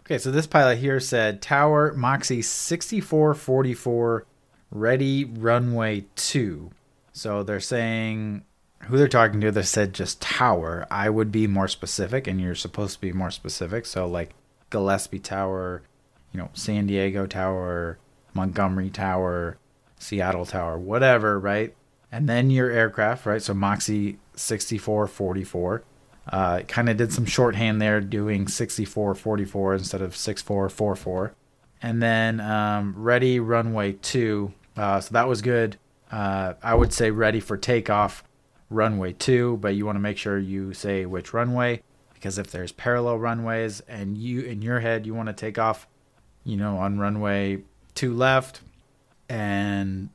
Okay, 0.01 0.17
so 0.17 0.31
this 0.31 0.47
pilot 0.47 0.77
here 0.77 0.99
said 0.99 1.41
Tower 1.41 1.93
Moxie 1.93 2.41
6444 2.41 4.25
ready 4.71 5.25
runway 5.25 6.05
2. 6.15 6.69
So 7.11 7.43
they're 7.43 7.59
saying 7.59 8.43
who 8.83 8.97
they're 8.97 9.07
talking 9.07 9.41
to, 9.41 9.51
they 9.51 9.63
said 9.63 9.93
just 9.93 10.21
Tower. 10.21 10.87
I 10.89 11.09
would 11.09 11.31
be 11.31 11.47
more 11.47 11.67
specific, 11.67 12.27
and 12.27 12.39
you're 12.39 12.55
supposed 12.55 12.95
to 12.95 13.01
be 13.01 13.11
more 13.11 13.31
specific. 13.31 13.85
So, 13.85 14.07
like 14.07 14.31
Gillespie 14.69 15.19
Tower, 15.19 15.81
you 16.31 16.39
know, 16.39 16.49
San 16.53 16.87
Diego 16.87 17.25
Tower, 17.25 17.97
Montgomery 18.33 18.89
Tower, 18.89 19.57
Seattle 19.97 20.45
Tower, 20.45 20.77
whatever, 20.77 21.39
right? 21.39 21.75
And 22.11 22.27
then 22.27 22.49
your 22.49 22.69
aircraft, 22.71 23.25
right? 23.25 23.41
So 23.41 23.53
Moxie 23.53 24.17
6444. 24.35 25.83
Uh, 26.31 26.61
kind 26.67 26.89
of 26.89 26.97
did 26.97 27.11
some 27.11 27.25
shorthand 27.25 27.81
there, 27.81 27.99
doing 28.01 28.47
6444 28.47 29.75
instead 29.75 30.01
of 30.01 30.15
6444. 30.15 31.33
And 31.81 32.01
then 32.01 32.39
um, 32.39 32.93
ready 32.95 33.39
runway 33.39 33.93
two. 33.93 34.53
Uh, 34.77 34.99
so 34.99 35.13
that 35.13 35.27
was 35.27 35.41
good. 35.41 35.77
Uh, 36.11 36.53
I 36.61 36.75
would 36.75 36.93
say 36.93 37.11
ready 37.11 37.39
for 37.39 37.57
takeoff 37.57 38.23
runway 38.69 39.13
two, 39.13 39.57
but 39.57 39.75
you 39.75 39.85
want 39.85 39.95
to 39.95 40.01
make 40.01 40.17
sure 40.17 40.37
you 40.37 40.73
say 40.73 41.05
which 41.05 41.33
runway 41.33 41.81
because 42.13 42.37
if 42.37 42.51
there's 42.51 42.71
parallel 42.73 43.17
runways 43.17 43.79
and 43.81 44.17
you 44.17 44.41
in 44.41 44.61
your 44.61 44.81
head 44.81 45.05
you 45.05 45.13
want 45.13 45.27
to 45.27 45.33
take 45.33 45.57
off, 45.57 45.87
you 46.49 46.57
know, 46.57 46.77
on 46.77 46.99
runway 46.99 47.59
two 47.95 48.13
left, 48.13 48.61
and 49.27 50.09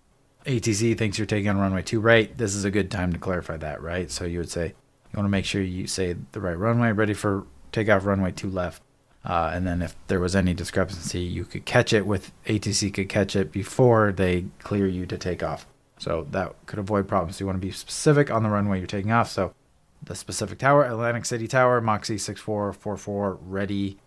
ATC 0.47 0.99
thinks 0.99 1.19
you're 1.19 1.27
taking 1.27 1.49
on 1.49 1.59
runway 1.59 1.83
two 1.83 2.01
right, 2.01 2.37
this 2.37 2.55
is 2.55 2.65
a 2.65 2.71
good 2.71 2.91
time 2.91 3.13
to 3.13 3.19
clarify 3.19 3.57
that, 3.59 3.81
right? 3.83 4.11
So 4.11 4.25
you 4.25 4.39
would 4.39 4.51
say 4.51 4.67
you 4.67 5.17
want 5.17 5.27
to 5.27 5.31
make 5.31 5.45
sure 5.45 5.63
you 5.63 5.87
say 5.87 6.17
the 6.33 6.41
right 6.41 6.59
runway, 6.59 6.93
ready 6.93 7.15
for 7.15 7.45
takeoff 7.73 8.05
runway 8.05 8.33
two 8.33 8.51
left. 8.51 8.83
Uh, 9.25 9.53
and 9.55 9.67
then 9.67 9.81
if 9.81 9.97
there 10.09 10.21
was 10.21 10.37
any 10.37 10.53
discrepancy, 10.53 11.21
you 11.21 11.45
could 11.45 11.65
catch 11.65 11.93
it 11.93 12.07
with 12.07 12.33
ATC 12.47 12.93
could 12.93 13.09
catch 13.09 13.35
it 13.35 13.51
before 13.51 14.13
they 14.13 14.47
clear 14.59 14.87
you 14.87 15.07
to 15.07 15.17
take 15.17 15.43
off. 15.43 15.67
So 15.99 16.27
that 16.33 16.55
could 16.67 16.79
avoid 16.79 17.09
problems. 17.09 17.41
You 17.41 17.47
want 17.47 17.57
to 17.57 17.67
be 17.67 17.73
specific 17.73 18.31
on 18.31 18.43
the 18.43 18.51
runway 18.51 18.79
you're 18.79 18.87
taking 18.87 19.13
off. 19.13 19.31
So 19.31 19.55
the 20.03 20.15
specific 20.15 20.59
tower, 20.59 20.85
Atlantic 20.85 21.25
City 21.25 21.49
Tower, 21.49 21.81
Moxie 21.81 22.19
6444, 22.19 23.39
ready, 23.47 23.99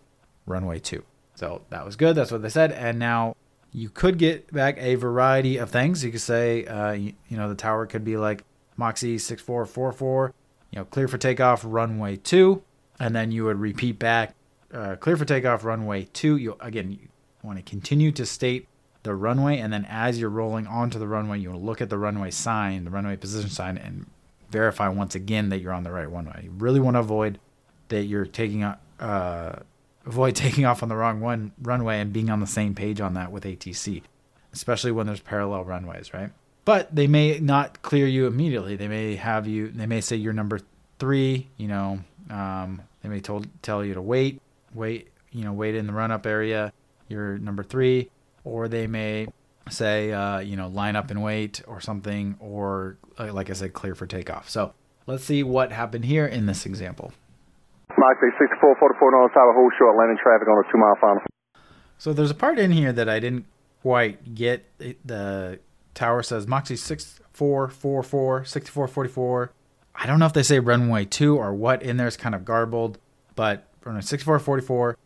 runway 0.46 0.78
2. 0.78 1.02
So 1.38 1.62
that 1.70 1.86
was 1.86 1.94
good. 1.94 2.16
That's 2.16 2.32
what 2.32 2.42
they 2.42 2.48
said. 2.48 2.72
And 2.72 2.98
now 2.98 3.36
you 3.72 3.90
could 3.90 4.18
get 4.18 4.52
back 4.52 4.76
a 4.78 4.96
variety 4.96 5.56
of 5.56 5.70
things. 5.70 6.02
You 6.02 6.10
could 6.10 6.20
say, 6.20 6.64
uh, 6.66 6.90
you, 6.90 7.12
you 7.28 7.36
know, 7.36 7.48
the 7.48 7.54
tower 7.54 7.86
could 7.86 8.04
be 8.04 8.16
like 8.16 8.42
Moxie 8.76 9.18
6444, 9.18 10.34
you 10.72 10.78
know, 10.80 10.84
clear 10.84 11.06
for 11.06 11.16
takeoff, 11.16 11.62
runway 11.64 12.16
2. 12.16 12.60
And 12.98 13.14
then 13.14 13.30
you 13.30 13.44
would 13.44 13.60
repeat 13.60 14.00
back, 14.00 14.34
uh, 14.74 14.96
clear 14.96 15.16
for 15.16 15.24
takeoff, 15.24 15.62
runway 15.62 16.08
2. 16.12 16.38
You 16.38 16.56
Again, 16.58 16.90
you 16.90 17.08
want 17.44 17.56
to 17.58 17.62
continue 17.62 18.10
to 18.10 18.26
state 18.26 18.66
the 19.04 19.14
runway. 19.14 19.58
And 19.58 19.72
then 19.72 19.86
as 19.88 20.18
you're 20.18 20.30
rolling 20.30 20.66
onto 20.66 20.98
the 20.98 21.06
runway, 21.06 21.38
you 21.38 21.54
look 21.54 21.80
at 21.80 21.88
the 21.88 21.98
runway 21.98 22.32
sign, 22.32 22.82
the 22.82 22.90
runway 22.90 23.16
position 23.16 23.48
sign, 23.48 23.78
and 23.78 24.06
verify 24.50 24.88
once 24.88 25.14
again 25.14 25.50
that 25.50 25.60
you're 25.60 25.72
on 25.72 25.84
the 25.84 25.92
right 25.92 26.10
runway. 26.10 26.40
You 26.42 26.50
really 26.50 26.80
want 26.80 26.96
to 26.96 27.00
avoid 27.00 27.38
that 27.90 28.06
you're 28.06 28.26
taking 28.26 28.64
uh, 28.64 29.60
avoid 30.08 30.34
taking 30.36 30.64
off 30.64 30.82
on 30.82 30.88
the 30.88 30.96
wrong 30.96 31.20
one 31.20 31.52
runway 31.62 32.00
and 32.00 32.12
being 32.12 32.30
on 32.30 32.40
the 32.40 32.46
same 32.46 32.74
page 32.74 33.00
on 33.00 33.14
that 33.14 33.30
with 33.30 33.44
ATC, 33.44 34.02
especially 34.52 34.90
when 34.90 35.06
there's 35.06 35.20
parallel 35.20 35.64
runways, 35.64 36.12
right? 36.12 36.30
But 36.64 36.94
they 36.94 37.06
may 37.06 37.38
not 37.38 37.80
clear 37.82 38.06
you 38.06 38.26
immediately. 38.26 38.76
They 38.76 38.88
may 38.88 39.16
have 39.16 39.46
you. 39.46 39.68
They 39.68 39.86
may 39.86 40.00
say 40.00 40.16
you're 40.16 40.34
number 40.34 40.60
three. 40.98 41.48
You 41.56 41.68
know, 41.68 42.00
um, 42.28 42.82
they 43.02 43.08
may 43.08 43.20
told, 43.20 43.48
tell 43.62 43.84
you 43.84 43.94
to 43.94 44.02
wait, 44.02 44.42
wait. 44.74 45.08
You 45.30 45.44
know, 45.44 45.52
wait 45.52 45.74
in 45.74 45.86
the 45.86 45.92
run 45.92 46.10
up 46.10 46.26
area. 46.26 46.72
You're 47.08 47.38
number 47.38 47.62
three, 47.62 48.10
or 48.44 48.68
they 48.68 48.86
may 48.86 49.28
say, 49.70 50.12
uh, 50.12 50.40
you 50.40 50.56
know, 50.56 50.68
line 50.68 50.96
up 50.96 51.10
and 51.10 51.22
wait 51.22 51.62
or 51.66 51.80
something, 51.80 52.36
or 52.38 52.98
uh, 53.18 53.32
like 53.32 53.48
I 53.48 53.54
said, 53.54 53.72
clear 53.72 53.94
for 53.94 54.06
takeoff. 54.06 54.50
So 54.50 54.74
let's 55.06 55.24
see 55.24 55.42
what 55.42 55.72
happened 55.72 56.04
here 56.04 56.26
in 56.26 56.46
this 56.46 56.66
example. 56.66 57.12
Moxie 58.08 58.32
6444 58.40 59.10
North 59.10 59.34
Tower, 59.34 59.52
hold 59.52 59.72
short, 59.78 59.94
landing 59.98 60.16
traffic 60.22 60.48
on 60.48 60.64
a 60.64 60.72
two 60.72 60.78
mile 60.78 60.96
final. 60.98 61.22
So 61.98 62.14
there's 62.14 62.30
a 62.30 62.34
part 62.34 62.58
in 62.58 62.70
here 62.70 62.90
that 62.92 63.06
I 63.06 63.20
didn't 63.20 63.44
quite 63.82 64.34
get. 64.34 64.64
The 65.04 65.58
tower 65.92 66.22
says 66.22 66.46
Moxie 66.46 66.76
6444, 66.76 68.44
6444. 68.46 69.52
I 69.94 70.06
don't 70.06 70.18
know 70.18 70.26
if 70.26 70.32
they 70.32 70.42
say 70.42 70.58
runway 70.58 71.04
2 71.04 71.36
or 71.36 71.52
what 71.52 71.82
in 71.82 71.98
there 71.98 72.06
is 72.06 72.16
kind 72.16 72.34
of 72.34 72.46
garbled, 72.46 72.98
but 73.34 73.66
runway 73.84 74.00
6444 74.00 74.96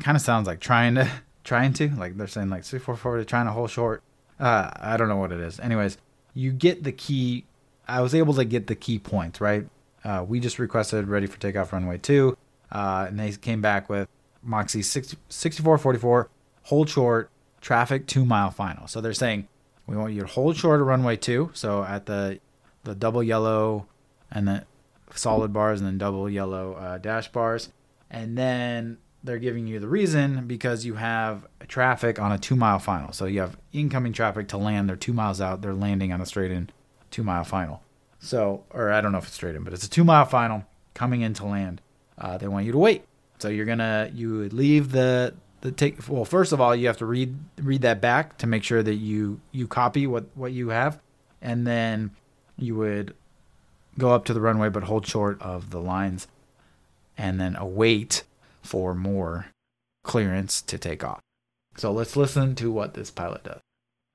kind 0.00 0.16
of 0.16 0.22
sounds 0.22 0.46
like 0.46 0.60
trying 0.60 0.96
to 0.96 1.08
trying 1.44 1.72
to 1.72 1.88
like 1.96 2.18
they're 2.18 2.26
saying 2.26 2.50
like 2.50 2.64
6440 2.64 3.24
trying 3.24 3.46
to 3.46 3.52
hold 3.52 3.70
short. 3.70 4.02
Uh, 4.38 4.70
I 4.76 4.98
don't 4.98 5.08
know 5.08 5.16
what 5.16 5.32
it 5.32 5.40
is. 5.40 5.58
Anyways, 5.58 5.96
you 6.34 6.52
get 6.52 6.84
the 6.84 6.92
key. 6.92 7.46
I 7.88 8.02
was 8.02 8.14
able 8.14 8.34
to 8.34 8.44
get 8.44 8.66
the 8.66 8.74
key 8.74 8.98
points 8.98 9.40
right. 9.40 9.66
Uh, 10.04 10.24
we 10.26 10.40
just 10.40 10.58
requested 10.58 11.08
ready 11.08 11.26
for 11.26 11.38
takeoff 11.38 11.72
runway 11.72 11.98
two, 11.98 12.36
uh, 12.72 13.06
and 13.08 13.18
they 13.18 13.32
came 13.32 13.60
back 13.60 13.88
with 13.88 14.08
Moxie 14.42 14.82
60, 14.82 15.18
6444 15.28 16.30
hold 16.64 16.88
short 16.88 17.30
traffic 17.60 18.06
two 18.06 18.24
mile 18.24 18.50
final. 18.50 18.86
So 18.86 19.00
they're 19.00 19.12
saying 19.12 19.48
we 19.86 19.96
want 19.96 20.12
you 20.12 20.22
to 20.22 20.26
hold 20.26 20.56
short 20.56 20.80
of 20.80 20.86
runway 20.86 21.16
two. 21.16 21.50
So 21.52 21.82
at 21.82 22.06
the 22.06 22.40
the 22.84 22.94
double 22.94 23.22
yellow 23.22 23.86
and 24.30 24.48
the 24.48 24.64
solid 25.14 25.52
bars 25.52 25.80
and 25.80 25.86
then 25.88 25.98
double 25.98 26.30
yellow 26.30 26.74
uh, 26.74 26.98
dash 26.98 27.30
bars, 27.32 27.70
and 28.10 28.38
then 28.38 28.98
they're 29.22 29.38
giving 29.38 29.66
you 29.66 29.78
the 29.78 29.88
reason 29.88 30.46
because 30.46 30.86
you 30.86 30.94
have 30.94 31.46
traffic 31.68 32.18
on 32.18 32.32
a 32.32 32.38
two 32.38 32.56
mile 32.56 32.78
final. 32.78 33.12
So 33.12 33.26
you 33.26 33.40
have 33.40 33.56
incoming 33.72 34.12
traffic 34.12 34.48
to 34.48 34.56
land. 34.56 34.88
They're 34.88 34.96
two 34.96 35.12
miles 35.12 35.40
out. 35.40 35.60
They're 35.60 35.74
landing 35.74 36.12
on 36.12 36.20
a 36.20 36.26
straight 36.26 36.50
in 36.50 36.70
two 37.10 37.22
mile 37.22 37.44
final. 37.44 37.82
So, 38.20 38.64
or 38.70 38.92
I 38.92 39.00
don't 39.00 39.12
know 39.12 39.18
if 39.18 39.24
it's 39.24 39.34
straight 39.34 39.56
in, 39.56 39.64
but 39.64 39.72
it's 39.72 39.84
a 39.84 39.90
two 39.90 40.04
mile 40.04 40.26
final 40.26 40.64
coming 40.94 41.22
into 41.22 41.44
land. 41.46 41.80
Uh, 42.18 42.36
they 42.38 42.46
want 42.46 42.66
you 42.66 42.72
to 42.72 42.78
wait. 42.78 43.04
So 43.38 43.48
you're 43.48 43.66
gonna 43.66 44.10
you 44.14 44.38
would 44.38 44.52
leave 44.52 44.92
the 44.92 45.34
the 45.62 45.72
take. 45.72 46.06
Well, 46.08 46.26
first 46.26 46.52
of 46.52 46.60
all, 46.60 46.76
you 46.76 46.86
have 46.86 46.98
to 46.98 47.06
read 47.06 47.36
read 47.58 47.82
that 47.82 48.00
back 48.00 48.38
to 48.38 48.46
make 48.46 48.62
sure 48.62 48.82
that 48.82 48.94
you 48.94 49.40
you 49.50 49.66
copy 49.66 50.06
what 50.06 50.26
what 50.34 50.52
you 50.52 50.68
have, 50.68 51.00
and 51.40 51.66
then 51.66 52.10
you 52.58 52.76
would 52.76 53.14
go 53.98 54.10
up 54.10 54.26
to 54.26 54.34
the 54.34 54.40
runway 54.40 54.68
but 54.68 54.84
hold 54.84 55.06
short 55.06 55.40
of 55.40 55.70
the 55.70 55.80
lines, 55.80 56.28
and 57.16 57.40
then 57.40 57.56
await 57.56 58.24
for 58.62 58.94
more 58.94 59.46
clearance 60.04 60.60
to 60.62 60.76
take 60.76 61.02
off. 61.02 61.20
So 61.76 61.92
let's 61.92 62.16
listen 62.16 62.54
to 62.56 62.70
what 62.70 62.94
this 62.94 63.10
pilot 63.10 63.44
does. 63.44 63.60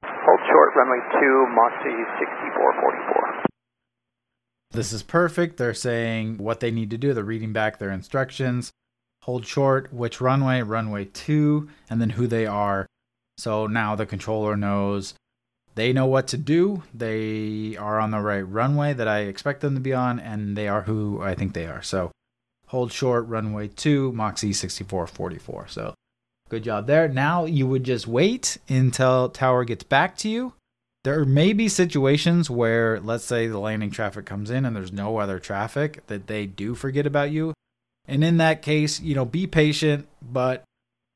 Hold 0.03 0.41
short, 0.49 0.69
runway 0.75 1.01
2, 1.01 1.45
Moxie 1.55 1.97
6444. 2.19 2.94
This 4.71 4.91
is 4.91 5.03
perfect. 5.03 5.57
They're 5.57 5.73
saying 5.73 6.37
what 6.37 6.59
they 6.59 6.71
need 6.71 6.89
to 6.91 6.97
do. 6.97 7.13
They're 7.13 7.23
reading 7.23 7.53
back 7.53 7.79
their 7.79 7.91
instructions. 7.91 8.71
Hold 9.23 9.45
short, 9.45 9.91
which 9.93 10.21
runway, 10.21 10.61
runway 10.61 11.05
2, 11.05 11.69
and 11.89 12.01
then 12.01 12.11
who 12.11 12.27
they 12.27 12.45
are. 12.45 12.85
So 13.37 13.67
now 13.67 13.95
the 13.95 14.05
controller 14.05 14.55
knows 14.55 15.13
they 15.75 15.91
know 15.91 16.05
what 16.05 16.27
to 16.29 16.37
do. 16.37 16.83
They 16.93 17.75
are 17.77 17.99
on 17.99 18.11
the 18.11 18.19
right 18.19 18.41
runway 18.41 18.93
that 18.93 19.07
I 19.07 19.19
expect 19.21 19.61
them 19.61 19.75
to 19.75 19.81
be 19.81 19.93
on, 19.93 20.19
and 20.19 20.55
they 20.55 20.67
are 20.67 20.83
who 20.83 21.21
I 21.21 21.35
think 21.35 21.53
they 21.53 21.65
are. 21.65 21.81
So 21.81 22.11
hold 22.67 22.91
short, 22.91 23.27
runway 23.27 23.67
2, 23.67 24.11
Moxie 24.13 24.53
6444. 24.53 25.67
So 25.67 25.93
good 26.49 26.63
job 26.63 26.87
there. 26.87 27.07
Now 27.07 27.45
you 27.45 27.67
would 27.67 27.83
just 27.83 28.07
wait 28.07 28.57
until 28.69 29.29
tower 29.29 29.65
gets 29.65 29.83
back 29.83 30.15
to 30.17 30.29
you. 30.29 30.53
There 31.05 31.23
may 31.23 31.53
be 31.53 31.69
situations 31.69 32.49
where, 32.49 32.99
let's 32.99 33.25
say, 33.25 33.45
the 33.45 33.59
landing 33.59 33.91
traffic 33.91 34.25
comes 34.25 34.49
in 34.49 34.65
and 34.65 34.75
there's 34.75 34.91
no 34.91 35.19
other 35.19 35.37
traffic, 35.37 36.03
that 36.07 36.25
they 36.25 36.47
do 36.47 36.73
forget 36.73 37.05
about 37.05 37.29
you. 37.29 37.53
And 38.07 38.23
in 38.23 38.37
that 38.37 38.63
case, 38.63 38.99
you 38.99 39.13
know, 39.13 39.23
be 39.23 39.45
patient. 39.45 40.07
But 40.19 40.63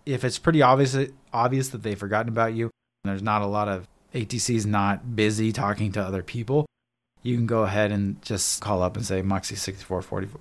if 0.05 0.23
it's 0.23 0.37
pretty 0.37 0.61
obvious 0.61 0.95
obvious 1.33 1.69
that 1.69 1.81
they've 1.81 1.97
forgotten 1.97 2.29
about 2.29 2.53
you, 2.53 2.69
and 3.03 3.11
there's 3.11 3.23
not 3.23 3.41
a 3.41 3.47
lot 3.47 3.67
of 3.67 3.87
ATCs 4.13 4.67
not 4.67 5.15
busy 5.15 5.51
talking 5.51 5.91
to 5.93 6.03
other 6.03 6.21
people, 6.21 6.67
you 7.23 7.35
can 7.35 7.47
go 7.47 7.63
ahead 7.63 7.91
and 7.91 8.21
just 8.21 8.61
call 8.61 8.83
up 8.83 8.95
and 8.95 9.03
say 9.03 9.23
Moxie 9.23 9.55
6444, 9.55 10.39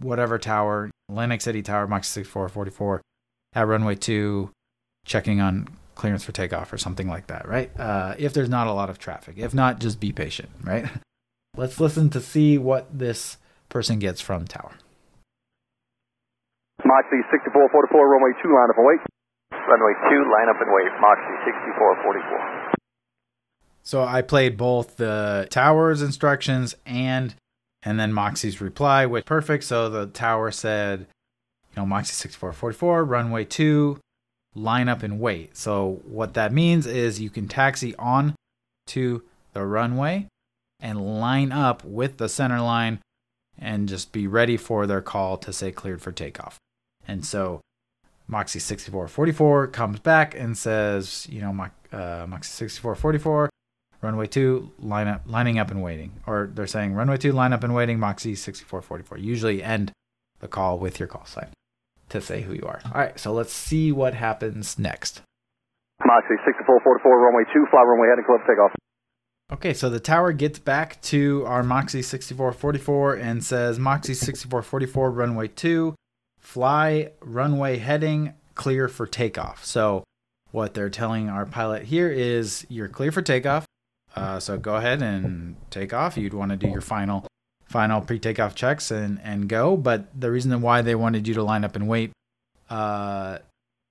whatever 0.00 0.38
tower, 0.38 0.90
Atlantic 1.10 1.42
City 1.42 1.60
Tower, 1.60 1.86
Moxie 1.86 2.22
6444, 2.22 3.02
at 3.54 3.66
runway 3.66 3.94
two, 3.94 4.50
checking 5.04 5.38
on 5.42 5.68
clearance 5.96 6.22
for 6.22 6.30
takeoff 6.30 6.72
or 6.72 6.78
something 6.78 7.08
like 7.08 7.26
that, 7.26 7.48
right? 7.48 7.70
Uh, 7.78 8.14
if 8.18 8.32
there's 8.32 8.48
not 8.48 8.68
a 8.68 8.72
lot 8.72 8.88
of 8.88 8.98
traffic. 8.98 9.34
If 9.38 9.52
not, 9.52 9.80
just 9.80 9.98
be 9.98 10.12
patient, 10.12 10.50
right? 10.62 10.88
Let's 11.56 11.80
listen 11.80 12.10
to 12.10 12.20
see 12.20 12.58
what 12.58 12.86
this 12.96 13.38
person 13.68 13.98
gets 13.98 14.20
from 14.20 14.46
tower. 14.46 14.72
Moxie 16.84 17.24
6444, 17.32 18.08
runway 18.08 18.30
2, 18.42 18.48
line 18.54 18.70
up 18.70 18.76
and 18.76 18.86
wait. 18.86 19.00
Runway 19.50 19.94
2, 20.06 20.16
line 20.30 20.48
up 20.52 20.60
and 20.60 20.70
wait, 20.70 20.92
Moxie 21.00 21.36
6444. 21.48 22.72
So 23.82 24.04
I 24.04 24.20
played 24.20 24.56
both 24.56 24.96
the 24.96 25.48
tower's 25.50 26.02
instructions 26.02 26.74
and 26.84 27.34
and 27.82 28.00
then 28.00 28.12
Moxie's 28.12 28.60
reply, 28.60 29.06
which 29.06 29.24
perfect. 29.24 29.62
So 29.62 29.88
the 29.88 30.08
tower 30.08 30.50
said, 30.50 31.00
you 31.00 31.76
know, 31.76 31.86
Moxie 31.86 32.14
6444, 32.14 33.04
runway 33.04 33.44
2, 33.44 34.00
line 34.56 34.88
up 34.88 35.02
and 35.02 35.20
wait. 35.20 35.56
So 35.56 36.00
what 36.04 36.34
that 36.34 36.52
means 36.52 36.86
is 36.86 37.20
you 37.20 37.30
can 37.30 37.46
taxi 37.46 37.94
on 37.96 38.34
to 38.88 39.22
the 39.52 39.64
runway 39.64 40.26
and 40.80 41.20
line 41.20 41.52
up 41.52 41.84
with 41.84 42.16
the 42.16 42.28
center 42.28 42.60
line 42.60 43.00
and 43.58 43.88
just 43.88 44.12
be 44.12 44.26
ready 44.26 44.56
for 44.56 44.86
their 44.86 45.00
call 45.00 45.36
to 45.38 45.52
say 45.52 45.70
cleared 45.70 46.02
for 46.02 46.12
takeoff. 46.12 46.58
And 47.06 47.24
so 47.24 47.60
Moxie 48.26 48.58
6444 48.58 49.68
comes 49.68 50.00
back 50.00 50.34
and 50.34 50.56
says, 50.56 51.26
you 51.30 51.40
know, 51.40 51.50
uh, 51.92 52.26
Moxie 52.28 52.50
6444, 52.50 53.50
runway 54.02 54.26
2, 54.26 54.72
line 54.80 55.06
up, 55.06 55.22
lining 55.26 55.58
up 55.58 55.70
and 55.70 55.82
waiting. 55.82 56.12
Or 56.26 56.50
they're 56.52 56.66
saying 56.66 56.94
runway 56.94 57.16
2, 57.18 57.32
line 57.32 57.52
up 57.52 57.62
and 57.62 57.74
waiting, 57.74 57.98
Moxie 57.98 58.34
6444. 58.34 59.18
Usually 59.18 59.62
end 59.62 59.92
the 60.40 60.48
call 60.48 60.78
with 60.78 60.98
your 60.98 61.08
call 61.08 61.24
sign 61.24 61.48
to 62.08 62.20
say 62.20 62.42
who 62.42 62.54
you 62.54 62.64
are. 62.66 62.80
All 62.86 63.00
right, 63.00 63.18
so 63.18 63.32
let's 63.32 63.52
see 63.52 63.92
what 63.92 64.14
happens 64.14 64.78
next. 64.78 65.22
Moxie 66.04 66.36
6444, 66.44 67.20
runway 67.20 67.44
2, 67.52 67.66
fly 67.70 67.80
runway 67.82 68.08
heading 68.08 68.24
club 68.24 68.40
takeoff. 68.46 68.72
Okay, 69.52 69.74
so 69.74 69.88
the 69.88 70.00
tower 70.00 70.32
gets 70.32 70.58
back 70.58 71.00
to 71.02 71.44
our 71.46 71.62
Moxie 71.62 72.02
6444 72.02 73.14
and 73.14 73.44
says 73.44 73.78
Moxie 73.78 74.14
6444, 74.14 75.10
runway 75.10 75.48
2, 75.48 75.94
fly 76.38 77.12
runway 77.20 77.78
heading, 77.78 78.34
clear 78.54 78.88
for 78.88 79.06
takeoff. 79.06 79.64
So 79.64 80.04
what 80.50 80.74
they're 80.74 80.90
telling 80.90 81.28
our 81.28 81.46
pilot 81.46 81.84
here 81.84 82.10
is 82.10 82.66
you're 82.68 82.88
clear 82.88 83.12
for 83.12 83.22
takeoff. 83.22 83.66
Uh, 84.16 84.40
so 84.40 84.58
go 84.58 84.76
ahead 84.76 85.02
and 85.02 85.56
take 85.70 85.92
off. 85.92 86.16
You'd 86.16 86.34
want 86.34 86.50
to 86.50 86.56
do 86.56 86.68
your 86.68 86.80
final 86.80 87.26
final 87.76 88.00
pre-takeoff 88.00 88.54
checks 88.54 88.90
and 88.90 89.20
and 89.22 89.50
go. 89.50 89.76
But 89.76 90.08
the 90.18 90.30
reason 90.30 90.62
why 90.62 90.80
they 90.80 90.94
wanted 90.94 91.28
you 91.28 91.34
to 91.34 91.42
line 91.42 91.62
up 91.62 91.76
and 91.76 91.86
wait 91.86 92.10
uh, 92.70 93.36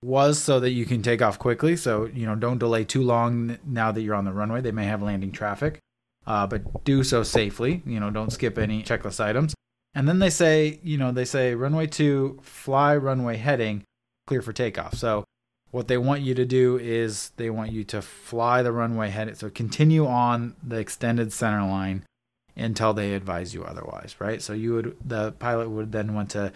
was 0.01 0.41
so 0.41 0.59
that 0.59 0.71
you 0.71 0.85
can 0.87 1.03
take 1.03 1.21
off 1.21 1.37
quickly. 1.37 1.75
So, 1.75 2.05
you 2.05 2.25
know, 2.25 2.33
don't 2.33 2.57
delay 2.57 2.83
too 2.83 3.03
long 3.03 3.59
now 3.63 3.91
that 3.91 4.01
you're 4.01 4.15
on 4.15 4.25
the 4.25 4.33
runway. 4.33 4.61
They 4.61 4.71
may 4.71 4.85
have 4.85 5.03
landing 5.03 5.31
traffic, 5.31 5.77
uh, 6.25 6.47
but 6.47 6.83
do 6.83 7.03
so 7.03 7.21
safely. 7.21 7.83
You 7.85 7.99
know, 7.99 8.09
don't 8.09 8.33
skip 8.33 8.57
any 8.57 8.81
checklist 8.81 9.19
items. 9.19 9.53
And 9.93 10.07
then 10.07 10.17
they 10.17 10.31
say, 10.31 10.79
you 10.81 10.97
know, 10.97 11.11
they 11.11 11.25
say 11.25 11.53
runway 11.53 11.85
two, 11.85 12.39
fly 12.41 12.97
runway 12.97 13.37
heading, 13.37 13.83
clear 14.25 14.41
for 14.41 14.51
takeoff. 14.51 14.95
So, 14.95 15.25
what 15.69 15.87
they 15.87 15.99
want 15.99 16.21
you 16.21 16.33
to 16.33 16.45
do 16.45 16.79
is 16.79 17.33
they 17.37 17.51
want 17.51 17.71
you 17.71 17.83
to 17.83 18.01
fly 18.01 18.63
the 18.63 18.71
runway 18.71 19.09
headed. 19.09 19.37
So, 19.37 19.51
continue 19.51 20.07
on 20.07 20.55
the 20.63 20.77
extended 20.77 21.31
center 21.31 21.63
line 21.67 22.03
until 22.55 22.93
they 22.93 23.13
advise 23.13 23.53
you 23.53 23.63
otherwise, 23.63 24.15
right? 24.19 24.41
So, 24.41 24.53
you 24.53 24.73
would, 24.73 24.97
the 25.03 25.33
pilot 25.33 25.69
would 25.69 25.91
then 25.91 26.13
want 26.13 26.29
to, 26.31 26.53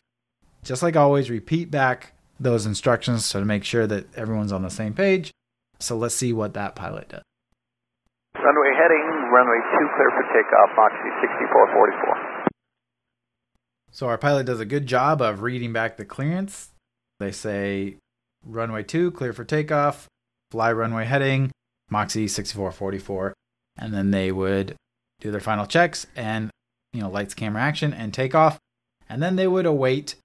just 0.63 0.83
like 0.83 0.95
always, 0.95 1.29
repeat 1.29 1.69
back 1.71 2.13
those 2.39 2.65
instructions 2.65 3.25
so 3.25 3.39
to 3.39 3.45
make 3.45 3.63
sure 3.63 3.85
that 3.87 4.05
everyone's 4.15 4.51
on 4.51 4.63
the 4.63 4.69
same 4.69 4.93
page. 4.93 5.31
So, 5.79 5.97
let's 5.97 6.15
see 6.15 6.33
what 6.33 6.53
that 6.53 6.75
pilot 6.75 7.09
does. 7.09 7.23
Runway 8.35 8.71
heading, 8.77 9.05
runway 9.33 9.59
2 9.59 9.89
clear 9.95 10.09
for 10.15 10.23
takeoff, 10.33 10.69
C 10.71 11.09
6444. 11.21 12.39
So 13.91 14.07
our 14.07 14.17
pilot 14.17 14.45
does 14.45 14.59
a 14.59 14.65
good 14.65 14.85
job 14.85 15.21
of 15.21 15.41
reading 15.41 15.73
back 15.73 15.97
the 15.97 16.05
clearance. 16.05 16.69
They 17.19 17.31
say 17.31 17.97
runway 18.45 18.83
2 18.83 19.11
clear 19.11 19.33
for 19.33 19.43
takeoff, 19.43 20.07
fly 20.51 20.71
runway 20.71 21.05
heading, 21.05 21.51
C 22.07 22.27
6444, 22.27 23.33
and 23.77 23.93
then 23.93 24.11
they 24.11 24.31
would 24.31 24.75
do 25.19 25.31
their 25.31 25.39
final 25.41 25.65
checks 25.65 26.07
and 26.15 26.49
you 26.93 27.01
know 27.01 27.09
lights 27.09 27.33
camera 27.33 27.61
action 27.61 27.93
and 27.93 28.13
take 28.13 28.35
off. 28.35 28.57
And 29.07 29.21
then 29.21 29.35
they 29.35 29.47
would 29.47 29.65
await 29.65 30.15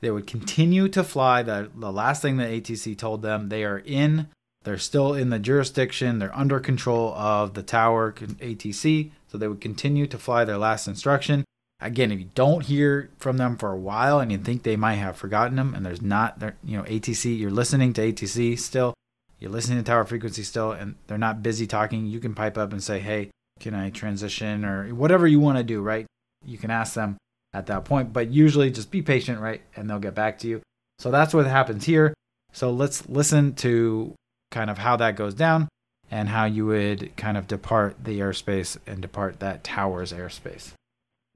they 0.00 0.10
would 0.10 0.26
continue 0.26 0.88
to 0.88 1.02
fly. 1.02 1.42
The 1.42 1.70
the 1.74 1.92
last 1.92 2.22
thing 2.22 2.36
that 2.36 2.50
ATC 2.50 2.96
told 2.98 3.22
them 3.22 3.48
they 3.48 3.64
are 3.64 3.78
in 3.78 4.28
they're 4.64 4.78
still 4.78 5.12
in 5.12 5.28
the 5.28 5.38
jurisdiction 5.38 6.18
they're 6.18 6.34
under 6.34 6.58
control 6.58 7.12
of 7.14 7.52
the 7.52 7.62
tower 7.62 8.12
ATC 8.12 9.10
so 9.34 9.38
they 9.38 9.48
would 9.48 9.60
continue 9.60 10.06
to 10.06 10.16
fly 10.16 10.44
their 10.44 10.58
last 10.58 10.86
instruction. 10.86 11.44
Again, 11.80 12.12
if 12.12 12.20
you 12.20 12.30
don't 12.36 12.64
hear 12.64 13.10
from 13.18 13.36
them 13.36 13.56
for 13.56 13.72
a 13.72 13.76
while 13.76 14.20
and 14.20 14.30
you 14.30 14.38
think 14.38 14.62
they 14.62 14.76
might 14.76 14.94
have 14.94 15.16
forgotten 15.16 15.56
them, 15.56 15.74
and 15.74 15.84
there's 15.84 16.00
not, 16.00 16.40
you 16.62 16.78
know, 16.78 16.84
ATC, 16.84 17.36
you're 17.36 17.50
listening 17.50 17.92
to 17.94 18.12
ATC 18.12 18.56
still, 18.56 18.94
you're 19.40 19.50
listening 19.50 19.78
to 19.78 19.84
tower 19.84 20.04
frequency 20.04 20.44
still, 20.44 20.70
and 20.70 20.94
they're 21.08 21.18
not 21.18 21.42
busy 21.42 21.66
talking, 21.66 22.06
you 22.06 22.20
can 22.20 22.32
pipe 22.32 22.56
up 22.56 22.70
and 22.70 22.80
say, 22.80 23.00
hey, 23.00 23.30
can 23.64 23.74
I 23.74 23.88
transition 23.88 24.62
or 24.62 24.94
whatever 24.94 25.26
you 25.26 25.40
want 25.40 25.56
to 25.56 25.64
do, 25.64 25.80
right? 25.80 26.06
You 26.44 26.58
can 26.58 26.70
ask 26.70 26.92
them 26.92 27.16
at 27.54 27.66
that 27.66 27.86
point, 27.86 28.12
but 28.12 28.28
usually 28.28 28.70
just 28.70 28.90
be 28.90 29.00
patient, 29.00 29.40
right? 29.40 29.62
And 29.74 29.88
they'll 29.88 29.98
get 29.98 30.14
back 30.14 30.38
to 30.40 30.48
you. 30.48 30.60
So 30.98 31.10
that's 31.10 31.32
what 31.32 31.46
happens 31.46 31.86
here. 31.86 32.12
So 32.52 32.70
let's 32.70 33.08
listen 33.08 33.54
to 33.56 34.12
kind 34.50 34.68
of 34.68 34.76
how 34.76 34.96
that 34.96 35.16
goes 35.16 35.32
down 35.32 35.68
and 36.10 36.28
how 36.28 36.44
you 36.44 36.66
would 36.66 37.16
kind 37.16 37.38
of 37.38 37.48
depart 37.48 37.96
the 38.04 38.20
airspace 38.20 38.76
and 38.86 39.00
depart 39.00 39.40
that 39.40 39.64
tower's 39.64 40.12
airspace. 40.12 40.74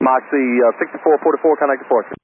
Moxie 0.01 0.61
uh, 0.61 0.77
6444, 0.79 1.57
contact 1.57 1.83
departure. 1.83 2.15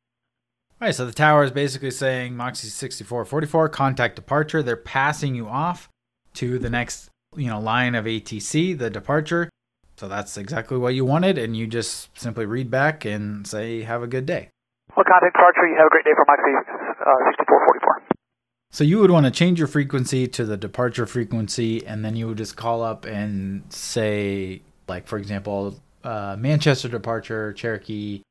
All 0.83 0.89
right, 0.89 0.95
so 0.95 1.07
the 1.07 1.13
tower 1.13 1.45
is 1.45 1.51
basically 1.51 1.91
saying 1.91 2.37
Moxie 2.37 2.69
6444, 2.69 3.71
contact 3.71 4.17
departure. 4.17 4.63
They're 4.63 4.77
passing 4.77 5.35
you 5.35 5.49
off 5.49 5.89
to 6.35 6.59
the 6.59 6.69
next, 6.69 7.09
you 7.37 7.49
know, 7.49 7.59
line 7.59 7.95
of 7.95 8.05
ATC, 8.05 8.77
the 8.77 8.91
departure. 8.91 9.49
So 9.97 10.09
that's 10.09 10.37
exactly 10.37 10.77
what 10.77 10.95
you 10.95 11.05
wanted, 11.05 11.39
and 11.39 11.57
you 11.57 11.67
just 11.67 12.17
simply 12.19 12.47
read 12.47 12.71
back 12.71 13.05
and 13.05 13.47
say, 13.47 13.83
"Have 13.83 14.03
a 14.03 14.07
good 14.07 14.27
day." 14.27 14.51
Well, 14.97 15.05
contact 15.05 15.35
departure. 15.35 15.67
You 15.67 15.77
have 15.77 15.87
a 15.87 15.91
great 15.91 16.05
day 16.05 16.15
for 16.15 16.25
C 16.27 16.51
uh, 17.01 17.31
6444. 17.39 18.17
So 18.71 18.83
you 18.83 18.99
would 18.99 19.11
want 19.11 19.25
to 19.25 19.31
change 19.31 19.59
your 19.61 19.69
frequency 19.69 20.27
to 20.27 20.45
the 20.45 20.57
departure 20.57 21.07
frequency, 21.07 21.87
and 21.87 22.05
then 22.05 22.17
you 22.17 22.27
would 22.27 22.39
just 22.39 22.57
call 22.57 22.83
up 22.83 23.05
and 23.05 23.63
say, 23.69 24.63
like 24.89 25.07
for 25.07 25.17
example, 25.17 25.81
uh, 26.03 26.37
Manchester 26.39 26.89
departure, 26.89 27.53
Cherokee 27.53 28.23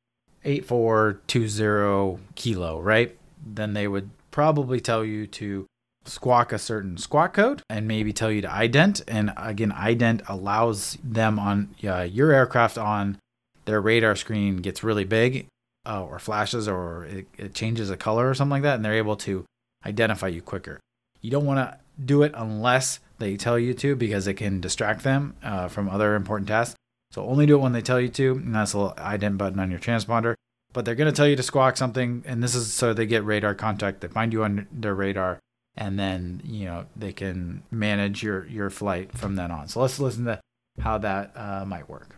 8420 0.44 2.22
kilo, 2.34 2.80
right? 2.80 3.16
Then 3.44 3.72
they 3.72 3.88
would 3.88 4.10
probably 4.30 4.80
tell 4.80 5.04
you 5.04 5.26
to 5.28 5.66
squawk 6.04 6.52
a 6.52 6.58
certain 6.58 6.96
squawk 6.96 7.34
code 7.34 7.62
and 7.68 7.88
maybe 7.88 8.12
tell 8.12 8.30
you 8.30 8.42
to 8.42 8.48
ident. 8.48 9.02
And 9.08 9.32
again, 9.36 9.72
ident 9.72 10.28
allows 10.28 10.98
them 11.02 11.38
on 11.38 11.74
uh, 11.86 12.02
your 12.02 12.32
aircraft 12.32 12.78
on 12.78 13.18
their 13.64 13.80
radar 13.80 14.14
screen 14.16 14.58
gets 14.58 14.82
really 14.82 15.04
big 15.04 15.46
uh, 15.86 16.02
or 16.02 16.18
flashes 16.18 16.68
or 16.68 17.04
it, 17.06 17.26
it 17.38 17.54
changes 17.54 17.90
a 17.90 17.96
color 17.96 18.28
or 18.28 18.34
something 18.34 18.50
like 18.50 18.62
that. 18.62 18.76
And 18.76 18.84
they're 18.84 18.94
able 18.94 19.16
to 19.16 19.44
identify 19.86 20.28
you 20.28 20.42
quicker. 20.42 20.80
You 21.20 21.30
don't 21.30 21.46
want 21.46 21.58
to 21.58 21.78
do 22.04 22.22
it 22.22 22.32
unless 22.34 23.00
they 23.18 23.36
tell 23.36 23.58
you 23.58 23.74
to 23.74 23.96
because 23.96 24.26
it 24.26 24.34
can 24.34 24.60
distract 24.60 25.04
them 25.04 25.34
uh, 25.42 25.68
from 25.68 25.88
other 25.88 26.14
important 26.14 26.48
tasks. 26.48 26.76
So 27.10 27.24
only 27.26 27.46
do 27.46 27.54
it 27.54 27.62
when 27.62 27.72
they 27.72 27.80
tell 27.80 28.00
you 28.00 28.08
to, 28.08 28.32
and 28.32 28.54
that's 28.54 28.72
a 28.72 28.78
little 28.78 28.94
ident 28.94 29.38
button 29.38 29.60
on 29.60 29.70
your 29.70 29.78
transponder. 29.78 30.34
But 30.72 30.84
they're 30.84 30.96
going 30.96 31.10
to 31.10 31.16
tell 31.16 31.28
you 31.28 31.36
to 31.36 31.42
squawk 31.44 31.76
something, 31.76 32.24
and 32.26 32.42
this 32.42 32.56
is 32.56 32.72
so 32.72 32.92
they 32.92 33.06
get 33.06 33.24
radar 33.24 33.54
contact. 33.54 34.00
They 34.00 34.08
find 34.08 34.32
you 34.32 34.42
on 34.42 34.66
their 34.72 34.94
radar, 34.94 35.38
and 35.76 35.98
then 35.98 36.40
you 36.44 36.66
know 36.66 36.86
they 36.96 37.12
can 37.12 37.62
manage 37.70 38.22
your 38.22 38.46
your 38.46 38.70
flight 38.70 39.16
from 39.16 39.36
then 39.36 39.50
on. 39.50 39.68
So 39.68 39.80
let's 39.80 39.98
listen 39.98 40.24
to 40.26 40.40
how 40.80 40.98
that 40.98 41.32
uh, 41.36 41.64
might 41.64 41.88
work. 41.88 42.16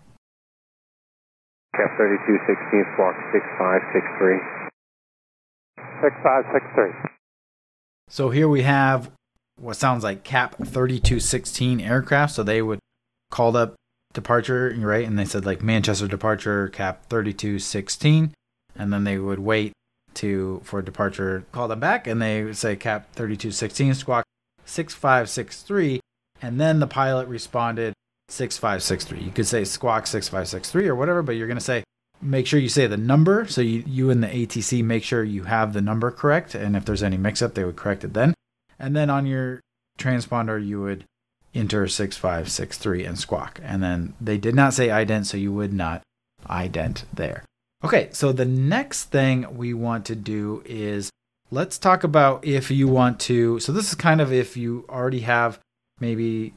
Cap 1.74 1.90
3216, 1.96 2.84
squawk 2.94 3.16
6563. 3.32 4.56
6563. 6.00 7.10
So 8.08 8.30
here 8.30 8.48
we 8.48 8.62
have 8.62 9.10
what 9.58 9.76
sounds 9.76 10.04
like 10.04 10.22
Cap 10.22 10.56
3216 10.56 11.80
aircraft. 11.80 12.34
So 12.34 12.42
they 12.42 12.62
would 12.62 12.78
called 13.30 13.56
up 13.56 13.74
departure, 14.12 14.74
right? 14.78 15.06
And 15.06 15.18
they 15.18 15.24
said 15.24 15.44
like 15.44 15.62
Manchester 15.62 16.08
departure 16.08 16.68
cap 16.68 17.06
3216 17.08 18.32
and 18.74 18.92
then 18.92 19.04
they 19.04 19.18
would 19.18 19.38
wait 19.38 19.72
to 20.16 20.60
for 20.64 20.82
departure 20.82 21.44
call 21.52 21.68
them 21.68 21.80
back 21.80 22.06
and 22.06 22.20
they 22.20 22.42
would 22.42 22.56
say 22.56 22.74
cap 22.76 23.12
3216 23.12 23.94
squawk 23.94 24.24
6563 24.64 26.00
and 26.42 26.60
then 26.60 26.80
the 26.80 26.86
pilot 26.86 27.28
responded 27.28 27.94
6563. 28.28 29.24
You 29.24 29.30
could 29.30 29.46
say 29.46 29.64
squawk 29.64 30.06
6563 30.06 30.88
or 30.88 30.94
whatever, 30.94 31.22
but 31.22 31.36
you're 31.36 31.46
going 31.46 31.58
to 31.58 31.64
say 31.64 31.84
make 32.20 32.46
sure 32.46 32.58
you 32.58 32.68
say 32.68 32.86
the 32.86 32.96
number 32.96 33.46
so 33.46 33.60
you 33.60 33.84
you 33.86 34.10
and 34.10 34.22
the 34.22 34.28
ATC 34.28 34.82
make 34.82 35.04
sure 35.04 35.22
you 35.22 35.44
have 35.44 35.72
the 35.72 35.82
number 35.82 36.10
correct 36.10 36.54
and 36.54 36.74
if 36.74 36.84
there's 36.84 37.02
any 37.02 37.18
mix 37.18 37.42
up 37.42 37.54
they 37.54 37.64
would 37.64 37.76
correct 37.76 38.04
it 38.04 38.14
then. 38.14 38.34
And 38.78 38.96
then 38.96 39.10
on 39.10 39.26
your 39.26 39.60
transponder 39.98 40.64
you 40.64 40.80
would 40.80 41.04
enter 41.54 41.88
6563 41.88 43.04
and 43.04 43.18
squawk. 43.18 43.60
And 43.62 43.82
then 43.82 44.14
they 44.20 44.38
did 44.38 44.54
not 44.54 44.74
say 44.74 44.88
ident, 44.88 45.26
so 45.26 45.36
you 45.36 45.52
would 45.52 45.72
not 45.72 46.02
ident 46.48 47.04
there. 47.12 47.44
Okay, 47.86 48.08
so 48.10 48.32
the 48.32 48.44
next 48.44 49.12
thing 49.12 49.46
we 49.56 49.72
want 49.72 50.06
to 50.06 50.16
do 50.16 50.60
is 50.64 51.08
let's 51.52 51.78
talk 51.78 52.02
about 52.02 52.44
if 52.44 52.68
you 52.68 52.88
want 52.88 53.20
to. 53.20 53.60
So, 53.60 53.70
this 53.70 53.90
is 53.90 53.94
kind 53.94 54.20
of 54.20 54.32
if 54.32 54.56
you 54.56 54.84
already 54.88 55.20
have 55.20 55.60
maybe 56.00 56.52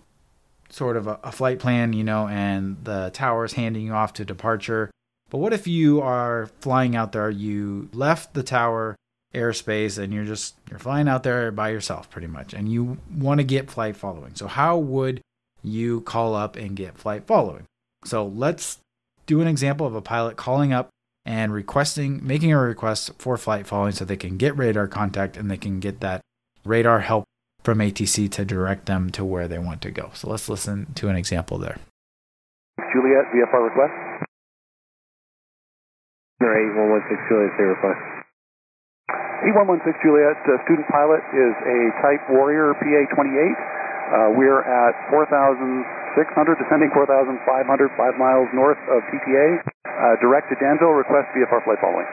sort 0.71 0.97
of 0.97 1.05
a, 1.05 1.19
a 1.23 1.31
flight 1.31 1.59
plan, 1.59 1.93
you 1.93 2.03
know, 2.03 2.27
and 2.27 2.83
the 2.83 3.11
tower 3.13 3.45
is 3.45 3.53
handing 3.53 3.85
you 3.85 3.93
off 3.93 4.13
to 4.13 4.25
departure. 4.25 4.89
But 5.29 5.37
what 5.37 5.53
if 5.53 5.67
you 5.67 6.01
are 6.01 6.49
flying 6.61 6.95
out 6.95 7.11
there, 7.11 7.29
you 7.29 7.89
left 7.93 8.33
the 8.33 8.41
tower 8.41 8.95
airspace 9.35 9.99
and 9.99 10.11
you're 10.11 10.25
just 10.25 10.55
you're 10.67 10.79
flying 10.79 11.07
out 11.07 11.21
there 11.21 11.51
by 11.51 11.69
yourself 11.69 12.09
pretty 12.09 12.25
much 12.25 12.51
and 12.51 12.71
you 12.71 12.97
want 13.15 13.39
to 13.39 13.43
get 13.43 13.69
flight 13.69 13.95
following. 13.95 14.33
So 14.33 14.47
how 14.47 14.79
would 14.79 15.21
you 15.61 16.01
call 16.01 16.33
up 16.33 16.55
and 16.55 16.75
get 16.75 16.97
flight 16.97 17.27
following? 17.27 17.65
So 18.03 18.25
let's 18.25 18.79
do 19.27 19.41
an 19.41 19.47
example 19.47 19.85
of 19.85 19.93
a 19.93 20.01
pilot 20.01 20.35
calling 20.35 20.73
up 20.73 20.89
and 21.25 21.53
requesting 21.53 22.25
making 22.25 22.51
a 22.51 22.57
request 22.57 23.11
for 23.17 23.37
flight 23.37 23.67
following 23.67 23.91
so 23.91 24.05
they 24.05 24.17
can 24.17 24.37
get 24.37 24.57
radar 24.57 24.87
contact 24.87 25.37
and 25.37 25.49
they 25.49 25.57
can 25.57 25.79
get 25.79 25.99
that 25.99 26.21
radar 26.65 27.01
help 27.01 27.25
from 27.63 27.79
ATC 27.79 28.31
to 28.31 28.45
direct 28.45 28.85
them 28.85 29.09
to 29.11 29.25
where 29.25 29.47
they 29.47 29.59
want 29.59 29.81
to 29.81 29.91
go. 29.91 30.11
So 30.13 30.29
let's 30.29 30.47
listen 30.47 30.93
to 30.95 31.09
an 31.09 31.15
example 31.15 31.57
there. 31.57 31.77
Juliet, 32.93 33.25
VFR 33.35 33.63
request. 33.67 33.93
Or 36.39 36.55
8116 36.55 37.27
Juliet, 37.27 37.51
say 37.59 37.67
request. 37.67 37.99
8116 39.43 40.03
Juliet, 40.03 40.39
uh, 40.47 40.55
student 40.63 40.87
pilot 40.87 41.23
is 41.35 41.53
a 41.67 41.79
Type 41.99 42.23
Warrior 42.31 42.75
PA-28. 42.79 43.19
Uh, 44.09 44.33
we're 44.39 44.63
at 44.63 44.95
4,600, 46.15 46.57
descending 46.57 46.91
4,500, 46.93 47.89
5 47.97 48.17
miles 48.17 48.47
north 48.53 48.77
of 48.89 49.03
PTA. 49.11 49.61
Uh, 49.85 50.15
direct 50.21 50.49
to 50.49 50.55
Danville, 50.55 50.95
request 50.95 51.27
VFR 51.35 51.63
flight 51.63 51.77
following. 51.81 52.05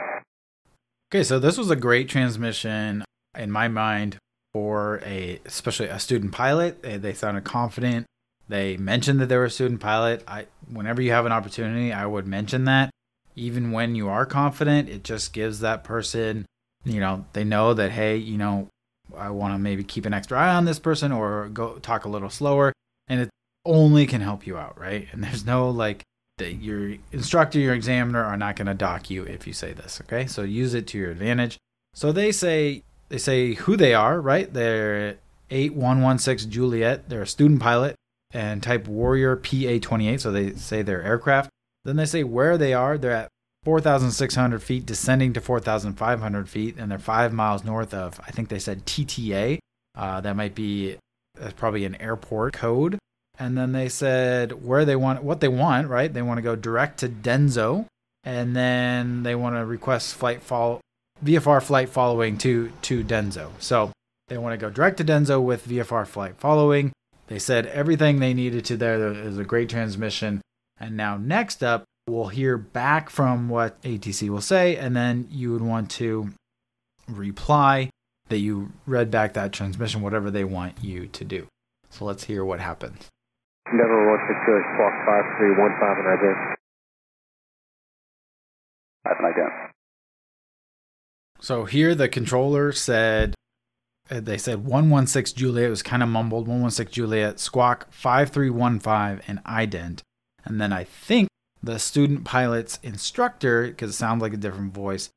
Okay, 1.10 1.22
so 1.22 1.38
this 1.38 1.56
was 1.56 1.70
a 1.70 1.76
great 1.76 2.08
transmission 2.08 3.04
in 3.38 3.50
my 3.50 3.68
mind 3.68 4.18
for 4.52 5.00
a, 5.04 5.40
especially 5.44 5.86
a 5.86 5.98
student 5.98 6.32
pilot. 6.32 6.82
They, 6.82 6.96
they 6.96 7.14
sounded 7.14 7.44
confident. 7.44 8.06
They 8.48 8.76
mentioned 8.76 9.20
that 9.20 9.26
they 9.26 9.36
were 9.36 9.44
a 9.44 9.50
student 9.50 9.80
pilot. 9.80 10.24
I, 10.26 10.46
whenever 10.70 11.02
you 11.02 11.12
have 11.12 11.26
an 11.26 11.32
opportunity, 11.32 11.92
I 11.92 12.06
would 12.06 12.26
mention 12.26 12.64
that. 12.64 12.90
Even 13.34 13.70
when 13.70 13.94
you 13.94 14.08
are 14.08 14.26
confident, 14.26 14.88
it 14.88 15.04
just 15.04 15.32
gives 15.32 15.60
that 15.60 15.84
person 15.84 16.46
you 16.86 17.00
know, 17.00 17.26
they 17.32 17.44
know 17.44 17.74
that, 17.74 17.90
hey, 17.90 18.16
you 18.16 18.38
know, 18.38 18.68
I 19.16 19.30
want 19.30 19.54
to 19.54 19.58
maybe 19.58 19.82
keep 19.82 20.06
an 20.06 20.14
extra 20.14 20.38
eye 20.38 20.54
on 20.54 20.64
this 20.64 20.78
person 20.78 21.10
or 21.10 21.48
go 21.48 21.78
talk 21.78 22.04
a 22.04 22.08
little 22.08 22.30
slower. 22.30 22.72
And 23.08 23.20
it 23.20 23.30
only 23.66 24.06
can 24.06 24.20
help 24.20 24.46
you 24.46 24.56
out, 24.56 24.78
right? 24.78 25.08
And 25.12 25.22
there's 25.22 25.44
no 25.44 25.68
like, 25.68 26.02
the, 26.38 26.52
your 26.52 26.96
instructor, 27.12 27.58
your 27.58 27.74
examiner 27.74 28.22
are 28.22 28.36
not 28.36 28.56
going 28.56 28.66
to 28.66 28.74
dock 28.74 29.10
you 29.10 29.24
if 29.24 29.46
you 29.46 29.52
say 29.52 29.72
this, 29.72 30.00
okay? 30.02 30.26
So 30.26 30.42
use 30.42 30.74
it 30.74 30.86
to 30.88 30.98
your 30.98 31.10
advantage. 31.10 31.56
So 31.94 32.12
they 32.12 32.30
say 32.30 32.82
they 33.08 33.18
say 33.18 33.54
who 33.54 33.76
they 33.76 33.94
are, 33.94 34.20
right? 34.20 34.52
They're 34.52 35.16
8116 35.50 36.50
Juliet. 36.50 37.08
They're 37.08 37.22
a 37.22 37.26
student 37.26 37.60
pilot 37.60 37.94
and 38.32 38.62
type 38.62 38.86
Warrior 38.86 39.36
PA28. 39.36 40.20
So 40.20 40.30
they 40.30 40.52
say 40.52 40.82
they're 40.82 41.02
aircraft. 41.02 41.50
Then 41.84 41.96
they 41.96 42.04
say 42.04 42.24
where 42.24 42.58
they 42.58 42.74
are. 42.74 42.98
They're 42.98 43.12
at 43.12 43.28
4,600 43.64 44.62
feet, 44.62 44.86
descending 44.86 45.32
to 45.32 45.40
4,500 45.40 46.48
feet, 46.48 46.76
and 46.78 46.90
they're 46.90 46.98
five 46.98 47.32
miles 47.32 47.64
north 47.64 47.92
of, 47.92 48.20
I 48.26 48.30
think 48.30 48.48
they 48.48 48.58
said 48.58 48.86
TTA. 48.86 49.58
Uh, 49.96 50.20
that 50.20 50.36
might 50.36 50.54
be 50.54 50.96
that's 51.34 51.54
probably 51.54 51.84
an 51.84 51.94
airport 51.96 52.54
code. 52.54 52.98
And 53.38 53.56
then 53.56 53.72
they 53.72 53.88
said 53.88 54.64
where 54.64 54.84
they 54.84 54.96
want, 54.96 55.22
what 55.22 55.40
they 55.40 55.48
want, 55.48 55.88
right? 55.88 56.12
They 56.12 56.22
want 56.22 56.38
to 56.38 56.42
go 56.42 56.56
direct 56.56 56.98
to 57.00 57.08
Denso, 57.08 57.86
and 58.24 58.56
then 58.56 59.22
they 59.22 59.34
want 59.34 59.56
to 59.56 59.64
request 59.64 60.14
flight 60.14 60.42
fall, 60.42 60.80
VFR 61.24 61.62
flight 61.62 61.88
following 61.88 62.38
to 62.38 62.72
to 62.82 63.04
Denso. 63.04 63.50
So 63.58 63.92
they 64.28 64.38
want 64.38 64.58
to 64.58 64.64
go 64.64 64.70
direct 64.70 64.96
to 64.98 65.04
Denso 65.04 65.42
with 65.42 65.68
VFR 65.68 66.06
flight 66.06 66.36
following. 66.38 66.92
They 67.28 67.38
said 67.38 67.66
everything 67.66 68.20
they 68.20 68.34
needed 68.34 68.64
to 68.66 68.76
there. 68.76 69.12
is 69.12 69.38
a 69.38 69.44
great 69.44 69.68
transmission. 69.68 70.40
And 70.78 70.96
now 70.96 71.16
next 71.16 71.62
up, 71.62 71.84
we'll 72.06 72.28
hear 72.28 72.56
back 72.56 73.10
from 73.10 73.48
what 73.48 73.80
ATC 73.82 74.28
will 74.30 74.40
say, 74.40 74.76
and 74.76 74.96
then 74.96 75.28
you 75.30 75.52
would 75.52 75.62
want 75.62 75.90
to 75.92 76.30
reply 77.08 77.90
that 78.28 78.38
you 78.38 78.72
read 78.86 79.10
back 79.10 79.34
that 79.34 79.52
transmission, 79.52 80.02
whatever 80.02 80.30
they 80.30 80.44
want 80.44 80.82
you 80.82 81.06
to 81.08 81.24
do. 81.24 81.46
So 81.90 82.04
let's 82.04 82.24
hear 82.24 82.44
what 82.44 82.60
happens. 82.60 83.08
Denver 83.70 84.06
162, 84.10 84.62
squawk 84.74 84.94
5315 85.06 85.98
and 85.98 86.08
ident. 86.14 86.54
Have 89.04 89.18
an 89.18 89.26
ident. 89.26 89.70
So 91.40 91.64
here 91.64 91.94
the 91.94 92.08
controller 92.08 92.72
said, 92.72 93.34
uh, 94.10 94.20
they 94.20 94.38
said 94.38 94.64
116 94.64 95.36
Juliet, 95.36 95.66
it 95.66 95.70
was 95.70 95.82
kind 95.82 96.02
of 96.02 96.08
mumbled, 96.08 96.46
116 96.46 96.92
Juliet, 96.92 97.40
squawk 97.40 97.92
5315 97.92 99.22
and 99.26 99.44
ident. 99.44 100.00
And 100.44 100.60
then 100.60 100.72
I 100.72 100.84
think 100.84 101.28
the 101.60 101.78
student 101.78 102.24
pilot's 102.24 102.78
instructor, 102.84 103.66
because 103.66 103.90
it 103.90 103.94
sounds 103.94 104.22
like 104.22 104.32
a 104.32 104.38
different 104.38 104.74
voice, 104.74 105.10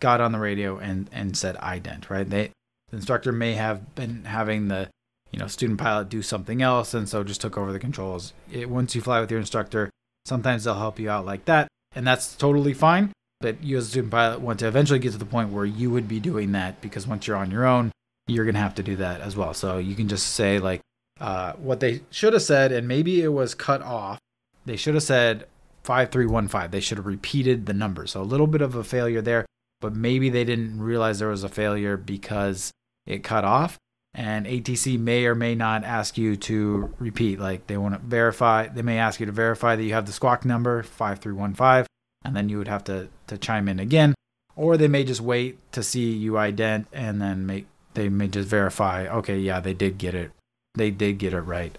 got 0.00 0.20
on 0.20 0.32
the 0.32 0.38
radio 0.38 0.78
and, 0.78 1.10
and 1.12 1.36
said 1.36 1.56
ident, 1.56 2.08
right? 2.08 2.28
They, 2.28 2.52
the 2.90 2.96
instructor 2.96 3.32
may 3.32 3.52
have 3.52 3.94
been 3.94 4.24
having 4.24 4.68
the 4.68 4.88
you 5.32 5.38
know 5.38 5.46
student 5.46 5.80
pilot 5.80 6.08
do 6.08 6.22
something 6.22 6.62
else 6.62 6.94
and 6.94 7.08
so 7.08 7.24
just 7.24 7.40
took 7.40 7.56
over 7.56 7.72
the 7.72 7.78
controls. 7.78 8.32
It, 8.50 8.68
once 8.68 8.94
you 8.94 9.00
fly 9.00 9.20
with 9.20 9.30
your 9.30 9.40
instructor, 9.40 9.90
sometimes 10.24 10.64
they'll 10.64 10.74
help 10.74 10.98
you 10.98 11.10
out 11.10 11.26
like 11.26 11.46
that, 11.46 11.68
and 11.94 12.06
that's 12.06 12.34
totally 12.36 12.74
fine. 12.74 13.12
But 13.40 13.62
you 13.62 13.76
as 13.76 13.86
a 13.86 13.90
student 13.90 14.12
pilot 14.12 14.40
want 14.40 14.60
to 14.60 14.68
eventually 14.68 15.00
get 15.00 15.12
to 15.12 15.18
the 15.18 15.24
point 15.24 15.50
where 15.50 15.64
you 15.64 15.90
would 15.90 16.06
be 16.06 16.20
doing 16.20 16.52
that 16.52 16.80
because 16.80 17.06
once 17.06 17.26
you're 17.26 17.36
on 17.36 17.50
your 17.50 17.66
own, 17.66 17.90
you're 18.28 18.44
gonna 18.44 18.58
have 18.60 18.76
to 18.76 18.82
do 18.82 18.96
that 18.96 19.20
as 19.20 19.36
well. 19.36 19.54
So 19.54 19.78
you 19.78 19.96
can 19.96 20.08
just 20.08 20.28
say 20.28 20.58
like 20.58 20.80
uh, 21.20 21.52
what 21.54 21.80
they 21.80 22.02
should 22.10 22.32
have 22.32 22.42
said, 22.42 22.72
and 22.72 22.86
maybe 22.86 23.22
it 23.22 23.28
was 23.28 23.54
cut 23.54 23.82
off. 23.82 24.18
They 24.64 24.76
should 24.76 24.94
have 24.94 25.02
said 25.02 25.46
5315. 25.84 26.70
They 26.70 26.80
should 26.80 26.98
have 26.98 27.06
repeated 27.06 27.66
the 27.66 27.72
number. 27.72 28.06
So 28.06 28.20
a 28.20 28.24
little 28.24 28.46
bit 28.46 28.60
of 28.60 28.74
a 28.74 28.84
failure 28.84 29.20
there, 29.20 29.46
but 29.80 29.94
maybe 29.94 30.30
they 30.30 30.44
didn't 30.44 30.80
realize 30.80 31.18
there 31.18 31.28
was 31.28 31.44
a 31.44 31.48
failure 31.48 31.96
because 31.96 32.70
it 33.06 33.24
cut 33.24 33.44
off. 33.44 33.78
And 34.14 34.46
ATC 34.46 34.98
may 34.98 35.24
or 35.24 35.34
may 35.34 35.54
not 35.54 35.84
ask 35.84 36.18
you 36.18 36.36
to 36.36 36.94
repeat. 36.98 37.40
Like 37.40 37.66
they 37.66 37.78
want 37.78 37.94
to 37.94 38.00
verify, 38.00 38.68
they 38.68 38.82
may 38.82 38.98
ask 38.98 39.20
you 39.20 39.26
to 39.26 39.32
verify 39.32 39.74
that 39.74 39.82
you 39.82 39.94
have 39.94 40.06
the 40.06 40.12
squawk 40.12 40.44
number 40.44 40.82
5315, 40.82 41.86
and 42.24 42.36
then 42.36 42.48
you 42.48 42.58
would 42.58 42.68
have 42.68 42.84
to, 42.84 43.08
to 43.28 43.38
chime 43.38 43.68
in 43.68 43.80
again. 43.80 44.14
Or 44.54 44.76
they 44.76 44.88
may 44.88 45.04
just 45.04 45.22
wait 45.22 45.58
to 45.72 45.82
see 45.82 46.12
you 46.12 46.32
ident 46.32 46.86
and 46.92 47.22
then 47.22 47.46
make 47.46 47.66
they 47.94 48.08
may 48.08 48.28
just 48.28 48.48
verify, 48.48 49.06
okay, 49.06 49.38
yeah, 49.38 49.60
they 49.60 49.74
did 49.74 49.98
get 49.98 50.14
it. 50.14 50.32
They 50.74 50.90
did 50.90 51.18
get 51.18 51.34
it 51.34 51.40
right. 51.40 51.76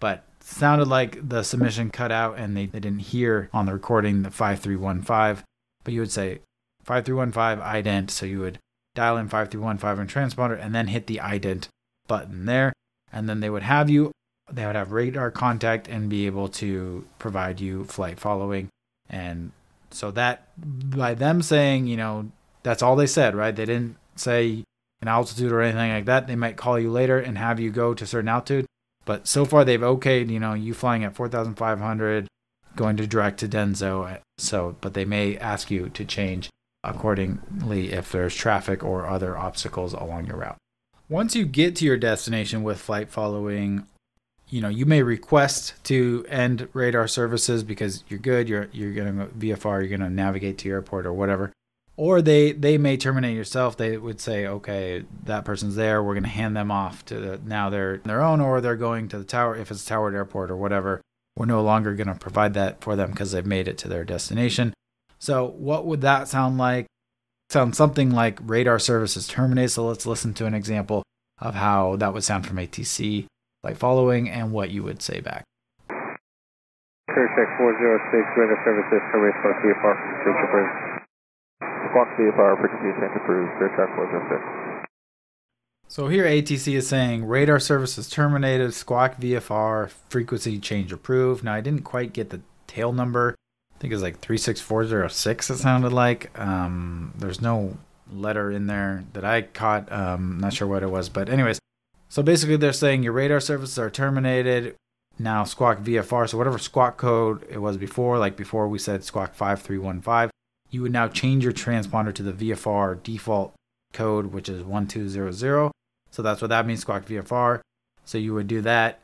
But 0.00 0.24
sounded 0.40 0.88
like 0.88 1.28
the 1.28 1.42
submission 1.42 1.90
cut 1.90 2.12
out 2.12 2.38
and 2.38 2.56
they, 2.56 2.66
they 2.66 2.80
didn't 2.80 3.00
hear 3.00 3.50
on 3.52 3.66
the 3.66 3.72
recording 3.72 4.22
the 4.22 4.30
5315. 4.30 5.44
But 5.84 5.94
you 5.94 6.00
would 6.00 6.12
say 6.12 6.40
5315 6.84 7.64
ident. 7.64 8.10
So 8.10 8.26
you 8.26 8.40
would 8.40 8.58
dial 8.98 9.16
in 9.16 9.28
5315 9.28 10.00
and 10.00 10.10
transponder 10.10 10.60
and 10.60 10.74
then 10.74 10.88
hit 10.88 11.06
the 11.06 11.20
ident 11.22 11.68
button 12.08 12.46
there. 12.46 12.72
And 13.12 13.28
then 13.28 13.38
they 13.38 13.48
would 13.48 13.62
have 13.62 13.88
you, 13.88 14.10
they 14.50 14.66
would 14.66 14.74
have 14.74 14.90
radar 14.90 15.30
contact 15.30 15.86
and 15.86 16.10
be 16.10 16.26
able 16.26 16.48
to 16.62 17.06
provide 17.20 17.60
you 17.60 17.84
flight 17.84 18.18
following. 18.18 18.68
And 19.08 19.52
so 19.90 20.10
that 20.10 20.48
by 20.58 21.14
them 21.14 21.42
saying, 21.42 21.86
you 21.86 21.96
know, 21.96 22.32
that's 22.64 22.82
all 22.82 22.96
they 22.96 23.06
said, 23.06 23.36
right? 23.36 23.54
They 23.54 23.66
didn't 23.66 23.96
say 24.16 24.64
an 25.00 25.06
altitude 25.06 25.52
or 25.52 25.62
anything 25.62 25.92
like 25.92 26.06
that. 26.06 26.26
They 26.26 26.34
might 26.34 26.56
call 26.56 26.78
you 26.80 26.90
later 26.90 27.20
and 27.20 27.38
have 27.38 27.60
you 27.60 27.70
go 27.70 27.94
to 27.94 28.04
certain 28.04 28.28
altitude. 28.28 28.66
But 29.04 29.28
so 29.28 29.44
far 29.44 29.64
they've 29.64 29.80
okayed, 29.80 30.28
you 30.28 30.40
know, 30.40 30.54
you 30.54 30.74
flying 30.74 31.04
at 31.04 31.14
4,500, 31.14 32.26
going 32.74 32.96
to 32.96 33.06
direct 33.06 33.38
to 33.40 33.48
Denso. 33.48 34.18
So, 34.38 34.76
but 34.80 34.94
they 34.94 35.04
may 35.04 35.38
ask 35.38 35.70
you 35.70 35.88
to 35.90 36.04
change 36.04 36.50
accordingly 36.84 37.92
if 37.92 38.12
there's 38.12 38.34
traffic 38.34 38.84
or 38.84 39.06
other 39.06 39.36
obstacles 39.36 39.92
along 39.92 40.26
your 40.26 40.36
route. 40.36 40.56
Once 41.08 41.34
you 41.34 41.44
get 41.44 41.74
to 41.76 41.84
your 41.84 41.96
destination 41.96 42.62
with 42.62 42.80
flight 42.80 43.08
following, 43.08 43.86
you 44.48 44.60
know, 44.60 44.68
you 44.68 44.86
may 44.86 45.02
request 45.02 45.74
to 45.84 46.24
end 46.28 46.68
radar 46.72 47.08
services 47.08 47.62
because 47.62 48.04
you're 48.08 48.18
good, 48.18 48.48
you're 48.48 48.68
you're 48.72 48.92
going 48.92 49.18
to 49.18 49.26
go 49.26 49.30
VFR, 49.38 49.80
you're 49.80 49.88
going 49.88 50.00
to 50.00 50.10
navigate 50.10 50.58
to 50.58 50.68
your 50.68 50.78
airport 50.78 51.06
or 51.06 51.12
whatever. 51.12 51.52
Or 51.96 52.22
they 52.22 52.52
they 52.52 52.78
may 52.78 52.96
terminate 52.96 53.36
yourself. 53.36 53.76
They 53.76 53.96
would 53.96 54.20
say, 54.20 54.46
"Okay, 54.46 55.04
that 55.24 55.44
person's 55.44 55.74
there. 55.74 56.02
We're 56.02 56.14
going 56.14 56.22
to 56.22 56.28
hand 56.28 56.56
them 56.56 56.70
off 56.70 57.04
to 57.06 57.18
the, 57.18 57.40
now 57.44 57.70
they're 57.70 57.98
their 57.98 58.22
own 58.22 58.40
or 58.40 58.60
they're 58.60 58.76
going 58.76 59.08
to 59.08 59.18
the 59.18 59.24
tower 59.24 59.56
if 59.56 59.70
it's 59.70 59.84
towered 59.84 60.14
Airport 60.14 60.50
or 60.50 60.56
whatever. 60.56 61.00
We're 61.36 61.46
no 61.46 61.62
longer 61.62 61.94
going 61.94 62.06
to 62.06 62.14
provide 62.14 62.54
that 62.54 62.82
for 62.82 62.94
them 62.94 63.10
because 63.10 63.32
they've 63.32 63.44
made 63.44 63.66
it 63.66 63.78
to 63.78 63.88
their 63.88 64.04
destination." 64.04 64.74
So, 65.18 65.46
what 65.46 65.86
would 65.86 66.00
that 66.02 66.28
sound 66.28 66.58
like? 66.58 66.86
Sounds 67.50 67.76
something 67.76 68.10
like 68.10 68.38
radar 68.42 68.78
services 68.78 69.26
terminate. 69.26 69.70
So, 69.70 69.86
let's 69.86 70.06
listen 70.06 70.34
to 70.34 70.46
an 70.46 70.54
example 70.54 71.02
of 71.40 71.54
how 71.54 71.96
that 71.96 72.12
would 72.12 72.24
sound 72.24 72.46
from 72.46 72.56
ATC, 72.56 73.26
like 73.62 73.76
following, 73.76 74.28
and 74.28 74.52
what 74.52 74.70
you 74.70 74.82
would 74.82 75.02
say 75.02 75.20
back. 75.20 75.44
Clear 75.88 77.28
check 77.34 77.48
406, 77.58 78.36
radar 78.36 78.58
services 78.64 79.00
terminate 79.10 79.34
plus 79.42 79.56
VFR 79.64 79.94
from 79.96 80.34
Trooper 80.36 80.98
Squawk 81.88 82.08
VFR 82.18 82.60
frequency 82.60 83.00
change 83.00 83.16
approved, 83.16 83.50
clear 83.56 83.70
track 83.74 83.96
406. 83.96 84.68
So 85.88 86.08
here 86.08 86.24
ATC 86.24 86.74
is 86.74 86.86
saying 86.86 87.24
radar 87.24 87.58
services 87.58 88.10
terminated, 88.10 88.74
squawk 88.74 89.16
VFR 89.16 89.90
frequency 90.10 90.58
change 90.58 90.92
approved. 90.92 91.42
Now 91.42 91.54
I 91.54 91.62
didn't 91.62 91.84
quite 91.84 92.12
get 92.12 92.28
the 92.28 92.42
tail 92.66 92.92
number 92.92 93.34
I 93.78 93.80
think 93.80 93.92
it's 93.92 94.02
like 94.02 94.18
36406 94.18 95.50
it 95.50 95.56
sounded 95.58 95.92
like. 95.92 96.36
Um, 96.36 97.12
there's 97.16 97.40
no 97.40 97.76
letter 98.12 98.50
in 98.50 98.66
there 98.66 99.04
that 99.12 99.24
I 99.24 99.42
caught. 99.42 99.90
Um, 99.92 100.38
not 100.40 100.52
sure 100.52 100.66
what 100.66 100.82
it 100.82 100.90
was, 100.90 101.08
but 101.08 101.28
anyways. 101.28 101.60
So 102.08 102.24
basically 102.24 102.56
they're 102.56 102.72
saying 102.72 103.04
your 103.04 103.12
radar 103.12 103.38
services 103.38 103.78
are 103.78 103.88
terminated. 103.88 104.74
Now 105.16 105.44
squawk 105.44 105.78
VFR. 105.78 106.28
So 106.28 106.38
whatever 106.38 106.58
squawk 106.58 106.96
code 106.96 107.46
it 107.48 107.58
was 107.58 107.76
before, 107.76 108.18
like 108.18 108.36
before 108.36 108.66
we 108.66 108.80
said 108.80 109.04
squawk 109.04 109.34
5315, 109.34 110.30
you 110.70 110.82
would 110.82 110.92
now 110.92 111.06
change 111.06 111.44
your 111.44 111.52
transponder 111.52 112.12
to 112.12 112.22
the 112.24 112.32
VFR 112.32 113.00
default 113.00 113.54
code, 113.92 114.32
which 114.32 114.48
is 114.48 114.64
1200. 114.64 115.70
So 116.10 116.22
that's 116.22 116.42
what 116.42 116.48
that 116.48 116.66
means, 116.66 116.80
squawk 116.80 117.04
VFR. 117.04 117.60
So 118.04 118.18
you 118.18 118.34
would 118.34 118.48
do 118.48 118.60
that 118.62 118.98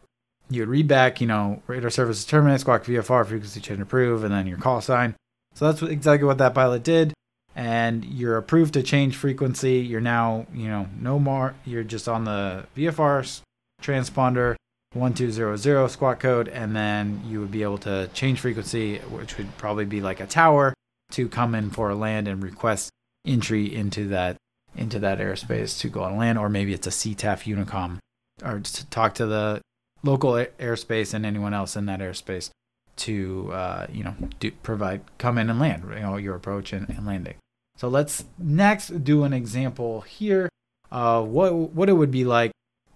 you 0.51 0.62
would 0.62 0.68
read 0.68 0.88
back, 0.88 1.20
you 1.20 1.26
know, 1.26 1.62
radar 1.66 1.90
services 1.90 2.24
terminate, 2.24 2.61
squawk 2.61 2.84
VFR, 2.84 3.26
frequency 3.26 3.61
change 3.61 3.80
approve, 3.80 4.24
and 4.24 4.32
then 4.32 4.47
your 4.47 4.59
call 4.59 4.80
sign. 4.80 5.14
So 5.55 5.70
that's 5.70 5.82
exactly 5.82 6.26
what 6.26 6.38
that 6.38 6.55
pilot 6.55 6.82
did. 6.82 7.14
And 7.57 8.05
you're 8.05 8.36
approved 8.36 8.74
to 8.74 8.82
change 8.82 9.16
frequency. 9.16 9.78
You're 9.78 10.01
now, 10.01 10.47
you 10.53 10.68
know, 10.68 10.88
no 11.01 11.18
more. 11.18 11.55
You're 11.64 11.84
just 11.84 12.09
on 12.09 12.24
the 12.24 12.66
VFR 12.76 13.42
transponder 13.80 14.57
1200 14.92 15.88
squawk 15.88 16.20
code, 16.20 16.49
and 16.49 16.74
then 16.74 17.22
you 17.26 17.40
would 17.40 17.51
be 17.51 17.62
able 17.62 17.78
to 17.78 18.09
change 18.12 18.40
frequency, 18.40 18.99
which 18.99 19.38
would 19.38 19.57
probably 19.57 19.84
be 19.84 20.01
like 20.01 20.20
a 20.20 20.26
tower, 20.26 20.74
to 21.12 21.28
come 21.28 21.55
in 21.55 21.70
for 21.70 21.90
a 21.90 21.95
land 21.95 22.26
and 22.26 22.42
request 22.42 22.90
entry 23.24 23.72
into 23.72 24.09
that 24.09 24.36
into 24.76 24.99
that 24.99 25.18
airspace 25.18 25.78
to 25.80 25.88
go 25.88 26.03
on 26.03 26.16
land, 26.16 26.38
or 26.38 26.49
maybe 26.49 26.72
it's 26.74 26.86
a 26.86 26.90
CTAF 26.90 27.45
Unicom, 27.45 27.99
or 28.45 28.61
to 28.61 28.86
talk 28.86 29.14
to 29.14 29.26
the 29.26 29.61
local 30.05 30.32
airspace 30.59 31.14
and 31.14 31.26
anyone 31.26 31.55
else 31.55 31.76
in 31.76 31.86
that 31.86 32.00
airspace 32.00 32.50
to 32.96 33.50
uh, 33.52 33.86
you 33.90 34.05
know 34.05 34.14
do, 34.38 34.50
provide 34.62 35.00
come 35.18 35.38
in 35.38 35.50
and 35.50 35.59
land 35.59 35.82
you 35.88 36.00
know 36.00 36.16
your 36.16 36.36
approach 36.36 36.72
and, 36.72 36.88
and 36.90 37.07
landing 37.07 37.34
So 37.76 37.88
let's 37.88 38.24
next 38.38 39.02
do 39.02 39.24
an 39.24 39.32
example 39.32 40.02
here 40.02 40.48
of 40.90 41.28
what 41.28 41.52
what 41.52 41.88
it 41.88 41.94
would 41.94 42.12
be 42.12 42.24
like 42.24 42.52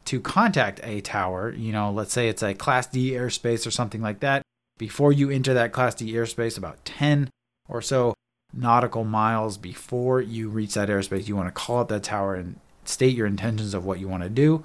to 0.09 0.21
contact 0.21 0.81
a 0.83 1.03
tower. 1.03 1.53
You 1.53 1.71
know, 1.71 1.91
let's 1.91 2.15
say 2.15 2.31
it's 2.31 2.43
a 2.43 2.55
Class 2.55 2.87
D 2.87 3.11
airspace 3.11 3.67
or 3.67 3.71
something 3.71 4.01
like 4.01 4.21
that. 4.21 4.41
Before 4.79 5.13
you 5.13 5.29
enter 5.29 5.53
that 5.53 5.73
Class 5.73 5.97
D 5.97 6.15
airspace, 6.15 6.57
about 6.57 6.83
10 6.87 7.29
or 7.69 7.83
so 7.83 8.15
nautical 8.55 9.05
miles 9.05 9.59
before 9.59 10.23
you 10.23 10.49
reach 10.49 10.73
that 10.75 10.89
airspace, 10.89 11.29
you 11.29 11.37
want 11.37 11.49
to 11.49 11.53
call 11.53 11.81
up 11.81 11.89
that 11.89 12.05
tower 12.05 12.35
and 12.35 12.59
state 12.87 13.15
your 13.15 13.27
intentions 13.27 13.75
of 13.75 13.85
what 13.85 14.01
you 14.01 14.09
want 14.09 14.23
to 14.23 14.31
do. 14.31 14.65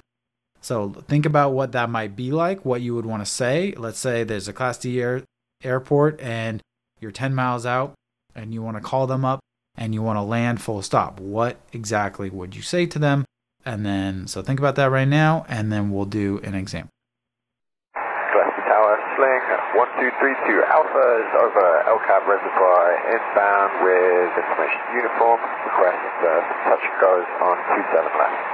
So 0.64 0.94
think 1.08 1.26
about 1.26 1.50
what 1.50 1.72
that 1.72 1.90
might 1.90 2.16
be 2.16 2.32
like, 2.32 2.64
what 2.64 2.80
you 2.80 2.94
would 2.94 3.04
want 3.04 3.20
to 3.20 3.30
say. 3.30 3.74
Let's 3.76 3.98
say 3.98 4.24
there's 4.24 4.48
a 4.48 4.52
Class 4.54 4.78
D 4.78 4.98
air, 4.98 5.22
airport 5.62 6.18
and 6.22 6.62
you're 7.00 7.12
10 7.12 7.34
miles 7.34 7.66
out 7.66 7.92
and 8.34 8.54
you 8.54 8.62
want 8.62 8.78
to 8.78 8.82
call 8.82 9.06
them 9.06 9.26
up 9.26 9.40
and 9.76 9.92
you 9.92 10.00
want 10.00 10.16
to 10.16 10.22
land 10.22 10.62
full 10.62 10.80
stop. 10.80 11.20
What 11.20 11.60
exactly 11.74 12.30
would 12.30 12.56
you 12.56 12.62
say 12.62 12.86
to 12.86 12.98
them? 12.98 13.26
And 13.66 13.84
then, 13.84 14.26
so 14.26 14.40
think 14.40 14.58
about 14.58 14.76
that 14.76 14.90
right 14.90 15.08
now, 15.08 15.44
and 15.48 15.70
then 15.72 15.90
we'll 15.90 16.04
do 16.04 16.40
an 16.44 16.54
example. 16.54 16.88
Tower, 17.94 18.96
sling 19.16 19.44
1232 19.76 20.64
Alpha 20.68 21.06
is 21.20 21.32
over 21.44 21.64
El 21.88 22.00
Cap 22.08 22.24
Reservoir, 22.24 22.84
inbound 23.12 23.72
with 23.84 24.32
information 24.36 24.80
uniform. 24.96 25.40
Request 25.64 26.00
uh, 26.24 26.40
touch 26.68 26.84
goes 27.00 27.28
on 27.40 27.56
27 27.72 28.04
left. 28.16 28.53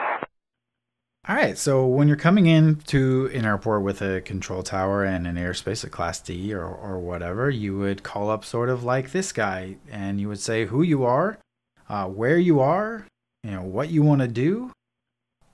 All 1.29 1.37
right, 1.37 1.59
so 1.59 1.87
when 1.87 2.09
you're 2.09 2.16
coming 2.16 2.47
in 2.47 2.77
to 2.87 3.31
an 3.35 3.45
airport 3.45 3.83
with 3.83 4.01
a 4.01 4.23
control 4.23 4.62
tower 4.62 5.05
and 5.05 5.27
an 5.27 5.37
airspace, 5.37 5.85
a 5.85 5.91
Class 5.91 6.18
D 6.18 6.55
or, 6.55 6.64
or 6.64 6.99
whatever, 6.99 7.51
you 7.51 7.77
would 7.77 8.03
call 8.03 8.31
up 8.31 8.43
sort 8.43 8.71
of 8.71 8.85
like 8.85 9.12
this 9.12 9.31
guy, 9.31 9.77
and 9.91 10.18
you 10.18 10.29
would 10.29 10.41
say 10.41 10.64
who 10.64 10.83
you 10.83 11.05
are, 11.05 11.39
uh, 11.91 12.07
where 12.07 12.39
you 12.39 12.59
are, 12.61 13.07
you 13.45 13.51
know, 13.51 13.62
what 13.62 13.91
you 13.91 14.03
want 14.03 14.23
to 14.23 14.29
do, 14.29 14.73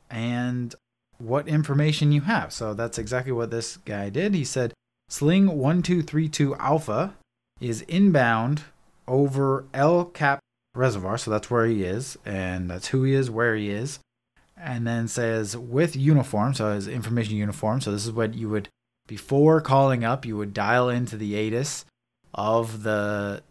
and 0.08 0.76
what 1.18 1.48
information 1.48 2.12
you 2.12 2.20
have. 2.20 2.52
So 2.52 2.72
that's 2.72 2.96
exactly 2.96 3.32
what 3.32 3.50
this 3.50 3.76
guy 3.78 4.08
did. 4.08 4.34
He 4.34 4.44
said, 4.44 4.72
Sling 5.08 5.46
1232 5.48 6.54
Alpha 6.56 7.14
is 7.60 7.82
inbound 7.82 8.62
over 9.08 9.64
El 9.74 10.04
Cap 10.04 10.38
Reservoir. 10.76 11.18
So 11.18 11.32
that's 11.32 11.50
where 11.50 11.66
he 11.66 11.82
is, 11.82 12.16
and 12.24 12.70
that's 12.70 12.88
who 12.88 13.02
he 13.02 13.14
is, 13.14 13.30
where 13.30 13.56
he 13.56 13.70
is. 13.70 13.98
And 14.56 14.86
then 14.86 15.06
says 15.08 15.56
with 15.56 15.94
uniform, 15.94 16.54
so 16.54 16.74
his 16.74 16.88
information 16.88 17.36
uniform. 17.36 17.80
So 17.80 17.92
this 17.92 18.06
is 18.06 18.12
what 18.12 18.34
you 18.34 18.48
would, 18.48 18.68
before 19.06 19.60
calling 19.60 20.02
up, 20.02 20.24
you 20.24 20.36
would 20.36 20.54
dial 20.54 20.88
into 20.88 21.16
the 21.16 21.34
ATIS 21.34 21.84
of 22.34 22.82
the 22.82 23.42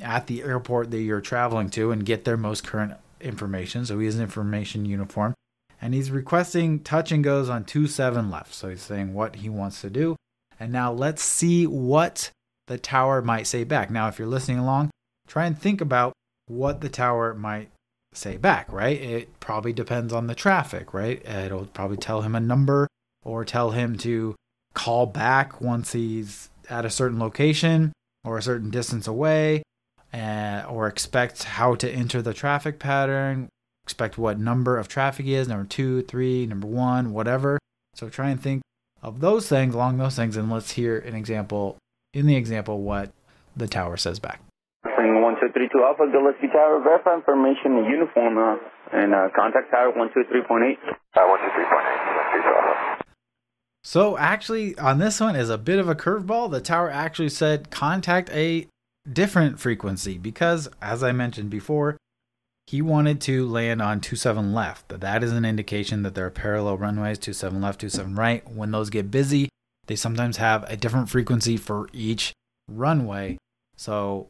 at 0.00 0.26
the 0.26 0.42
airport 0.42 0.90
that 0.90 1.00
you're 1.00 1.20
traveling 1.20 1.70
to 1.70 1.90
and 1.90 2.04
get 2.04 2.24
their 2.24 2.36
most 2.36 2.64
current 2.64 2.94
information. 3.20 3.86
So 3.86 3.98
he 3.98 4.06
has 4.06 4.16
an 4.16 4.22
information 4.22 4.84
uniform 4.84 5.34
and 5.80 5.94
he's 5.94 6.10
requesting 6.10 6.80
touch 6.80 7.12
and 7.12 7.24
goes 7.24 7.48
on 7.48 7.64
2 7.64 7.86
7 7.86 8.30
left. 8.30 8.54
So 8.54 8.68
he's 8.68 8.82
saying 8.82 9.14
what 9.14 9.36
he 9.36 9.48
wants 9.48 9.80
to 9.82 9.90
do. 9.90 10.16
And 10.58 10.72
now 10.72 10.92
let's 10.92 11.22
see 11.22 11.66
what 11.66 12.30
the 12.66 12.78
tower 12.78 13.22
might 13.22 13.46
say 13.46 13.64
back. 13.64 13.90
Now, 13.90 14.08
if 14.08 14.18
you're 14.18 14.28
listening 14.28 14.58
along, 14.58 14.90
try 15.26 15.46
and 15.46 15.58
think 15.58 15.80
about 15.80 16.12
what 16.46 16.80
the 16.80 16.88
tower 16.88 17.34
might 17.34 17.68
say 18.16 18.36
back, 18.36 18.72
right? 18.72 19.00
It 19.00 19.40
probably 19.40 19.72
depends 19.72 20.12
on 20.12 20.26
the 20.26 20.34
traffic, 20.34 20.94
right? 20.94 21.24
It'll 21.26 21.66
probably 21.66 21.96
tell 21.96 22.22
him 22.22 22.34
a 22.34 22.40
number 22.40 22.88
or 23.24 23.44
tell 23.44 23.70
him 23.70 23.98
to 23.98 24.34
call 24.74 25.06
back 25.06 25.60
once 25.60 25.92
he's 25.92 26.50
at 26.68 26.84
a 26.84 26.90
certain 26.90 27.18
location 27.18 27.92
or 28.24 28.38
a 28.38 28.42
certain 28.42 28.70
distance 28.70 29.06
away, 29.06 29.62
or 30.12 30.86
expect 30.86 31.44
how 31.44 31.74
to 31.74 31.90
enter 31.90 32.20
the 32.22 32.34
traffic 32.34 32.78
pattern, 32.78 33.48
expect 33.84 34.18
what 34.18 34.38
number 34.38 34.78
of 34.78 34.88
traffic 34.88 35.26
is, 35.26 35.46
number 35.46 35.66
two, 35.66 36.02
three, 36.02 36.46
number 36.46 36.66
one, 36.66 37.12
whatever. 37.12 37.58
So 37.94 38.08
try 38.08 38.30
and 38.30 38.42
think 38.42 38.62
of 39.02 39.20
those 39.20 39.48
things 39.48 39.74
along 39.74 39.98
those 39.98 40.16
things, 40.16 40.36
and 40.36 40.50
let's 40.50 40.72
hear 40.72 40.98
an 40.98 41.14
example 41.14 41.76
in 42.12 42.26
the 42.26 42.36
example 42.36 42.80
what 42.80 43.12
the 43.56 43.68
tower 43.68 43.96
says 43.96 44.18
back. 44.18 44.40
Sling 45.56 45.70
1232 45.72 45.80
Alpha, 45.82 46.04
Gillespie 46.12 46.52
Tower, 46.52 46.82
verify 46.84 47.14
information 47.16 47.78
in 47.78 47.84
uniform 47.88 48.36
uh, 48.36 48.56
and 48.92 49.14
uh, 49.14 49.28
contact 49.34 49.70
tower 49.70 49.90
123.8. 49.92 50.76
Uh, 51.14 51.20
123.8, 51.20 53.00
So 53.82 54.18
actually, 54.18 54.76
on 54.78 54.98
this 54.98 55.18
one 55.18 55.34
is 55.34 55.48
a 55.48 55.56
bit 55.56 55.78
of 55.78 55.88
a 55.88 55.94
curveball. 55.94 56.50
The 56.50 56.60
tower 56.60 56.90
actually 56.90 57.30
said 57.30 57.70
contact 57.70 58.28
a 58.30 58.66
different 59.10 59.58
frequency 59.58 60.18
because, 60.18 60.68
as 60.82 61.02
I 61.02 61.12
mentioned 61.12 61.48
before, 61.48 61.96
he 62.66 62.82
wanted 62.82 63.22
to 63.22 63.48
land 63.48 63.80
on 63.80 64.02
27 64.02 64.52
left. 64.52 64.88
That 64.88 65.24
is 65.24 65.32
an 65.32 65.46
indication 65.46 66.02
that 66.02 66.14
there 66.14 66.26
are 66.26 66.30
parallel 66.30 66.76
runways, 66.76 67.18
27 67.18 67.62
left, 67.62 67.80
27 67.80 68.14
right. 68.14 68.46
When 68.50 68.72
those 68.72 68.90
get 68.90 69.10
busy, 69.10 69.48
they 69.86 69.96
sometimes 69.96 70.36
have 70.36 70.64
a 70.64 70.76
different 70.76 71.08
frequency 71.08 71.56
for 71.56 71.88
each 71.94 72.34
runway. 72.68 73.38
So 73.76 74.28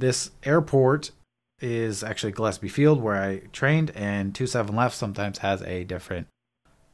this 0.00 0.30
airport 0.42 1.12
is 1.60 2.02
actually 2.02 2.32
Gillespie 2.32 2.68
Field 2.68 3.02
where 3.02 3.22
I 3.22 3.42
trained, 3.52 3.92
and 3.94 4.34
27 4.34 4.74
left 4.74 4.96
sometimes 4.96 5.38
has 5.38 5.62
a 5.62 5.84
different 5.84 6.26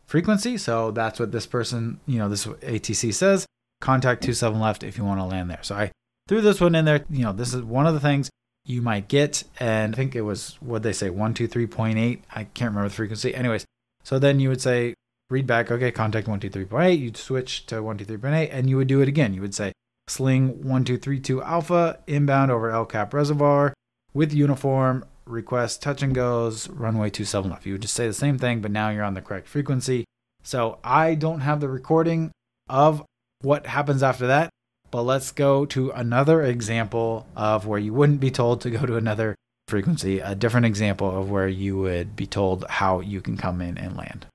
frequency. 0.04 0.58
So 0.58 0.90
that's 0.90 1.18
what 1.18 1.32
this 1.32 1.46
person, 1.46 2.00
you 2.06 2.18
know, 2.18 2.28
this 2.28 2.46
ATC 2.46 3.14
says. 3.14 3.46
Contact 3.80 4.22
27 4.22 4.58
left 4.58 4.82
if 4.82 4.98
you 4.98 5.04
want 5.04 5.20
to 5.20 5.24
land 5.24 5.50
there. 5.50 5.62
So 5.62 5.74
I 5.74 5.92
threw 6.28 6.40
this 6.40 6.60
one 6.60 6.74
in 6.74 6.84
there. 6.84 7.04
You 7.10 7.24
know, 7.24 7.32
this 7.32 7.54
is 7.54 7.62
one 7.62 7.86
of 7.86 7.94
the 7.94 8.00
things 8.00 8.30
you 8.64 8.82
might 8.82 9.08
get. 9.08 9.44
And 9.60 9.94
I 9.94 9.96
think 9.96 10.16
it 10.16 10.22
was 10.22 10.56
what 10.60 10.82
they 10.82 10.92
say, 10.92 11.08
123.8. 11.08 12.22
I 12.34 12.44
can't 12.44 12.70
remember 12.70 12.88
the 12.88 12.94
frequency. 12.94 13.34
Anyways, 13.34 13.64
so 14.02 14.18
then 14.18 14.40
you 14.40 14.48
would 14.48 14.60
say, 14.60 14.94
read 15.28 15.46
back, 15.46 15.70
okay, 15.70 15.90
contact 15.90 16.26
123.8. 16.26 16.98
You'd 16.98 17.16
switch 17.16 17.66
to 17.66 17.76
123.8 17.76 18.48
and 18.50 18.70
you 18.70 18.76
would 18.76 18.88
do 18.88 19.00
it 19.00 19.08
again. 19.08 19.34
You 19.34 19.42
would 19.42 19.54
say, 19.54 19.72
sling 20.08 20.48
1232 20.48 21.42
Alpha 21.42 21.98
inbound 22.06 22.50
over 22.50 22.70
El 22.70 22.86
Cap 22.86 23.12
Reservoir 23.12 23.74
with 24.14 24.32
uniform, 24.32 25.04
request 25.26 25.82
touch 25.82 26.02
and 26.02 26.14
goes, 26.14 26.68
runway 26.68 27.10
27 27.10 27.50
left. 27.50 27.66
You 27.66 27.72
would 27.72 27.82
just 27.82 27.94
say 27.94 28.06
the 28.06 28.14
same 28.14 28.38
thing, 28.38 28.60
but 28.60 28.70
now 28.70 28.90
you're 28.90 29.04
on 29.04 29.14
the 29.14 29.20
correct 29.20 29.48
frequency. 29.48 30.04
So 30.42 30.78
I 30.84 31.14
don't 31.14 31.40
have 31.40 31.60
the 31.60 31.68
recording 31.68 32.30
of 32.68 33.04
what 33.42 33.66
happens 33.66 34.02
after 34.02 34.26
that. 34.28 34.50
But 34.90 35.02
let's 35.02 35.32
go 35.32 35.66
to 35.66 35.90
another 35.90 36.42
example 36.42 37.26
of 37.34 37.66
where 37.66 37.78
you 37.78 37.92
wouldn't 37.92 38.20
be 38.20 38.30
told 38.30 38.60
to 38.62 38.70
go 38.70 38.86
to 38.86 38.96
another 38.96 39.34
frequency, 39.66 40.20
a 40.20 40.34
different 40.36 40.66
example 40.66 41.10
of 41.10 41.28
where 41.28 41.48
you 41.48 41.76
would 41.78 42.14
be 42.14 42.26
told 42.26 42.64
how 42.70 43.00
you 43.00 43.20
can 43.20 43.36
come 43.36 43.60
in 43.60 43.76
and 43.76 43.96
land. 43.96 44.26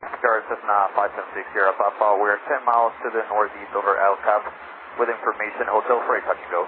Star 0.00 0.40
Cessna 0.48 0.88
576 0.96 1.44
Sierra 1.52 1.76
Papa, 1.76 2.16
we're 2.18 2.40
10 2.48 2.64
miles 2.64 2.96
to 3.04 3.12
the 3.12 3.20
northeast 3.28 3.76
over 3.76 4.00
El 4.00 4.16
Cap 4.24 4.48
with 4.98 5.08
information 5.08 5.68
Hotel 5.68 6.00
Freight 6.08 6.24
touch 6.24 6.40
and 6.40 6.52
go. 6.52 6.64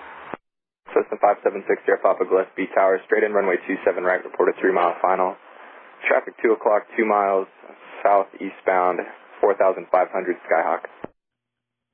Cessna 0.92 1.18
576 1.18 1.82
Sierra 1.84 1.98
Papa 1.98 2.24
Gillespie 2.24 2.70
Tower, 2.74 3.00
straight 3.04 3.24
in 3.24 3.32
runway 3.32 3.56
27 3.66 4.04
right, 4.04 4.22
reported 4.22 4.54
3 4.60 4.72
mile 4.72 4.94
final. 5.02 5.34
Traffic 6.06 6.34
2 6.42 6.52
o'clock, 6.52 6.86
2 6.96 7.04
miles 7.04 7.48
southeastbound, 8.04 9.02
4,500 9.40 10.36
Skyhawk. 10.46 10.86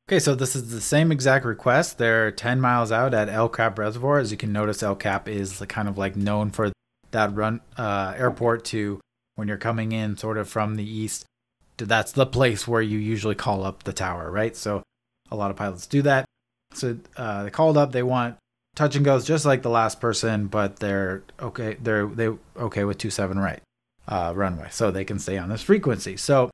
Okay, 0.09 0.19
so 0.19 0.35
this 0.35 0.57
is 0.57 0.73
the 0.73 0.81
same 0.81 1.13
exact 1.13 1.45
request. 1.45 1.99
They're 1.99 2.33
10 2.33 2.61
miles 2.61 2.91
out 2.91 3.15
at 3.15 3.29
El 3.29 3.49
Cap 3.49 3.79
Reservoir. 3.79 4.19
As 4.19 4.33
you 4.33 4.37
can 4.37 4.53
notice, 4.53 4.83
El 4.83 4.97
Cap 4.97 5.29
is 5.29 5.63
kind 5.69 5.89
of 5.89 5.97
like 5.97 6.17
known 6.17 6.51
for 6.51 6.73
that 7.13 7.35
run 7.35 7.61
uh, 7.79 8.15
airport 8.17 8.65
to 8.67 9.01
when 9.37 9.47
you're 9.47 9.57
coming 9.57 9.93
in 9.93 10.17
sort 10.17 10.37
of 10.37 10.49
from 10.49 10.75
the 10.77 10.85
east. 10.85 11.25
That's 11.79 12.13
the 12.13 12.27
place 12.27 12.67
where 12.67 12.83
you 12.83 12.99
usually 12.99 13.37
call 13.37 13.65
up 13.65 13.85
the 13.85 13.93
tower, 13.93 14.31
right? 14.31 14.57
So 14.57 14.83
a 15.31 15.37
lot 15.37 15.51
of 15.51 15.57
pilots 15.57 15.87
do 15.87 16.03
that. 16.03 16.25
So 16.75 16.99
uh, 17.17 17.45
they 17.45 17.51
called 17.51 17.77
up. 17.77 17.93
They 17.93 18.03
want 18.03 18.37
touch 18.77 18.97
and 18.97 19.05
goes 19.05 19.25
just 19.25 19.45
like 19.45 19.63
the 19.63 19.71
last 19.71 20.01
person, 20.01 20.47
but 20.47 20.77
they're 20.77 21.23
okay. 21.41 21.77
They're 21.81 22.07
they 22.07 22.31
okay 22.57 22.85
with 22.85 22.99
two 22.99 23.11
seven 23.11 23.39
right 23.39 23.61
uh, 24.09 24.33
runway, 24.35 24.69
so 24.71 24.91
they 24.91 25.05
can 25.05 25.19
stay 25.19 25.39
on 25.39 25.49
this 25.49 25.63
frequency. 25.63 26.17
So 26.17 26.51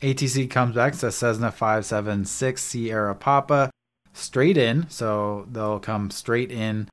ATC 0.00 0.50
comes 0.50 0.74
back, 0.74 0.94
says 0.94 1.14
Cessna 1.14 1.50
576 1.50 2.62
Sierra 2.62 3.14
Papa, 3.14 3.70
straight 4.12 4.56
in. 4.56 4.88
So 4.88 5.46
they'll 5.50 5.80
come 5.80 6.10
straight 6.10 6.50
in 6.50 6.88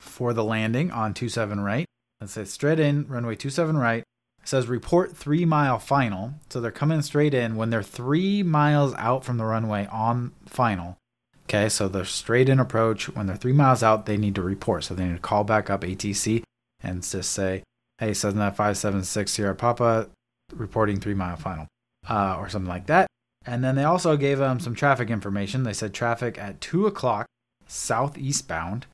for 0.00 0.32
the 0.32 0.44
landing 0.44 0.90
on 0.90 1.14
two 1.14 1.28
seven 1.28 1.60
right. 1.60 1.86
Let's 2.20 2.32
say 2.32 2.44
straight 2.44 2.80
in, 2.80 3.06
runway 3.08 3.36
two 3.36 3.50
seven 3.50 3.76
right. 3.76 4.04
It 4.42 4.48
says 4.48 4.66
report 4.66 5.16
three 5.16 5.44
mile 5.44 5.78
final. 5.78 6.34
So 6.50 6.60
they're 6.60 6.70
coming 6.70 7.02
straight 7.02 7.34
in 7.34 7.56
when 7.56 7.70
they're 7.70 7.82
three 7.82 8.42
miles 8.42 8.94
out 8.94 9.24
from 9.24 9.38
the 9.38 9.44
runway 9.44 9.86
on 9.86 10.32
final. 10.46 10.98
Okay, 11.44 11.68
so 11.68 11.88
they're 11.88 12.04
straight 12.04 12.48
in 12.48 12.58
approach. 12.58 13.08
When 13.08 13.26
they're 13.26 13.36
three 13.36 13.52
miles 13.52 13.82
out, 13.82 14.06
they 14.06 14.16
need 14.16 14.34
to 14.36 14.42
report. 14.42 14.84
So 14.84 14.94
they 14.94 15.04
need 15.04 15.16
to 15.16 15.20
call 15.20 15.44
back 15.44 15.70
up 15.70 15.82
ATC 15.82 16.42
and 16.82 17.02
just 17.02 17.30
say, 17.32 17.62
hey, 17.98 18.14
Cessna 18.14 18.50
576 18.50 19.30
Sierra 19.30 19.54
Papa, 19.54 20.08
reporting 20.52 20.98
three 20.98 21.14
mile 21.14 21.36
final 21.36 21.66
uh, 22.08 22.36
or 22.38 22.48
something 22.48 22.68
like 22.68 22.86
that. 22.86 23.06
And 23.44 23.62
then 23.62 23.74
they 23.74 23.84
also 23.84 24.16
gave 24.16 24.38
them 24.38 24.60
some 24.60 24.74
traffic 24.74 25.10
information. 25.10 25.62
They 25.62 25.72
said 25.72 25.92
traffic 25.92 26.38
at 26.38 26.60
2 26.60 26.86
o'clock 26.86 27.26
southeastbound, 27.68 28.84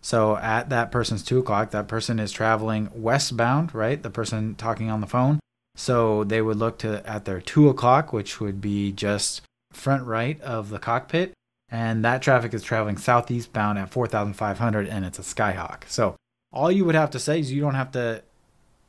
So 0.00 0.36
at 0.36 0.68
that 0.70 0.90
person's 0.90 1.22
two 1.22 1.38
o'clock, 1.38 1.70
that 1.70 1.88
person 1.88 2.18
is 2.18 2.32
traveling 2.32 2.88
westbound, 2.94 3.74
right? 3.74 4.02
The 4.02 4.10
person 4.10 4.54
talking 4.54 4.90
on 4.90 5.00
the 5.00 5.06
phone. 5.06 5.40
So 5.74 6.24
they 6.24 6.42
would 6.42 6.56
look 6.56 6.78
to 6.78 7.08
at 7.08 7.24
their 7.24 7.40
two 7.40 7.68
o'clock, 7.68 8.12
which 8.12 8.40
would 8.40 8.60
be 8.60 8.92
just 8.92 9.42
front 9.72 10.04
right 10.04 10.40
of 10.40 10.70
the 10.70 10.78
cockpit, 10.78 11.32
and 11.70 12.04
that 12.04 12.22
traffic 12.22 12.54
is 12.54 12.62
traveling 12.62 12.96
southeast 12.96 13.52
bound 13.52 13.78
at 13.78 13.90
4,500, 13.90 14.88
and 14.88 15.04
it's 15.04 15.18
a 15.18 15.22
Skyhawk. 15.22 15.82
So 15.86 16.16
all 16.52 16.72
you 16.72 16.84
would 16.84 16.94
have 16.94 17.10
to 17.10 17.18
say 17.18 17.40
is 17.40 17.52
you 17.52 17.60
don't 17.60 17.74
have 17.74 17.92
to. 17.92 18.22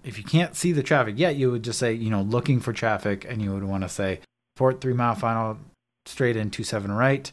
If 0.03 0.18
you 0.18 0.24
can't 0.24 0.55
see 0.55 0.72
the 0.72 0.82
traffic 0.82 1.16
yet, 1.18 1.36
you 1.36 1.51
would 1.51 1.64
just 1.64 1.78
say, 1.78 1.93
you 1.93 2.10
know, 2.10 2.22
looking 2.22 2.60
for 2.60 2.72
traffic, 2.72 3.26
and 3.28 3.41
you 3.41 3.53
would 3.53 3.66
want 3.66 3.84
to 3.84 3.89
say, 3.89 4.22
Fort 4.55 4.80
three 4.82 4.93
mile 4.93 5.16
final, 5.16 5.57
straight 6.05 6.38
in 6.38 6.49
two 6.49 6.64
seven 6.64 6.91
right, 6.91 7.32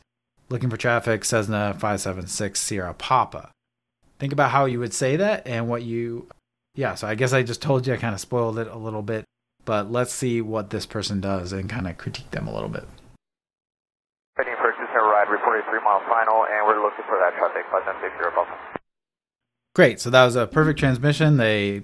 looking 0.49 0.69
for 0.69 0.77
traffic, 0.77 1.25
Cessna 1.25 1.73
576 1.75 2.61
Sierra 2.61 2.93
Papa. 2.93 3.51
Think 4.19 4.33
about 4.33 4.51
how 4.51 4.65
you 4.65 4.79
would 4.79 4.95
say 4.95 5.17
that 5.17 5.47
and 5.47 5.69
what 5.69 5.83
you. 5.83 6.29
Yeah, 6.75 6.95
so 6.95 7.07
I 7.07 7.15
guess 7.15 7.33
I 7.33 7.43
just 7.43 7.63
told 7.63 7.87
you 7.87 7.95
I 7.95 7.97
kind 7.97 8.15
of 8.15 8.21
spoiled 8.21 8.59
it 8.59 8.69
a 8.69 8.77
little 8.77 9.03
bit, 9.03 9.25
but 9.65 9.91
let's 9.91 10.13
see 10.13 10.41
what 10.41 10.71
this 10.71 10.87
person 10.87 11.21
does 11.21 11.53
and 11.53 11.69
kind 11.69 11.87
of 11.87 11.97
critique 11.99 12.31
them 12.31 12.47
a 12.47 12.53
little 12.53 12.69
bit. 12.69 12.85
Heading 14.37 14.55
for 14.61 14.73
Cessna 14.73 15.01
ride, 15.03 15.29
reported 15.31 15.65
three 15.71 15.81
mile 15.83 16.03
final, 16.09 16.45
and 16.45 16.67
we're 16.67 16.83
looking 16.83 17.05
for 17.09 17.19
that 17.19 17.37
traffic, 17.39 17.65
560 17.71 18.35
Papa. 18.35 18.81
Great. 19.77 20.01
So 20.01 20.09
that 20.09 20.25
was 20.25 20.37
a 20.37 20.47
perfect 20.47 20.79
transmission. 20.79 21.37
They 21.37 21.83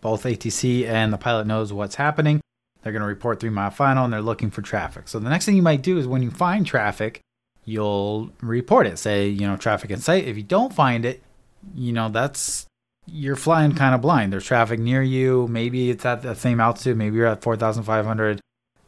both 0.00 0.22
ATC 0.22 0.86
and 0.86 1.12
the 1.12 1.18
pilot 1.18 1.48
knows 1.48 1.72
what's 1.72 1.96
happening. 1.96 2.40
They're 2.82 2.92
going 2.92 3.00
to 3.00 3.08
report 3.08 3.40
three 3.40 3.50
mile 3.50 3.72
final 3.72 4.04
and 4.04 4.12
they're 4.12 4.22
looking 4.22 4.52
for 4.52 4.62
traffic. 4.62 5.08
So 5.08 5.18
the 5.18 5.30
next 5.30 5.44
thing 5.44 5.56
you 5.56 5.62
might 5.62 5.82
do 5.82 5.98
is 5.98 6.06
when 6.06 6.22
you 6.22 6.30
find 6.30 6.64
traffic, 6.64 7.22
you'll 7.64 8.30
report 8.40 8.86
it. 8.86 9.00
Say, 9.00 9.26
you 9.26 9.48
know, 9.48 9.56
traffic 9.56 9.90
in 9.90 9.98
sight. 9.98 10.28
If 10.28 10.36
you 10.36 10.44
don't 10.44 10.72
find 10.72 11.04
it, 11.04 11.23
you 11.74 11.92
know, 11.92 12.08
that's 12.08 12.66
you're 13.06 13.36
flying 13.36 13.74
kind 13.74 13.94
of 13.94 14.00
blind. 14.00 14.32
There's 14.32 14.46
traffic 14.46 14.80
near 14.80 15.02
you. 15.02 15.46
Maybe 15.48 15.90
it's 15.90 16.04
at 16.04 16.22
the 16.22 16.34
same 16.34 16.60
altitude. 16.60 16.96
Maybe 16.96 17.16
you're 17.16 17.26
at 17.26 17.42
4,500 17.42 18.40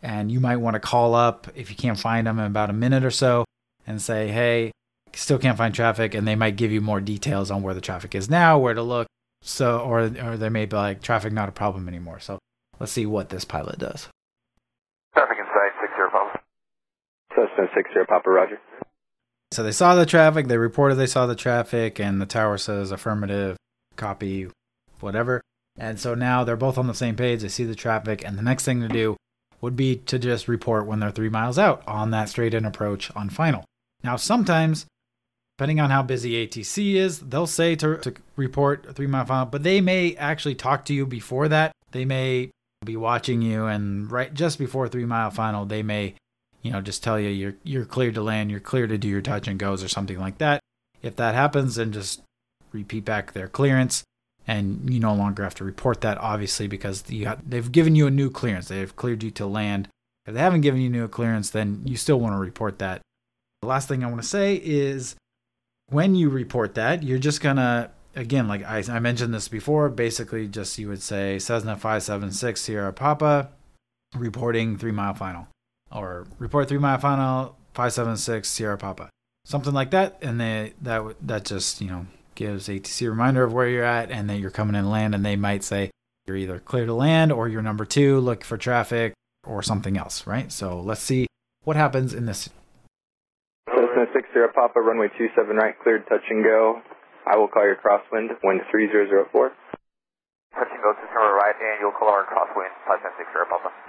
and 0.03 0.31
you 0.31 0.41
might 0.41 0.57
want 0.57 0.74
to 0.74 0.81
call 0.81 1.14
up 1.14 1.49
if 1.55 1.70
you 1.70 1.77
can't 1.77 1.99
find 1.99 2.27
them 2.27 2.39
in 2.39 2.47
about 2.47 2.70
a 2.70 2.72
minute 2.72 3.05
or 3.05 3.11
so 3.11 3.45
and 3.87 4.01
say, 4.01 4.29
hey, 4.29 4.72
still 5.12 5.39
can't 5.39 5.59
find 5.59 5.74
traffic. 5.74 6.14
And 6.14 6.27
they 6.27 6.35
might 6.35 6.57
give 6.57 6.72
you 6.72 6.81
more 6.81 7.01
details 7.01 7.51
on 7.51 7.62
where 7.62 7.74
the 7.74 7.81
traffic 7.81 8.14
is 8.14 8.31
now, 8.31 8.59
where 8.59 8.74
to 8.74 8.83
look. 8.83 9.07
So, 9.43 9.79
or, 9.79 10.01
or 10.01 10.37
they 10.37 10.49
may 10.49 10.66
be 10.66 10.77
like, 10.77 11.03
traffic 11.03 11.33
not 11.33 11.49
a 11.49 11.53
problem 11.53 11.89
anymore. 11.89 12.20
So 12.20 12.39
let's 12.81 12.93
see 12.93 13.07
what 13.07 13.29
this 13.29 13.45
pilot 13.45 13.79
does. 13.79 14.09
Traffic 15.14 15.39
inside 15.39 15.72
sight, 15.77 15.89
60 15.89 15.97
Papa. 16.11 16.41
Cessna 17.31 17.66
60 17.74 17.95
Papa, 18.09 18.31
Roger. 18.31 18.59
So 19.57 19.62
they 19.62 19.72
saw 19.72 19.94
the 19.94 20.04
traffic, 20.04 20.48
they 20.48 20.59
reported 20.59 20.96
they 20.96 21.07
saw 21.07 21.24
the 21.24 21.34
traffic, 21.34 21.98
and 21.98 22.20
the 22.20 22.26
tower 22.26 22.59
says 22.59 22.90
affirmative, 22.90 23.57
copy, 23.96 24.48
whatever. 25.00 25.40
And 25.78 25.98
so 25.98 26.14
now 26.14 26.44
they're 26.44 26.57
both 26.57 26.76
on 26.76 26.88
the 26.88 26.92
same 26.92 27.16
page. 27.16 27.40
They 27.40 27.48
see 27.48 27.64
the 27.64 27.74
traffic, 27.74 28.22
and 28.22 28.36
the 28.36 28.42
next 28.42 28.66
thing 28.66 28.82
to 28.82 28.88
do 28.88 29.16
would 29.62 29.74
be 29.74 29.96
to 29.96 30.18
just 30.18 30.46
report 30.46 30.84
when 30.84 31.00
they're 31.00 31.11
three 31.11 31.30
miles 31.30 31.59
out 31.59 31.82
on 31.88 32.11
that 32.11 32.28
straight 32.28 32.52
in 32.52 32.66
approach 32.66 33.11
on 33.16 33.30
final. 33.30 33.64
Now, 34.04 34.16
sometimes, 34.16 34.84
depending 35.57 35.80
on 35.80 35.88
how 35.88 36.02
busy 36.02 36.46
ATC 36.46 36.96
is, 36.96 37.20
they'll 37.20 37.46
say 37.46 37.74
to, 37.76 37.96
to 37.96 38.12
report 38.36 38.94
three 38.94 39.07
mile 39.07 39.24
final, 39.24 39.46
but 39.46 39.62
they 39.62 39.80
may 39.80 40.16
actually 40.16 40.54
talk 40.54 40.84
to 40.84 40.92
you 40.92 41.07
before 41.07 41.48
that. 41.48 41.72
They 41.92 42.04
may 42.04 42.50
be 42.84 42.98
watching 42.98 43.40
you, 43.40 43.64
and 43.64 44.12
right 44.12 44.34
just 44.34 44.59
before 44.59 44.86
three 44.86 45.07
mile 45.07 45.30
final, 45.30 45.64
they 45.64 45.82
may, 45.82 46.14
you 46.67 46.73
know, 46.73 46.81
just 46.81 47.03
tell 47.03 47.19
you 47.19 47.29
you're 47.29 47.55
you're 47.64 47.85
cleared 47.85 48.14
to 48.14 48.23
land, 48.23 48.51
you're 48.51 48.61
clear 48.61 48.87
to 48.87 48.99
do 48.99 49.09
your 49.09 49.23
touch 49.23 49.49
and 49.49 49.59
goes 49.59 49.83
or 49.83 49.89
something 49.89 50.19
like 50.19 50.39
that. 50.39 50.61
If 51.03 51.17
that 51.17 51.35
happens, 51.35 51.77
then 51.77 51.93
just 51.93 52.23
repeat 52.73 53.05
back 53.05 53.33
their 53.33 53.49
clearance, 53.49 54.05
and 54.47 54.93
you 54.93 55.01
no 55.01 55.14
longer 55.14 55.45
have 55.45 55.55
to 55.57 55.64
report 55.64 56.01
that, 56.01 56.19
obviously, 56.19 56.67
because 56.67 57.03
they've 57.03 57.73
given 57.73 57.95
you 57.95 58.07
a 58.07 58.11
new 58.11 58.31
clearance. 58.31 58.69
They've 58.69 58.95
cleared 58.95 59.23
you 59.23 59.31
to 59.33 59.47
land. 59.47 59.89
If 60.27 60.35
they 60.35 60.41
haven't 60.41 60.62
given 60.62 60.81
you 60.81 60.89
a 60.89 60.93
new 60.93 61.09
clearance, 61.09 61.51
then 61.51 61.83
you 61.85 61.97
still 61.97 62.19
want 62.19 62.35
to 62.35 62.39
report 62.39 62.81
that. 62.81 63.01
The 63.62 63.69
last 63.69 63.89
thing 63.89 64.03
I 64.03 64.09
want 64.09 64.21
to 64.23 64.29
say 64.29 64.61
is 64.62 65.14
when 65.89 66.14
you 66.14 66.29
report 66.29 66.75
that, 66.75 67.03
you're 67.03 67.19
just 67.19 67.41
gonna 67.41 67.91
again, 68.17 68.49
like 68.49 68.64
I, 68.64 68.83
I 68.89 68.99
mentioned 68.99 69.33
this 69.33 69.49
before, 69.49 69.89
basically 69.89 70.49
just 70.49 70.79
you 70.79 70.89
would 70.89 71.03
say 71.03 71.39
Cessna 71.39 71.77
576 71.77 72.61
Sierra 72.61 72.93
Papa 72.93 73.51
reporting 74.17 74.79
three 74.79 74.93
mile 74.93 75.14
final 75.14 75.47
or 75.91 76.26
report 76.39 76.68
three 76.68 76.78
mile 76.78 76.99
final 76.99 77.57
576 77.74 78.49
Sierra 78.49 78.78
Papa, 78.78 79.11
something 79.45 79.74
like 79.74 79.91
that. 79.91 80.18
And 80.22 80.41
they, 80.41 80.72
that, 80.82 81.14
that 81.22 81.45
just, 81.45 81.80
you 81.80 81.89
know, 81.89 82.07
gives 82.34 82.68
ATC 82.68 83.07
a 83.07 83.11
reminder 83.11 83.45
of 83.45 83.53
where 83.53 83.68
you're 83.68 83.84
at 83.84 84.11
and 84.11 84.28
that 84.30 84.39
you're 84.39 84.51
coming 84.51 84.74
in 84.74 84.91
land. 84.91 85.14
And 85.14 85.24
they 85.24 85.37
might 85.37 85.62
say 85.62 85.91
you're 86.26 86.37
either 86.37 86.59
clear 86.59 86.87
to 86.87 86.95
land 86.95 87.32
or 87.32 87.49
you're 87.49 87.62
number 87.62 87.84
two, 87.84 88.18
look 88.20 88.45
for 88.45 88.57
traffic 88.57 89.14
or 89.47 89.62
something 89.62 89.97
else, 89.97 90.26
right? 90.26 90.51
So 90.51 90.80
let's 90.80 91.03
see 91.03 91.26
what 91.64 91.76
happens 91.76 92.14
in 92.14 92.26
this. 92.26 92.49
Cessna 93.68 94.07
60 94.12 94.32
Papa, 94.55 94.80
runway 94.80 95.09
27 95.16 95.57
right, 95.57 95.74
cleared 95.82 96.07
touch 96.09 96.24
and 96.30 96.43
go. 96.43 96.82
I 97.26 97.37
will 97.37 97.49
call 97.49 97.64
your 97.64 97.76
crosswind, 97.76 98.30
wind 98.43 98.61
3004. 98.70 99.53
Touch 100.55 100.68
and 100.72 100.82
go 100.82 100.93
to 100.95 101.34
right, 101.34 101.55
and 101.61 101.80
you'll 101.80 101.93
call 101.93 102.09
our 102.09 102.24
crosswind, 102.24 102.72
576 102.87 103.28
Sierra 103.32 103.47
Papa. 103.47 103.86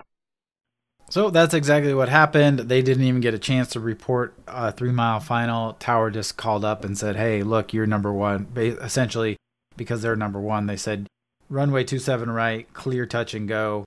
So 1.09 1.29
that's 1.29 1.53
exactly 1.53 1.93
what 1.93 2.09
happened. 2.09 2.59
They 2.59 2.81
didn't 2.81 3.05
even 3.05 3.21
get 3.21 3.33
a 3.33 3.39
chance 3.39 3.69
to 3.69 3.79
report 3.79 4.33
a 4.47 4.71
three 4.71 4.91
mile 4.91 5.19
final. 5.19 5.73
Tower 5.73 6.11
just 6.11 6.35
called 6.35 6.65
up 6.65 6.83
and 6.83 6.97
said, 6.97 7.15
Hey, 7.15 7.43
look, 7.43 7.73
you're 7.73 7.87
number 7.87 8.11
one. 8.11 8.47
Essentially, 8.55 9.37
because 9.77 10.01
they're 10.01 10.15
number 10.15 10.39
one, 10.39 10.65
they 10.65 10.75
said, 10.75 11.07
Runway 11.49 11.85
27 11.85 12.29
right, 12.29 12.71
clear 12.73 13.05
touch 13.05 13.33
and 13.33 13.47
go. 13.47 13.85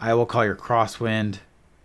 I 0.00 0.14
will 0.14 0.26
call 0.26 0.44
your 0.44 0.56
crosswind, 0.56 1.38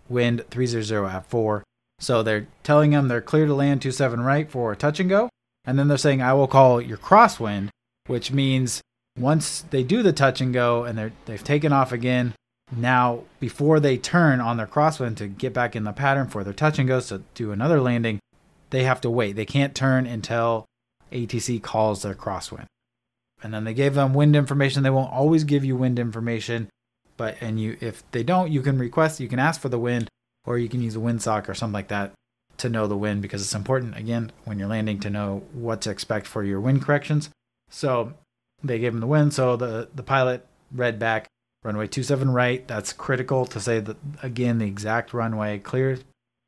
wind 0.10 0.44
300 0.50 1.06
at 1.06 1.26
4. 1.28 1.64
So 2.00 2.24
they're 2.24 2.48
telling 2.64 2.92
them 2.92 3.08
they're 3.08 3.22
clear 3.22 3.46
to 3.46 3.54
land 3.54 3.84
27 3.84 4.22
right 4.22 4.50
for 4.50 4.72
a 4.72 4.76
touch 4.76 5.00
and 5.00 5.10
go. 5.10 5.30
And 5.66 5.78
then 5.78 5.88
they're 5.88 5.98
saying, 5.98 6.22
I 6.22 6.34
will 6.34 6.48
call 6.48 6.82
your 6.82 6.98
crosswind, 6.98 7.70
which 8.08 8.32
means 8.32 8.82
once 9.18 9.62
they 9.70 9.84
do 9.84 10.02
the 10.02 10.14
touch 10.14 10.42
and 10.42 10.52
go 10.52 10.84
and 10.84 10.98
they're, 10.98 11.14
they've 11.26 11.44
taken 11.44 11.72
off 11.72 11.92
again, 11.92 12.34
now 12.78 13.24
before 13.40 13.80
they 13.80 13.98
turn 13.98 14.40
on 14.40 14.58
their 14.58 14.68
crosswind 14.68 15.18
to 15.18 15.28
get 15.28 15.54
back 15.54 15.76
in 15.76 15.84
the 15.84 15.94
pattern 15.94 16.28
for 16.28 16.44
their 16.44 16.54
touch 16.54 16.80
and 16.80 16.88
goes 16.88 17.08
to 17.08 17.24
do 17.34 17.52
another 17.52 17.80
landing, 17.82 18.20
they 18.70 18.84
have 18.84 19.02
to 19.02 19.10
wait. 19.10 19.36
They 19.36 19.46
can't 19.46 19.76
turn 19.76 20.06
until 20.06 20.66
ATC 21.12 21.62
calls 21.62 22.02
their 22.02 22.16
crosswind. 22.16 22.66
And 23.42 23.54
then 23.54 23.66
they 23.66 23.74
gave 23.74 23.94
them 23.94 24.14
wind 24.14 24.36
information. 24.36 24.84
They 24.84 24.90
won't 24.90 25.12
always 25.12 25.44
give 25.44 25.66
you 25.66 25.76
wind 25.76 26.00
information, 26.00 26.70
but 27.18 27.36
and 27.42 27.60
you 27.60 27.78
if 27.82 28.10
they 28.12 28.24
don't, 28.24 28.52
you 28.52 28.62
can 28.62 28.78
request, 28.78 29.20
you 29.20 29.28
can 29.28 29.40
ask 29.40 29.60
for 29.60 29.70
the 29.70 29.80
wind, 29.80 30.08
or 30.46 30.58
you 30.58 30.70
can 30.70 30.82
use 30.82 30.96
a 30.96 31.00
windsock 31.00 31.50
or 31.50 31.54
something 31.54 31.74
like 31.74 31.90
that 31.90 32.14
to 32.58 32.70
know 32.70 32.88
the 32.88 32.98
wind 32.98 33.22
because 33.22 33.42
it's 33.42 33.56
important 33.56 33.98
again 33.98 34.32
when 34.46 34.60
you're 34.60 34.68
landing 34.68 35.00
to 35.00 35.10
know 35.10 35.44
what 35.54 35.82
to 35.82 35.90
expect 35.90 36.26
for 36.26 36.44
your 36.44 36.62
wind 36.62 36.82
corrections. 36.82 37.30
So 37.70 38.14
they 38.64 38.80
gave 38.80 38.94
him 38.94 39.02
the 39.02 39.08
wind, 39.08 39.34
so 39.34 39.56
the 39.58 39.90
the 39.94 40.04
pilot 40.04 40.46
read 40.72 40.98
back 40.98 41.28
runway 41.64 41.88
27 41.88 42.32
right. 42.32 42.68
That's 42.68 42.94
critical 42.94 43.46
to 43.48 43.60
say 43.60 43.80
that 43.80 43.98
again 44.22 44.60
the 44.60 44.68
exact 44.68 45.14
runway 45.14 45.60
clear, 45.60 46.00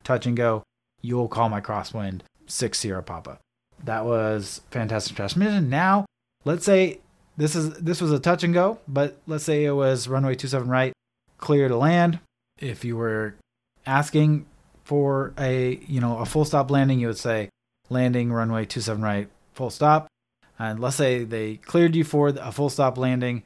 touch 0.04 0.26
and 0.26 0.36
go. 0.36 0.62
You'll 1.02 1.28
call 1.28 1.48
my 1.48 1.60
crosswind 1.60 2.20
six 2.46 2.84
Papa. 2.84 3.38
That 3.84 4.04
was 4.04 4.60
fantastic 4.70 5.16
transmission. 5.16 5.68
Now 5.68 6.06
let's 6.44 6.64
say 6.64 7.00
this 7.36 7.54
is 7.54 7.74
this 7.74 8.00
was 8.00 8.12
a 8.12 8.18
touch 8.18 8.42
and 8.42 8.54
go, 8.54 8.78
but 8.88 9.18
let's 9.26 9.44
say 9.44 9.64
it 9.64 9.72
was 9.72 10.08
runway 10.08 10.34
27 10.34 10.68
right, 10.68 10.92
clear 11.38 11.68
to 11.68 11.76
land. 11.76 12.20
If 12.58 12.84
you 12.84 12.96
were 12.96 13.34
asking 13.86 14.46
for 14.84 15.34
a 15.38 15.78
you 15.86 16.00
know 16.00 16.18
a 16.18 16.26
full 16.26 16.44
stop 16.44 16.70
landing, 16.70 16.98
you 16.98 17.08
would 17.08 17.18
say 17.18 17.50
landing 17.90 18.32
runway 18.32 18.64
27 18.64 19.02
right, 19.02 19.28
full 19.54 19.70
stop. 19.70 20.06
And 20.58 20.80
let's 20.80 20.96
say 20.96 21.24
they 21.24 21.56
cleared 21.56 21.94
you 21.94 22.04
for 22.04 22.28
a 22.28 22.50
full 22.50 22.70
stop 22.70 22.96
landing, 22.96 23.42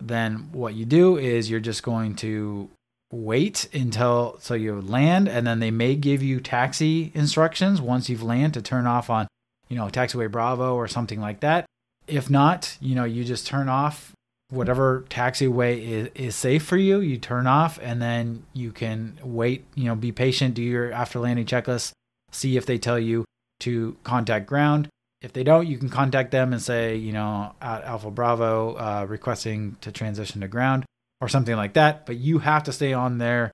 then 0.00 0.48
what 0.52 0.74
you 0.74 0.84
do 0.84 1.16
is 1.16 1.50
you're 1.50 1.60
just 1.60 1.82
going 1.82 2.14
to 2.16 2.68
wait 3.12 3.68
until 3.72 4.36
so 4.40 4.54
you 4.54 4.80
land, 4.80 5.28
and 5.28 5.46
then 5.46 5.60
they 5.60 5.70
may 5.70 5.94
give 5.94 6.22
you 6.22 6.40
taxi 6.40 7.12
instructions 7.14 7.80
once 7.80 8.08
you've 8.08 8.22
landed 8.22 8.54
to 8.54 8.62
turn 8.62 8.86
off 8.86 9.10
on 9.10 9.28
you 9.68 9.76
know 9.76 9.86
taxiway 9.86 10.30
Bravo 10.30 10.74
or 10.74 10.88
something 10.88 11.20
like 11.20 11.40
that. 11.40 11.66
If 12.06 12.30
not, 12.30 12.76
you 12.80 12.94
know 12.94 13.04
you 13.04 13.24
just 13.24 13.46
turn 13.46 13.68
off 13.68 14.12
whatever 14.50 15.04
taxiway 15.10 15.82
is, 15.82 16.08
is 16.14 16.36
safe 16.36 16.64
for 16.64 16.76
you 16.76 17.00
you 17.00 17.18
turn 17.18 17.46
off 17.46 17.80
and 17.82 18.00
then 18.00 18.44
you 18.52 18.70
can 18.70 19.18
wait 19.22 19.64
you 19.74 19.84
know 19.84 19.96
be 19.96 20.12
patient 20.12 20.54
do 20.54 20.62
your 20.62 20.92
after 20.92 21.18
landing 21.18 21.44
checklist 21.44 21.90
see 22.30 22.56
if 22.56 22.64
they 22.64 22.78
tell 22.78 22.98
you 22.98 23.24
to 23.58 23.96
contact 24.04 24.46
ground 24.46 24.88
if 25.22 25.32
they 25.32 25.42
don't 25.42 25.66
you 25.66 25.78
can 25.78 25.88
contact 25.88 26.30
them 26.30 26.52
and 26.52 26.62
say 26.62 26.96
you 26.96 27.12
know 27.12 27.54
at 27.60 27.84
alpha 27.84 28.10
bravo 28.10 28.74
uh, 28.74 29.06
requesting 29.08 29.76
to 29.80 29.90
transition 29.90 30.40
to 30.40 30.48
ground 30.48 30.84
or 31.20 31.28
something 31.28 31.56
like 31.56 31.72
that 31.72 32.06
but 32.06 32.16
you 32.16 32.38
have 32.40 32.62
to 32.62 32.72
stay 32.72 32.92
on 32.92 33.18
their 33.18 33.50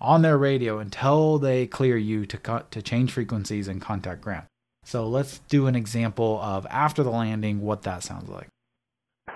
on 0.00 0.22
their 0.22 0.38
radio 0.38 0.78
until 0.78 1.38
they 1.38 1.66
clear 1.66 1.96
you 1.96 2.24
to 2.26 2.38
co- 2.38 2.64
to 2.70 2.80
change 2.80 3.12
frequencies 3.12 3.68
and 3.68 3.82
contact 3.82 4.20
ground 4.20 4.46
So 4.84 5.06
let's 5.06 5.40
do 5.48 5.66
an 5.66 5.76
example 5.76 6.40
of 6.40 6.66
after 6.70 7.02
the 7.02 7.10
landing, 7.10 7.60
what 7.60 7.82
that 7.82 8.02
sounds 8.02 8.28
like. 8.28 8.48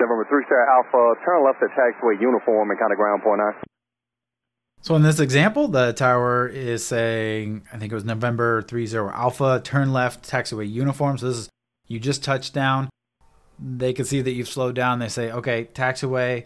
November 0.01 0.27
3 0.29 0.45
Sierra 0.49 0.67
Alpha, 0.77 1.21
turn 1.25 1.45
left 1.45 1.63
at 1.63 1.71
taxiway 1.71 2.21
uniform 2.21 2.71
and 2.71 2.79
kind 2.79 2.93
of 2.93 2.99
ground 2.99 3.23
point 3.23 3.39
nine. 3.39 3.55
So 4.81 4.95
in 4.97 5.03
this 5.03 5.21
example, 5.21 5.69
the 5.69 5.93
tower 5.93 6.47
is 6.47 6.87
saying, 6.87 7.67
I 7.73 7.79
think 7.79 7.93
it 7.93 7.95
was 7.95 8.05
November 8.05 8.63
30 8.63 8.97
Alpha, 8.97 9.61
turn 9.65 9.93
left, 9.93 10.29
taxiway 10.29 10.71
uniform. 10.71 11.17
So 11.19 11.29
this 11.29 11.39
is, 11.39 11.49
you 11.87 11.99
just 11.99 12.25
touched 12.25 12.55
down. 12.55 12.89
They 13.59 13.93
can 13.93 14.05
see 14.05 14.21
that 14.21 14.33
you've 14.33 14.49
slowed 14.49 14.75
down. 14.75 14.99
They 14.99 15.09
say, 15.09 15.31
okay, 15.31 15.69
taxiway, 15.75 16.45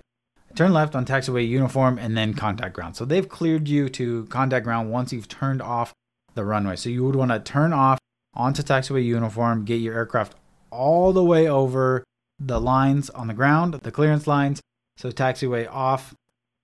turn 0.55 0.73
left 0.73 0.95
on 0.95 1.05
taxiway 1.05 1.49
uniform, 1.49 1.99
and 1.99 2.17
then 2.17 2.35
contact 2.35 2.75
ground. 2.75 2.97
So 2.97 3.05
they've 3.05 3.29
cleared 3.29 3.69
you 3.69 3.89
to 3.91 4.27
contact 4.27 4.65
ground 4.65 4.91
once 4.91 5.13
you've 5.13 5.29
turned 5.29 5.63
off 5.63 5.93
the 6.35 6.45
runway. 6.45 6.77
So 6.77 6.91
you 6.91 7.05
would 7.05 7.17
want 7.17 7.31
to 7.31 7.41
turn 7.41 7.73
off 7.73 7.99
onto 8.35 8.63
taxiway 8.63 9.05
uniform, 9.05 9.65
get 9.65 9.77
your 9.77 9.95
aircraft 9.95 10.35
all 10.71 11.13
the 11.13 11.25
way 11.25 11.49
over 11.49 12.05
the 12.39 12.61
lines 12.61 13.11
on 13.11 13.27
the 13.27 13.35
ground, 13.35 13.75
the 13.75 13.91
clearance 13.91 14.27
lines. 14.27 14.61
So 14.97 15.11
taxiway 15.11 15.69
off 15.71 16.15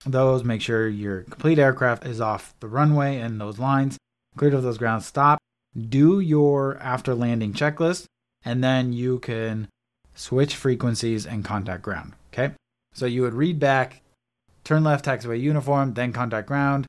those, 0.05 0.45
make 0.45 0.61
sure 0.61 0.89
your 0.89 1.23
complete 1.23 1.59
aircraft 1.59 2.05
is 2.05 2.21
off 2.21 2.55
the 2.61 2.69
runway 2.69 3.17
and 3.17 3.41
those 3.41 3.59
lines, 3.59 3.97
cleared 4.37 4.55
of 4.55 4.63
those 4.63 4.79
grounds, 4.79 5.07
stop, 5.07 5.39
do 5.89 6.21
your 6.21 6.77
after 6.79 7.15
landing 7.15 7.53
checklist, 7.53 8.07
and 8.45 8.63
then 8.63 8.93
you 8.93 9.19
can 9.19 9.69
switch 10.15 10.55
frequencies 10.55 11.27
and 11.27 11.45
contact 11.45 11.83
ground. 11.83 12.13
Okay. 12.33 12.55
So 12.93 13.07
you 13.07 13.23
would 13.23 13.35
read 13.35 13.59
back, 13.59 14.03
turn 14.63 14.85
left 14.85 15.05
taxiway 15.05 15.41
uniform, 15.41 15.95
then 15.95 16.13
contact 16.13 16.47
ground, 16.47 16.87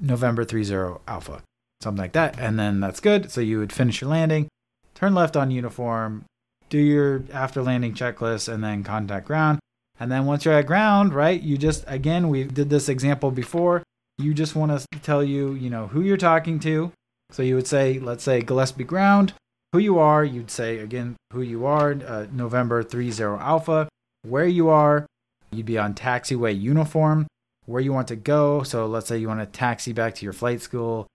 November 0.00 0.44
30 0.44 0.98
Alpha, 1.06 1.42
something 1.82 2.00
like 2.00 2.12
that. 2.12 2.38
And 2.38 2.58
then 2.58 2.80
that's 2.80 3.00
good. 3.00 3.30
So 3.30 3.40
you 3.40 3.58
would 3.58 3.72
finish 3.72 4.00
your 4.00 4.10
landing, 4.10 4.48
turn 4.94 5.14
left 5.14 5.36
on 5.36 5.50
uniform, 5.50 6.24
do 6.68 6.78
your 6.78 7.24
after 7.32 7.62
landing 7.62 7.94
checklist, 7.94 8.52
and 8.52 8.64
then 8.64 8.82
contact 8.82 9.26
ground. 9.26 9.58
And 9.98 10.10
then 10.10 10.26
once 10.26 10.44
you're 10.44 10.54
at 10.54 10.66
ground, 10.66 11.14
right, 11.14 11.40
you 11.40 11.56
just, 11.56 11.84
again, 11.86 12.28
we 12.28 12.44
did 12.44 12.70
this 12.70 12.88
example 12.88 13.30
before. 13.30 13.82
You 14.18 14.34
just 14.34 14.54
want 14.56 14.72
to 14.72 14.98
tell 15.00 15.22
you, 15.22 15.52
you 15.52 15.70
know, 15.70 15.86
who 15.88 16.00
you're 16.00 16.16
talking 16.16 16.58
to. 16.60 16.92
So 17.30 17.42
you 17.42 17.54
would 17.54 17.66
say, 17.66 17.98
let's 17.98 18.24
say 18.24 18.40
Gillespie 18.40 18.84
ground, 18.84 19.34
who 19.72 19.78
you 19.78 19.98
are. 19.98 20.24
You'd 20.24 20.50
say, 20.50 20.78
again, 20.78 21.16
who 21.32 21.42
you 21.42 21.66
are, 21.66 21.92
uh, 21.92 22.26
November 22.32 22.82
30 22.82 23.22
Alpha, 23.22 23.88
where 24.22 24.46
you 24.46 24.68
are. 24.68 25.06
You'd 25.50 25.66
be 25.66 25.78
on 25.78 25.94
taxiway 25.94 26.58
uniform, 26.60 27.26
where 27.66 27.80
you 27.80 27.92
want 27.92 28.08
to 28.08 28.16
go. 28.16 28.62
So 28.62 28.86
let's 28.86 29.08
say 29.08 29.18
you 29.18 29.28
want 29.28 29.40
to 29.40 29.46
taxi 29.46 29.92
back 29.92 30.14
to 30.16 30.24
your 30.24 30.32
flight 30.32 30.60
school, 30.60 31.06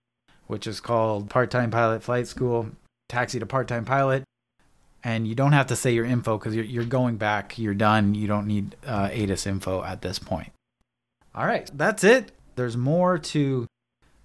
which 0.46 0.66
is 0.66 0.80
called 0.80 1.28
part 1.30 1.50
time 1.50 1.70
pilot 1.70 2.02
flight 2.02 2.26
school, 2.26 2.70
taxi 3.08 3.38
to 3.38 3.46
part 3.46 3.68
time 3.68 3.84
pilot 3.84 4.24
and 5.04 5.26
you 5.26 5.34
don't 5.34 5.52
have 5.52 5.66
to 5.68 5.76
say 5.76 5.92
your 5.92 6.04
info 6.04 6.38
because 6.38 6.54
you're, 6.54 6.64
you're 6.64 6.84
going 6.84 7.16
back. 7.16 7.58
You're 7.58 7.74
done. 7.74 8.14
You 8.14 8.26
don't 8.26 8.46
need 8.46 8.76
uh, 8.86 9.08
ATIS 9.12 9.46
info 9.46 9.82
at 9.82 10.02
this 10.02 10.18
point. 10.18 10.52
All 11.34 11.46
right, 11.46 11.70
that's 11.74 12.04
it. 12.04 12.32
There's 12.56 12.76
more 12.76 13.18
to 13.18 13.66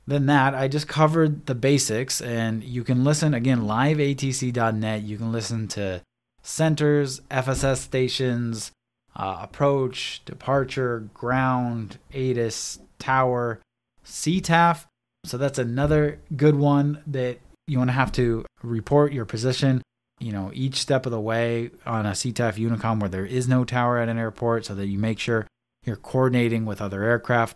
than 0.07 0.25
that. 0.27 0.55
I 0.55 0.67
just 0.67 0.87
covered 0.87 1.45
the 1.45 1.55
basics, 1.55 2.21
and 2.21 2.63
you 2.63 2.83
can 2.83 3.03
listen 3.03 3.33
again 3.33 3.61
liveatc.net. 3.61 5.03
You 5.03 5.17
can 5.17 5.31
listen 5.31 5.67
to 5.69 6.01
centers, 6.41 7.19
FSS 7.29 7.77
stations, 7.77 8.71
uh, 9.15 9.39
approach, 9.41 10.21
departure, 10.25 11.09
ground, 11.13 11.97
ATIS, 12.13 12.79
tower, 12.99 13.59
CTAF. 14.05 14.85
So 15.25 15.37
that's 15.37 15.59
another 15.59 16.19
good 16.35 16.55
one 16.55 17.03
that 17.07 17.39
you 17.67 17.77
want 17.79 17.89
to 17.89 17.93
have 17.93 18.13
to 18.13 18.45
report 18.63 19.11
your 19.11 19.25
position 19.25 19.81
you 20.19 20.31
know, 20.31 20.51
each 20.53 20.75
step 20.75 21.05
of 21.05 21.11
the 21.11 21.19
way 21.19 21.69
on 21.85 22.05
a 22.05 22.11
CTAF 22.11 22.55
Unicom 22.55 22.99
where 22.99 23.09
there 23.09 23.25
is 23.25 23.47
no 23.47 23.63
tower 23.63 23.99
at 23.99 24.09
an 24.09 24.17
airport 24.17 24.65
so 24.65 24.73
that 24.75 24.87
you 24.87 24.97
make 24.97 25.19
sure 25.19 25.47
you're 25.85 25.95
coordinating 25.95 26.65
with 26.65 26.81
other 26.81 27.03
aircraft. 27.03 27.55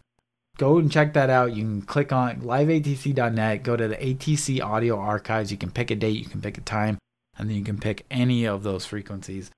Go 0.57 0.77
and 0.77 0.91
check 0.91 1.13
that 1.13 1.29
out. 1.29 1.55
You 1.55 1.63
can 1.63 1.81
click 1.81 2.11
on 2.11 2.41
liveatc.net, 2.41 3.63
go 3.63 3.75
to 3.75 3.87
the 3.87 3.95
ATC 3.95 4.61
audio 4.61 4.99
archives. 4.99 5.51
You 5.51 5.57
can 5.57 5.71
pick 5.71 5.91
a 5.91 5.95
date, 5.95 6.19
you 6.19 6.25
can 6.25 6.41
pick 6.41 6.57
a 6.57 6.61
time, 6.61 6.97
and 7.37 7.49
then 7.49 7.57
you 7.57 7.63
can 7.63 7.79
pick 7.79 8.05
any 8.11 8.45
of 8.45 8.63
those 8.63 8.85
frequencies 8.85 9.49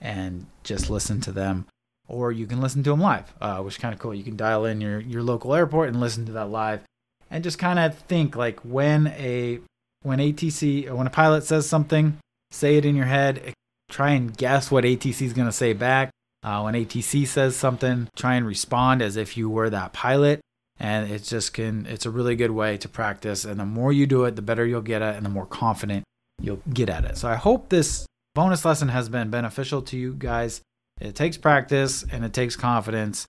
and 0.00 0.46
just 0.64 0.90
listen 0.90 1.20
to 1.22 1.32
them. 1.32 1.66
Or 2.08 2.32
you 2.32 2.46
can 2.46 2.60
listen 2.60 2.82
to 2.82 2.90
them 2.90 3.00
live, 3.00 3.32
uh, 3.40 3.58
which 3.58 3.74
is 3.74 3.78
kind 3.78 3.94
of 3.94 4.00
cool. 4.00 4.14
You 4.14 4.24
can 4.24 4.36
dial 4.36 4.64
in 4.64 4.80
your, 4.80 4.98
your 5.00 5.22
local 5.22 5.54
airport 5.54 5.88
and 5.88 6.00
listen 6.00 6.26
to 6.26 6.32
that 6.32 6.50
live 6.50 6.82
and 7.30 7.44
just 7.44 7.58
kind 7.58 7.78
of 7.78 7.96
think 7.96 8.34
like 8.34 8.58
when 8.60 9.06
a 9.08 9.60
when 10.02 10.18
ATC 10.18 10.90
when 10.92 11.06
a 11.06 11.10
pilot 11.10 11.44
says 11.44 11.68
something 11.68 12.18
say 12.50 12.76
it 12.76 12.84
in 12.84 12.96
your 12.96 13.06
head. 13.06 13.54
Try 13.88 14.10
and 14.10 14.36
guess 14.36 14.70
what 14.70 14.84
ATC 14.84 15.22
is 15.22 15.32
going 15.32 15.48
to 15.48 15.52
say 15.52 15.72
back. 15.72 16.10
Uh, 16.42 16.62
when 16.62 16.74
ATC 16.74 17.26
says 17.26 17.56
something, 17.56 18.08
try 18.16 18.34
and 18.34 18.46
respond 18.46 19.02
as 19.02 19.16
if 19.16 19.36
you 19.36 19.50
were 19.50 19.70
that 19.70 19.92
pilot. 19.92 20.40
And 20.78 21.10
it 21.10 21.24
just 21.24 21.52
can, 21.52 21.84
it's 21.86 22.06
a 22.06 22.10
really 22.10 22.36
good 22.36 22.52
way 22.52 22.78
to 22.78 22.88
practice. 22.88 23.44
And 23.44 23.60
the 23.60 23.66
more 23.66 23.92
you 23.92 24.06
do 24.06 24.24
it, 24.24 24.36
the 24.36 24.42
better 24.42 24.64
you'll 24.64 24.80
get 24.80 25.02
at 25.02 25.14
it 25.14 25.16
and 25.18 25.26
the 25.26 25.30
more 25.30 25.44
confident 25.44 26.04
you'll 26.40 26.62
get 26.72 26.88
at 26.88 27.04
it. 27.04 27.18
So 27.18 27.28
I 27.28 27.34
hope 27.34 27.68
this 27.68 28.06
bonus 28.34 28.64
lesson 28.64 28.88
has 28.88 29.10
been 29.10 29.28
beneficial 29.30 29.82
to 29.82 29.98
you 29.98 30.14
guys. 30.14 30.62
It 30.98 31.14
takes 31.14 31.36
practice 31.36 32.04
and 32.10 32.24
it 32.24 32.32
takes 32.32 32.56
confidence. 32.56 33.26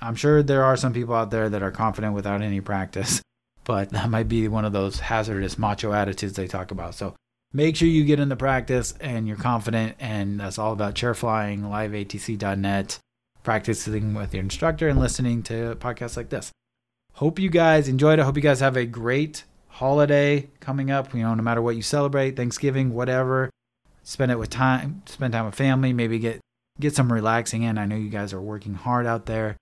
I'm 0.00 0.16
sure 0.16 0.42
there 0.42 0.64
are 0.64 0.76
some 0.76 0.92
people 0.92 1.14
out 1.14 1.30
there 1.30 1.48
that 1.48 1.62
are 1.62 1.70
confident 1.70 2.14
without 2.14 2.42
any 2.42 2.60
practice, 2.60 3.22
but 3.64 3.90
that 3.90 4.10
might 4.10 4.28
be 4.28 4.48
one 4.48 4.64
of 4.64 4.72
those 4.72 5.00
hazardous 5.00 5.58
macho 5.58 5.92
attitudes 5.92 6.34
they 6.34 6.48
talk 6.48 6.72
about. 6.72 6.96
So 6.96 7.14
make 7.52 7.76
sure 7.76 7.88
you 7.88 8.04
get 8.04 8.20
into 8.20 8.36
practice 8.36 8.94
and 9.00 9.26
you're 9.26 9.36
confident. 9.36 9.96
And 9.98 10.40
that's 10.40 10.58
all 10.58 10.72
about 10.72 10.94
chair 10.94 11.14
flying, 11.14 11.62
liveatc.net, 11.62 12.98
practicing 13.42 14.14
with 14.14 14.34
your 14.34 14.42
instructor 14.42 14.88
and 14.88 14.98
listening 15.00 15.42
to 15.44 15.76
podcasts 15.76 16.16
like 16.16 16.30
this. 16.30 16.50
Hope 17.14 17.38
you 17.38 17.50
guys 17.50 17.88
enjoyed 17.88 18.18
it. 18.18 18.22
Hope 18.22 18.36
you 18.36 18.42
guys 18.42 18.60
have 18.60 18.76
a 18.76 18.86
great 18.86 19.44
holiday 19.68 20.48
coming 20.60 20.90
up. 20.90 21.14
You 21.14 21.22
know, 21.22 21.34
no 21.34 21.42
matter 21.42 21.62
what 21.62 21.76
you 21.76 21.82
celebrate, 21.82 22.36
Thanksgiving, 22.36 22.94
whatever, 22.94 23.50
spend 24.02 24.30
it 24.30 24.38
with 24.38 24.50
time, 24.50 25.02
spend 25.06 25.32
time 25.32 25.46
with 25.46 25.54
family, 25.54 25.92
maybe 25.92 26.18
get 26.18 26.40
get 26.78 26.94
some 26.94 27.12
relaxing 27.12 27.62
in. 27.62 27.76
I 27.76 27.86
know 27.86 27.96
you 27.96 28.08
guys 28.08 28.32
are 28.32 28.40
working 28.40 28.74
hard 28.74 29.06
out 29.06 29.26
there. 29.26 29.56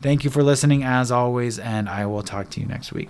Thank 0.00 0.24
you 0.24 0.30
for 0.30 0.42
listening 0.42 0.82
as 0.82 1.12
always, 1.12 1.60
and 1.60 1.88
I 1.88 2.06
will 2.06 2.24
talk 2.24 2.50
to 2.50 2.60
you 2.60 2.66
next 2.66 2.92
week. 2.92 3.08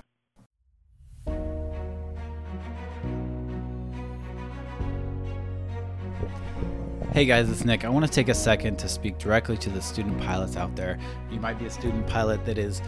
Hey 7.12 7.26
guys, 7.26 7.50
it's 7.50 7.66
Nick. 7.66 7.84
I 7.84 7.90
want 7.90 8.06
to 8.06 8.10
take 8.10 8.30
a 8.30 8.34
second 8.34 8.78
to 8.78 8.88
speak 8.88 9.18
directly 9.18 9.58
to 9.58 9.68
the 9.68 9.82
student 9.82 10.18
pilots 10.22 10.56
out 10.56 10.74
there. 10.74 10.98
You 11.30 11.40
might 11.40 11.58
be 11.58 11.66
a 11.66 11.70
student 11.70 12.06
pilot 12.06 12.42
that 12.46 12.56
is, 12.56 12.80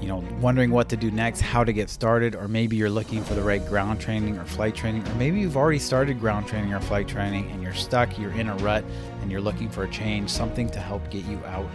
you 0.00 0.06
know, 0.06 0.18
wondering 0.40 0.70
what 0.70 0.88
to 0.90 0.96
do 0.96 1.10
next, 1.10 1.40
how 1.40 1.64
to 1.64 1.72
get 1.72 1.90
started, 1.90 2.36
or 2.36 2.46
maybe 2.46 2.76
you're 2.76 2.88
looking 2.88 3.24
for 3.24 3.34
the 3.34 3.42
right 3.42 3.66
ground 3.66 4.00
training 4.00 4.38
or 4.38 4.44
flight 4.44 4.76
training, 4.76 5.04
or 5.08 5.14
maybe 5.16 5.40
you've 5.40 5.56
already 5.56 5.80
started 5.80 6.20
ground 6.20 6.46
training 6.46 6.72
or 6.72 6.78
flight 6.78 7.08
training 7.08 7.50
and 7.50 7.64
you're 7.64 7.74
stuck, 7.74 8.16
you're 8.16 8.30
in 8.30 8.48
a 8.48 8.54
rut, 8.58 8.84
and 9.22 9.32
you're 9.32 9.40
looking 9.40 9.68
for 9.68 9.82
a 9.82 9.90
change, 9.90 10.30
something 10.30 10.70
to 10.70 10.78
help 10.78 11.10
get 11.10 11.24
you 11.24 11.44
out 11.46 11.68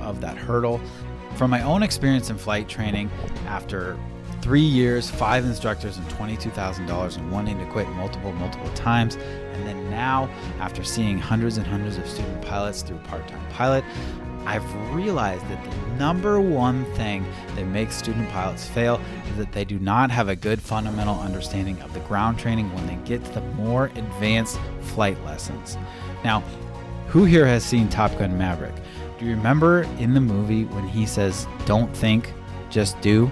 of 0.00 0.20
that 0.20 0.36
hurdle. 0.36 0.80
From 1.36 1.48
my 1.48 1.62
own 1.62 1.84
experience 1.84 2.28
in 2.28 2.38
flight 2.38 2.68
training, 2.68 3.08
after 3.46 3.96
three 4.40 4.60
years, 4.60 5.08
five 5.10 5.44
instructors, 5.44 5.96
and 5.96 6.08
$22,000 6.08 7.16
and 7.16 7.30
wanting 7.30 7.56
to 7.58 7.66
quit 7.66 7.88
multiple, 7.90 8.32
multiple 8.32 8.70
times. 8.70 9.16
And 9.58 9.66
then 9.66 9.90
now, 9.90 10.30
after 10.60 10.84
seeing 10.84 11.18
hundreds 11.18 11.56
and 11.56 11.66
hundreds 11.66 11.98
of 11.98 12.08
student 12.08 12.40
pilots 12.42 12.82
through 12.82 12.98
Part 12.98 13.26
Time 13.28 13.44
Pilot, 13.50 13.84
I've 14.46 14.94
realized 14.94 15.46
that 15.48 15.62
the 15.62 15.76
number 15.96 16.40
one 16.40 16.84
thing 16.94 17.26
that 17.54 17.66
makes 17.66 17.96
student 17.96 18.30
pilots 18.30 18.66
fail 18.66 19.00
is 19.30 19.36
that 19.36 19.52
they 19.52 19.64
do 19.64 19.78
not 19.78 20.10
have 20.10 20.28
a 20.28 20.36
good 20.36 20.62
fundamental 20.62 21.18
understanding 21.20 21.78
of 21.82 21.92
the 21.92 22.00
ground 22.00 22.38
training 22.38 22.72
when 22.72 22.86
they 22.86 22.94
get 23.04 23.24
to 23.24 23.32
the 23.32 23.40
more 23.40 23.86
advanced 23.86 24.58
flight 24.80 25.22
lessons. 25.24 25.76
Now, 26.24 26.40
who 27.08 27.24
here 27.24 27.46
has 27.46 27.64
seen 27.64 27.88
Top 27.88 28.16
Gun 28.18 28.38
Maverick? 28.38 28.74
Do 29.18 29.26
you 29.26 29.32
remember 29.32 29.82
in 29.98 30.14
the 30.14 30.20
movie 30.20 30.64
when 30.66 30.86
he 30.86 31.04
says, 31.04 31.46
Don't 31.66 31.94
think, 31.94 32.32
just 32.70 33.00
do? 33.00 33.30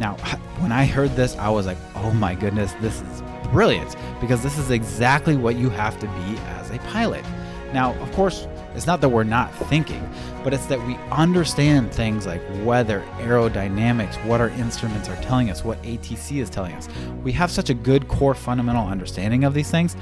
Now, 0.00 0.14
when 0.58 0.72
I 0.72 0.86
heard 0.86 1.14
this, 1.14 1.36
I 1.36 1.48
was 1.50 1.66
like, 1.66 1.78
oh 1.94 2.10
my 2.12 2.34
goodness, 2.34 2.72
this 2.80 3.00
is 3.00 3.22
brilliant 3.52 3.94
because 4.20 4.42
this 4.42 4.58
is 4.58 4.70
exactly 4.70 5.36
what 5.36 5.56
you 5.56 5.70
have 5.70 5.98
to 6.00 6.06
be 6.06 6.38
as 6.46 6.70
a 6.70 6.78
pilot. 6.90 7.24
Now, 7.72 7.94
of 8.00 8.10
course, 8.12 8.46
it's 8.74 8.86
not 8.86 9.00
that 9.02 9.08
we're 9.10 9.24
not 9.24 9.54
thinking, 9.68 10.08
but 10.42 10.54
it's 10.54 10.66
that 10.66 10.84
we 10.86 10.96
understand 11.10 11.92
things 11.92 12.26
like 12.26 12.42
weather, 12.64 13.04
aerodynamics, 13.18 14.14
what 14.26 14.40
our 14.40 14.48
instruments 14.50 15.08
are 15.08 15.16
telling 15.22 15.50
us, 15.50 15.64
what 15.64 15.80
ATC 15.82 16.40
is 16.40 16.48
telling 16.48 16.72
us. 16.74 16.88
We 17.22 17.32
have 17.32 17.50
such 17.50 17.70
a 17.70 17.74
good 17.74 18.08
core 18.08 18.34
fundamental 18.34 18.86
understanding 18.86 19.44
of 19.44 19.54
these 19.54 19.70
things 19.70 19.96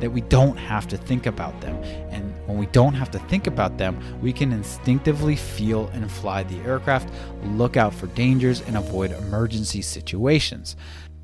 that 0.00 0.10
we 0.10 0.20
don't 0.22 0.56
have 0.56 0.86
to 0.88 0.96
think 0.96 1.26
about 1.26 1.60
them. 1.60 1.76
And 2.10 2.34
when 2.46 2.58
we 2.58 2.66
don't 2.66 2.94
have 2.94 3.10
to 3.12 3.18
think 3.18 3.46
about 3.46 3.78
them, 3.78 3.98
we 4.20 4.32
can 4.32 4.52
instinctively 4.52 5.36
feel 5.36 5.88
and 5.88 6.10
fly 6.10 6.42
the 6.42 6.58
aircraft, 6.60 7.10
look 7.42 7.76
out 7.76 7.94
for 7.94 8.06
dangers, 8.08 8.60
and 8.62 8.76
avoid 8.76 9.12
emergency 9.12 9.82
situations. 9.82 10.76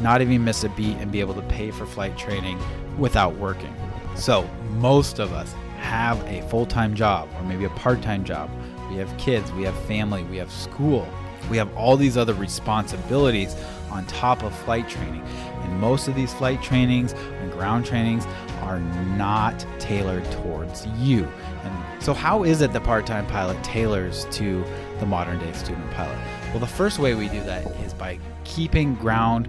not 0.00 0.20
even 0.20 0.44
miss 0.44 0.64
a 0.64 0.68
beat 0.70 0.96
and 0.98 1.10
be 1.10 1.20
able 1.20 1.34
to 1.34 1.42
pay 1.42 1.70
for 1.70 1.86
flight 1.86 2.16
training 2.18 2.58
without 2.98 3.34
working. 3.36 3.74
So, 4.16 4.48
most 4.70 5.18
of 5.18 5.32
us 5.32 5.52
have 5.78 6.22
a 6.26 6.40
full 6.48 6.66
time 6.66 6.94
job 6.94 7.28
or 7.36 7.42
maybe 7.42 7.64
a 7.64 7.70
part 7.70 8.02
time 8.02 8.24
job. 8.24 8.50
We 8.90 8.96
have 8.96 9.16
kids, 9.18 9.50
we 9.52 9.62
have 9.64 9.76
family, 9.84 10.22
we 10.24 10.36
have 10.36 10.50
school, 10.50 11.08
we 11.50 11.56
have 11.56 11.74
all 11.76 11.96
these 11.96 12.16
other 12.16 12.34
responsibilities 12.34 13.56
on 13.90 14.06
top 14.06 14.42
of 14.42 14.54
flight 14.60 14.88
training. 14.88 15.22
And 15.62 15.80
most 15.80 16.08
of 16.08 16.14
these 16.14 16.32
flight 16.34 16.62
trainings 16.62 17.12
and 17.12 17.52
ground 17.52 17.86
trainings 17.86 18.26
are 18.60 18.80
not 18.80 19.64
tailored 19.78 20.24
towards 20.32 20.86
you. 20.98 21.28
And 21.62 22.02
so, 22.02 22.12
how 22.12 22.44
is 22.44 22.60
it 22.60 22.72
the 22.72 22.80
part 22.80 23.06
time 23.06 23.26
pilot 23.26 23.62
tailors 23.62 24.26
to 24.32 24.64
the 25.00 25.06
modern 25.06 25.38
day 25.38 25.52
student 25.52 25.90
pilot? 25.92 26.18
Well, 26.50 26.60
the 26.60 26.66
first 26.66 26.98
way 26.98 27.14
we 27.14 27.28
do 27.28 27.42
that 27.44 27.66
is 27.80 27.94
by 27.94 28.18
keeping 28.44 28.94
ground 28.94 29.48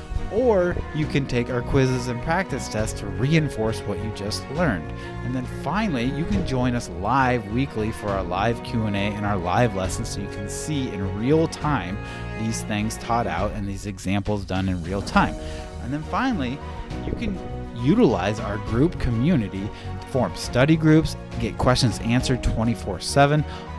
or 0.31 0.75
you 0.95 1.05
can 1.05 1.25
take 1.27 1.49
our 1.49 1.61
quizzes 1.61 2.07
and 2.07 2.21
practice 2.23 2.67
tests 2.67 2.99
to 2.99 3.05
reinforce 3.05 3.79
what 3.81 3.97
you 4.03 4.11
just 4.15 4.49
learned. 4.51 4.89
And 5.23 5.35
then 5.35 5.45
finally, 5.63 6.05
you 6.05 6.25
can 6.25 6.45
join 6.45 6.75
us 6.75 6.89
live 7.01 7.45
weekly 7.51 7.91
for 7.91 8.09
our 8.09 8.23
live 8.23 8.61
Q&A 8.63 8.89
and 8.89 9.25
our 9.25 9.37
live 9.37 9.75
lessons 9.75 10.09
so 10.09 10.21
you 10.21 10.27
can 10.29 10.49
see 10.49 10.89
in 10.89 11.19
real 11.19 11.47
time 11.47 11.97
these 12.39 12.63
things 12.63 12.97
taught 12.97 13.27
out 13.27 13.51
and 13.53 13.67
these 13.67 13.85
examples 13.85 14.45
done 14.45 14.69
in 14.69 14.83
real 14.83 15.01
time. 15.01 15.35
And 15.83 15.93
then 15.93 16.03
finally, 16.03 16.57
you 17.05 17.13
can 17.13 17.37
utilize 17.75 18.39
our 18.39 18.57
group 18.57 18.99
community 18.99 19.69
form 20.11 20.35
study 20.35 20.75
groups, 20.75 21.15
get 21.39 21.57
questions 21.57 21.99
answered 21.99 22.43
24 22.43 22.99
7. 22.99 23.43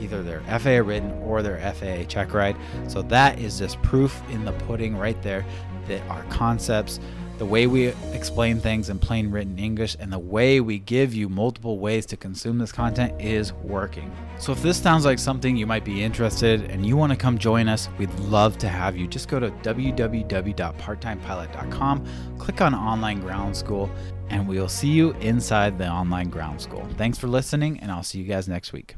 either 0.00 0.22
their 0.22 0.40
FAA 0.58 0.86
written 0.86 1.12
or 1.22 1.42
their 1.42 1.58
FAA 1.72 2.04
check 2.04 2.34
ride. 2.34 2.56
So 2.88 3.00
that 3.02 3.38
is 3.38 3.58
just 3.58 3.80
proof 3.82 4.22
in 4.30 4.44
the 4.44 4.52
pudding 4.52 4.96
right 4.96 5.20
there 5.22 5.44
that 5.88 6.00
our 6.08 6.22
concepts, 6.24 7.00
the 7.38 7.44
way 7.44 7.66
we 7.66 7.88
explain 8.12 8.60
things 8.60 8.90
in 8.90 9.00
plain 9.00 9.28
written 9.30 9.58
English, 9.58 9.96
and 9.98 10.12
the 10.12 10.18
way 10.18 10.60
we 10.60 10.78
give 10.78 11.12
you 11.12 11.28
multiple 11.28 11.80
ways 11.80 12.06
to 12.06 12.16
consume 12.16 12.58
this 12.58 12.70
content 12.70 13.20
is 13.20 13.52
working. 13.54 14.14
So 14.38 14.52
if 14.52 14.62
this 14.62 14.80
sounds 14.80 15.04
like 15.04 15.18
something 15.18 15.56
you 15.56 15.66
might 15.66 15.84
be 15.84 16.00
interested 16.02 16.70
and 16.70 16.86
you 16.86 16.96
want 16.96 17.10
to 17.10 17.16
come 17.16 17.36
join 17.36 17.66
us, 17.68 17.88
we'd 17.98 18.14
love 18.20 18.56
to 18.58 18.68
have 18.68 18.96
you. 18.96 19.08
Just 19.08 19.28
go 19.28 19.40
to 19.40 19.50
www.parttimepilot.com, 19.50 22.06
click 22.38 22.60
on 22.60 22.72
online 22.74 23.20
ground 23.20 23.56
school, 23.56 23.90
and 24.30 24.48
we'll 24.48 24.68
see 24.68 24.88
you 24.88 25.10
inside 25.14 25.76
the 25.76 25.88
online 25.88 26.30
ground 26.30 26.60
school. 26.60 26.86
Thanks 26.96 27.18
for 27.18 27.26
listening, 27.26 27.80
and 27.80 27.90
I'll 27.90 28.04
see 28.04 28.20
you 28.20 28.24
guys 28.24 28.46
next 28.48 28.72
week. 28.72 28.94